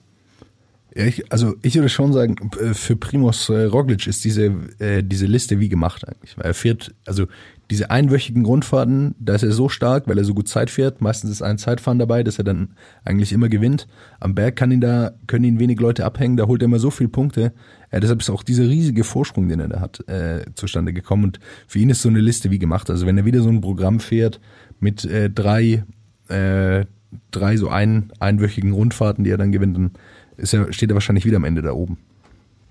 Ja, 0.94 1.06
ich, 1.06 1.32
also 1.32 1.56
ich 1.62 1.76
würde 1.76 1.90
schon 1.90 2.12
sagen, 2.12 2.36
äh, 2.60 2.74
für 2.74 2.98
Primoz 2.98 3.48
äh, 3.50 3.64
Roglic 3.64 4.08
ist 4.08 4.26
diese, 4.26 4.54
äh, 4.80 5.04
diese 5.04 5.26
Liste 5.26 5.60
wie 5.60 5.70
gemacht 5.70 6.06
eigentlich. 6.08 6.38
Weil 6.38 6.48
er 6.48 6.54
fährt, 6.54 6.94
also 7.06 7.28
diese 7.70 7.90
einwöchigen 7.90 8.44
Grundfahrten, 8.44 9.16
da 9.18 9.36
ist 9.36 9.44
er 9.44 9.54
so 9.54 9.70
stark, 9.70 10.06
weil 10.08 10.18
er 10.18 10.26
so 10.26 10.34
gut 10.34 10.50
Zeit 10.50 10.70
fährt. 10.70 11.00
Meistens 11.00 11.32
ist 11.32 11.42
ein 11.42 11.58
Zeitfahren 11.58 12.00
dabei, 12.00 12.24
dass 12.24 12.38
er 12.38 12.44
dann 12.44 12.76
eigentlich 13.06 13.32
immer 13.32 13.48
gewinnt. 13.48 13.88
Am 14.20 14.36
Berg 14.36 14.58
kann 14.58 14.72
ihn 14.72 14.82
da, 14.82 15.14
können 15.28 15.46
ihn 15.46 15.60
wenig 15.60 15.80
Leute 15.80 16.04
abhängen, 16.04 16.36
da 16.36 16.48
holt 16.48 16.62
er 16.62 16.66
immer 16.66 16.80
so 16.80 16.92
viele 16.92 17.08
Punkte. 17.08 17.54
Äh, 17.90 18.02
deshalb 18.02 18.20
ist 18.20 18.30
auch 18.30 18.44
dieser 18.44 18.66
riesige 18.66 19.06
Vorsprung, 19.06 19.48
den 19.48 19.62
er 19.62 19.70
da 19.70 19.80
hat, 19.80 20.06
äh, 20.10 20.44
zustande 20.56 20.92
gekommen. 20.92 21.24
Und 21.24 21.40
für 21.68 21.80
ihn 21.80 21.90
ist 21.90 22.02
so 22.02 22.10
eine 22.10 22.20
Liste 22.20 22.52
wie 22.52 22.60
gemacht. 22.60 22.90
Also 22.90 23.06
wenn 23.06 23.18
er 23.18 23.24
wieder 23.24 23.42
so 23.42 23.50
ein 23.50 23.62
Programm 23.62 24.02
fährt 24.02 24.42
mit 24.82 25.06
äh, 25.06 25.30
drei, 25.30 25.86
äh, 26.28 26.86
drei 27.32 27.56
so 27.56 27.70
ein, 27.70 28.12
einwöchigen 28.20 28.74
Rundfahrten, 28.74 29.24
die 29.24 29.30
er 29.30 29.38
dann 29.38 29.54
gewinnt, 29.54 29.78
dann 29.78 29.92
ist 30.42 30.54
er, 30.54 30.72
steht 30.74 30.90
er 30.92 30.96
wahrscheinlich 30.96 31.26
wieder 31.26 31.38
am 31.38 31.44
Ende 31.44 31.62
da 31.62 31.72
oben. 31.74 31.98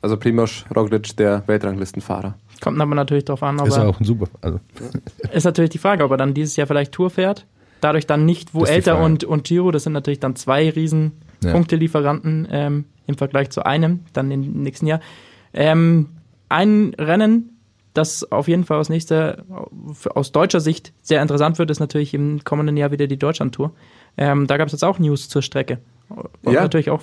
Also 0.02 0.16
Primoz 0.16 0.64
Roglic, 0.74 1.16
der 1.16 1.42
Weltranglistenfahrer. 1.46 2.34
Kommt 2.60 2.80
aber 2.80 2.94
natürlich 2.94 3.24
drauf 3.24 3.42
an, 3.42 3.58
ist 3.66 3.76
er 3.76 3.88
auch 3.88 4.00
ein 4.00 4.04
super. 4.04 4.28
Also, 4.40 4.60
ist 5.32 5.44
natürlich 5.44 5.70
die 5.70 5.78
Frage, 5.78 6.04
ob 6.04 6.10
er 6.10 6.16
dann 6.16 6.34
dieses 6.34 6.56
Jahr 6.56 6.66
vielleicht 6.66 6.92
Tour 6.92 7.10
fährt. 7.10 7.46
Dadurch 7.80 8.06
dann 8.06 8.26
nicht 8.26 8.52
Vuelta 8.54 8.92
Frage. 8.92 9.04
und, 9.06 9.24
und 9.24 9.44
Giro, 9.44 9.70
das 9.70 9.84
sind 9.84 9.92
natürlich 9.94 10.20
dann 10.20 10.36
zwei 10.36 10.68
riesen 10.70 11.12
Ja. 11.42 11.52
Punktelieferanten 11.52 12.46
ähm, 12.50 12.84
im 13.06 13.16
Vergleich 13.16 13.50
zu 13.50 13.64
einem, 13.64 14.00
dann 14.12 14.30
im 14.30 14.62
nächsten 14.62 14.86
Jahr. 14.86 15.00
Ähm, 15.54 16.08
ein 16.50 16.94
Rennen, 16.98 17.56
das 17.94 18.30
auf 18.30 18.48
jeden 18.48 18.64
Fall 18.64 18.78
aus 18.78 18.88
nächster, 18.90 19.44
aus 20.14 20.32
deutscher 20.32 20.60
Sicht 20.60 20.92
sehr 21.02 21.22
interessant 21.22 21.58
wird, 21.58 21.70
ist 21.70 21.80
natürlich 21.80 22.12
im 22.14 22.44
kommenden 22.44 22.76
Jahr 22.76 22.90
wieder 22.90 23.06
die 23.06 23.18
Deutschlandtour. 23.18 23.72
Ähm, 24.16 24.46
da 24.46 24.56
gab 24.58 24.66
es 24.66 24.72
jetzt 24.72 24.84
auch 24.84 24.98
News 24.98 25.28
zur 25.28 25.40
Strecke. 25.42 25.78
Und 26.42 26.52
Ja. 26.52 26.60
natürlich 26.62 26.90
auch 26.90 27.00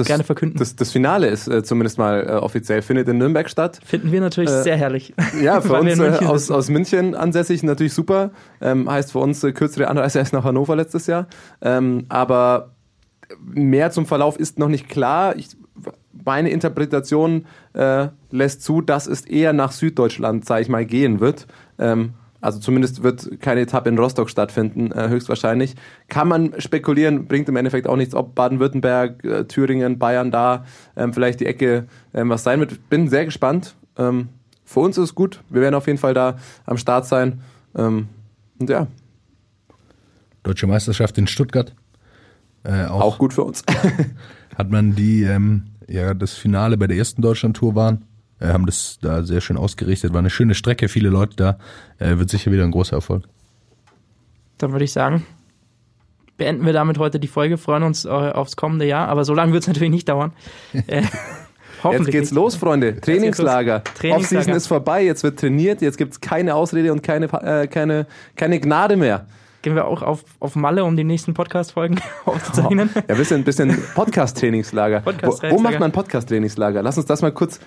Das, 0.00 0.08
gerne 0.08 0.24
verkünden. 0.24 0.58
Das, 0.58 0.76
das 0.76 0.90
Finale 0.92 1.28
ist 1.28 1.48
äh, 1.48 1.62
zumindest 1.62 1.98
mal 1.98 2.26
äh, 2.26 2.32
offiziell, 2.32 2.82
findet 2.82 3.08
in 3.08 3.18
Nürnberg 3.18 3.48
statt. 3.48 3.80
Finden 3.84 4.12
wir 4.12 4.20
natürlich 4.20 4.50
Äh, 4.50 4.62
sehr 4.62 4.76
herrlich. 4.76 5.14
Ja, 5.42 5.60
für 5.60 5.74
uns 5.74 5.92
in 5.92 6.00
äh, 6.00 6.10
München 6.10 6.26
aus, 6.26 6.50
aus 6.50 6.68
München 6.68 7.14
ansässig 7.14 7.62
natürlich 7.62 7.94
super. 7.94 8.30
Ähm, 8.60 8.90
heißt 8.90 9.12
für 9.12 9.20
uns 9.20 9.42
äh, 9.44 9.52
kürzere 9.52 9.88
Anreise 9.88 10.18
als 10.18 10.32
nach 10.32 10.44
Hannover 10.44 10.76
letztes 10.76 11.06
Jahr. 11.06 11.26
Ähm, 11.62 12.06
aber 12.08 12.74
mehr 13.40 13.90
zum 13.90 14.06
Verlauf 14.06 14.38
ist 14.38 14.58
noch 14.58 14.68
nicht 14.68 14.88
klar. 14.88 15.36
Ich, 15.36 15.56
meine 16.24 16.50
Interpretation 16.50 17.46
äh, 17.72 18.08
lässt 18.30 18.62
zu, 18.62 18.80
dass 18.80 19.06
es 19.06 19.22
eher 19.22 19.52
nach 19.52 19.72
Süddeutschland, 19.72 20.44
sage 20.44 20.62
ich 20.62 20.68
mal, 20.68 20.84
gehen 20.84 21.20
wird. 21.20 21.46
Ähm, 21.78 22.14
also 22.40 22.58
zumindest 22.58 23.02
wird 23.02 23.40
keine 23.40 23.60
Etappe 23.60 23.88
in 23.88 23.98
Rostock 23.98 24.30
stattfinden, 24.30 24.92
äh, 24.92 25.08
höchstwahrscheinlich. 25.08 25.74
Kann 26.08 26.28
man 26.28 26.54
spekulieren, 26.58 27.26
bringt 27.26 27.48
im 27.48 27.56
Endeffekt 27.56 27.86
auch 27.86 27.96
nichts, 27.96 28.14
ob 28.14 28.34
Baden-Württemberg, 28.34 29.24
äh, 29.24 29.44
Thüringen, 29.44 29.98
Bayern 29.98 30.30
da 30.30 30.64
ähm, 30.96 31.12
vielleicht 31.12 31.40
die 31.40 31.46
Ecke 31.46 31.86
ähm, 32.14 32.30
was 32.30 32.42
sein 32.42 32.60
wird. 32.60 32.88
Bin 32.88 33.08
sehr 33.08 33.24
gespannt. 33.24 33.74
Ähm, 33.96 34.28
für 34.64 34.80
uns 34.80 34.96
ist 34.98 35.04
es 35.04 35.14
gut. 35.14 35.42
Wir 35.48 35.62
werden 35.62 35.74
auf 35.74 35.86
jeden 35.86 35.98
Fall 35.98 36.14
da 36.14 36.36
am 36.64 36.76
Start 36.76 37.06
sein. 37.06 37.40
Und 37.72 38.08
ja, 38.68 38.86
Deutsche 40.42 40.66
Meisterschaft 40.66 41.18
in 41.18 41.26
Stuttgart. 41.26 41.74
Äh, 42.64 42.86
auch, 42.86 43.00
auch 43.00 43.18
gut 43.18 43.34
für 43.34 43.44
uns. 43.44 43.62
hat 44.56 44.70
man 44.70 44.94
die, 44.94 45.22
ähm, 45.22 45.66
ja, 45.88 46.14
das 46.14 46.34
Finale 46.34 46.76
bei 46.76 46.86
der 46.86 46.96
ersten 46.96 47.22
Deutschland-Tour 47.22 47.74
waren. 47.74 48.04
Äh, 48.40 48.48
haben 48.48 48.66
das 48.66 48.98
da 49.00 49.22
sehr 49.22 49.40
schön 49.40 49.56
ausgerichtet. 49.56 50.12
War 50.12 50.18
eine 50.20 50.30
schöne 50.30 50.54
Strecke, 50.54 50.88
viele 50.88 51.08
Leute 51.08 51.36
da. 51.36 51.58
Äh, 51.98 52.18
wird 52.18 52.30
sicher 52.30 52.50
wieder 52.50 52.64
ein 52.64 52.70
großer 52.70 52.96
Erfolg. 52.96 53.24
Dann 54.58 54.72
würde 54.72 54.84
ich 54.84 54.92
sagen, 54.92 55.24
beenden 56.36 56.64
wir 56.66 56.72
damit 56.72 56.98
heute 56.98 57.20
die 57.20 57.28
Folge, 57.28 57.58
freuen 57.58 57.82
uns 57.82 58.04
äh, 58.04 58.08
aufs 58.08 58.56
kommende 58.56 58.86
Jahr, 58.86 59.08
aber 59.08 59.24
so 59.24 59.34
lange 59.34 59.52
wird 59.52 59.62
es 59.62 59.68
natürlich 59.68 59.90
nicht 59.90 60.08
dauern. 60.08 60.32
Äh, 60.86 61.02
Jetzt 61.82 61.84
hoffentlich 61.84 62.12
geht's 62.12 62.30
nicht. 62.30 62.36
los, 62.36 62.56
Freunde. 62.56 63.00
Trainingslager. 63.00 63.82
Trainingslager. 63.84 64.16
Offseason 64.16 64.54
ist 64.54 64.66
vorbei, 64.66 65.02
jetzt 65.02 65.22
wird 65.22 65.40
trainiert, 65.40 65.80
jetzt 65.80 65.96
gibt's 65.96 66.20
keine 66.20 66.54
Ausrede 66.54 66.92
und 66.92 67.02
keine, 67.02 67.24
äh, 67.42 67.68
keine, 67.68 68.06
keine 68.36 68.60
Gnade 68.60 68.96
mehr. 68.98 69.24
Gehen 69.62 69.74
wir 69.74 69.86
auch 69.86 70.02
auf, 70.02 70.24
auf 70.40 70.56
Malle, 70.56 70.84
um 70.84 70.94
die 70.96 71.04
nächsten 71.04 71.32
Podcast-Folgen 71.32 71.98
aufzuzeichnen. 72.26 72.90
Ja, 72.94 73.02
ein 73.08 73.16
bisschen, 73.16 73.44
bisschen 73.44 73.78
Podcast-Trainingslager. 73.94 75.00
Podcast-Trainingslager. 75.00 75.54
wo, 75.54 75.58
wo 75.58 75.62
macht 75.62 75.80
man 75.80 75.90
ein 75.90 75.92
Podcast-Trainingslager? 75.92 76.82
Lass 76.82 76.98
uns 76.98 77.06
das 77.06 77.22
mal 77.22 77.32
kurz. 77.32 77.60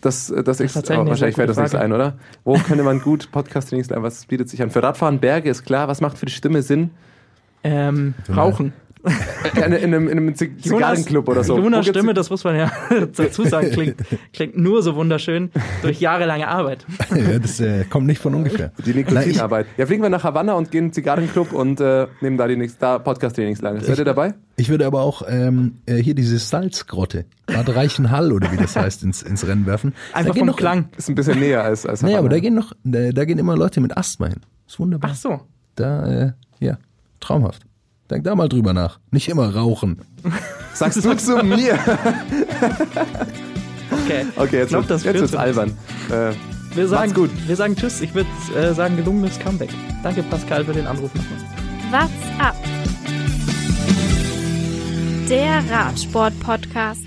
Das, 0.00 0.26
das, 0.26 0.44
tatsächlich 0.44 0.76
ist, 0.76 0.90
eine 0.90 1.02
oh, 1.02 1.06
wahrscheinlich 1.06 1.36
fällt 1.36 1.48
das 1.48 1.56
nichts 1.56 1.74
ein, 1.74 1.92
oder? 1.92 2.14
Wo 2.44 2.54
könnte 2.54 2.84
man 2.84 3.00
gut 3.00 3.30
Podcast-Trainingslager? 3.32 4.02
Was 4.02 4.26
bietet 4.26 4.48
sich 4.48 4.62
an? 4.62 4.70
Für 4.70 4.82
Radfahren, 4.82 5.18
Berge 5.20 5.50
ist 5.50 5.64
klar. 5.64 5.88
Was 5.88 6.00
macht 6.00 6.18
für 6.18 6.26
die 6.26 6.32
Stimme 6.32 6.62
Sinn? 6.62 6.90
Ähm, 7.64 8.14
rauchen. 8.34 8.72
In, 9.56 9.72
in, 9.72 9.72
einem, 9.94 10.08
in 10.08 10.18
einem 10.18 10.34
Zig- 10.34 10.60
Zigarrenclub 10.62 11.28
oder 11.28 11.44
so. 11.44 11.56
Gibt's- 11.56 11.86
Stimme, 11.88 12.12
das 12.14 12.28
muss 12.30 12.42
man 12.44 12.56
ja 12.56 12.70
dazu 13.16 13.44
sagen, 13.44 13.70
klingt, 13.70 13.96
klingt 14.32 14.58
nur 14.58 14.82
so 14.82 14.96
wunderschön 14.96 15.50
durch 15.82 16.00
jahrelange 16.00 16.48
Arbeit. 16.48 16.84
ja, 17.14 17.38
das 17.38 17.60
äh, 17.60 17.84
kommt 17.84 18.06
nicht 18.06 18.20
von 18.20 18.34
ungefähr. 18.34 18.72
Die 18.84 18.92
Nikotinarbeit. 18.92 19.66
Ja, 19.76 19.86
fliegen 19.86 20.02
wir 20.02 20.10
nach 20.10 20.24
Havanna 20.24 20.54
und 20.54 20.70
gehen 20.70 20.86
in 20.86 20.88
den 20.88 20.92
Zigarrenclub 20.94 21.52
und 21.52 21.80
äh, 21.80 22.06
nehmen 22.20 22.36
da 22.36 22.46
die 22.48 22.56
nächste 22.56 22.80
da 22.80 22.98
Podcast-Trainingslager. 22.98 23.80
Seid 23.80 23.98
ihr 23.98 24.04
dabei? 24.04 24.34
ich 24.56 24.68
würde 24.68 24.86
aber 24.86 25.02
auch 25.02 25.22
ähm, 25.28 25.76
äh, 25.86 25.96
hier 25.96 26.14
diese 26.14 26.38
Salzgrotte, 26.38 27.24
Bad 27.46 27.74
Reichenhall 27.74 28.32
oder 28.32 28.50
wie 28.52 28.56
das 28.56 28.74
heißt, 28.76 29.02
ins, 29.04 29.22
ins 29.22 29.46
Rennen 29.46 29.66
werfen. 29.66 29.94
Einfach 30.12 30.32
da 30.34 30.38
vom 30.38 30.46
noch, 30.48 30.56
Klang. 30.56 30.88
Ist 30.96 31.08
ein 31.08 31.14
bisschen 31.14 31.38
näher 31.38 31.62
als, 31.62 31.86
als 31.86 32.02
Nee, 32.02 32.10
aber 32.14 32.18
Havanna. 32.18 32.30
da 32.30 32.40
gehen 32.40 32.54
noch, 32.54 32.72
da, 32.84 33.12
da 33.12 33.24
gehen 33.24 33.38
immer 33.38 33.56
Leute 33.56 33.80
mit 33.80 33.96
Asthma 33.96 34.26
hin. 34.26 34.40
Ist 34.66 34.78
wunderbar. 34.80 35.10
Ach 35.12 35.16
so. 35.16 35.40
Da, 35.76 36.06
äh, 36.26 36.32
ja, 36.58 36.78
traumhaft. 37.20 37.62
Denk 38.10 38.24
da 38.24 38.34
mal 38.34 38.48
drüber 38.48 38.72
nach. 38.72 38.98
Nicht 39.10 39.28
immer 39.28 39.54
rauchen. 39.54 40.00
Sagst 40.74 41.04
du 41.04 41.16
zu 41.16 41.36
mir? 41.44 41.78
Okay. 43.90 44.26
Okay, 44.36 44.56
jetzt, 44.58 44.68
glaub, 44.70 44.82
wird- 44.82 44.90
das 44.90 45.04
jetzt 45.04 45.20
wird's 45.20 45.34
albern. 45.34 45.76
Äh, 46.10 46.32
Wir 46.76 46.86
sagen, 46.88 47.12
gut. 47.14 47.30
wir 47.46 47.56
sagen 47.56 47.74
Tschüss. 47.76 48.00
Ich 48.00 48.14
würde 48.14 48.28
äh, 48.56 48.72
sagen, 48.74 48.96
gelungenes 48.96 49.38
Comeback. 49.40 49.70
Danke, 50.02 50.22
Pascal, 50.24 50.64
für 50.64 50.72
den 50.72 50.86
Anruf 50.86 51.10
nochmal. 51.14 51.40
What's 51.90 52.40
up? 52.40 52.54
Der 55.28 55.62
Radsport-Podcast. 55.70 57.05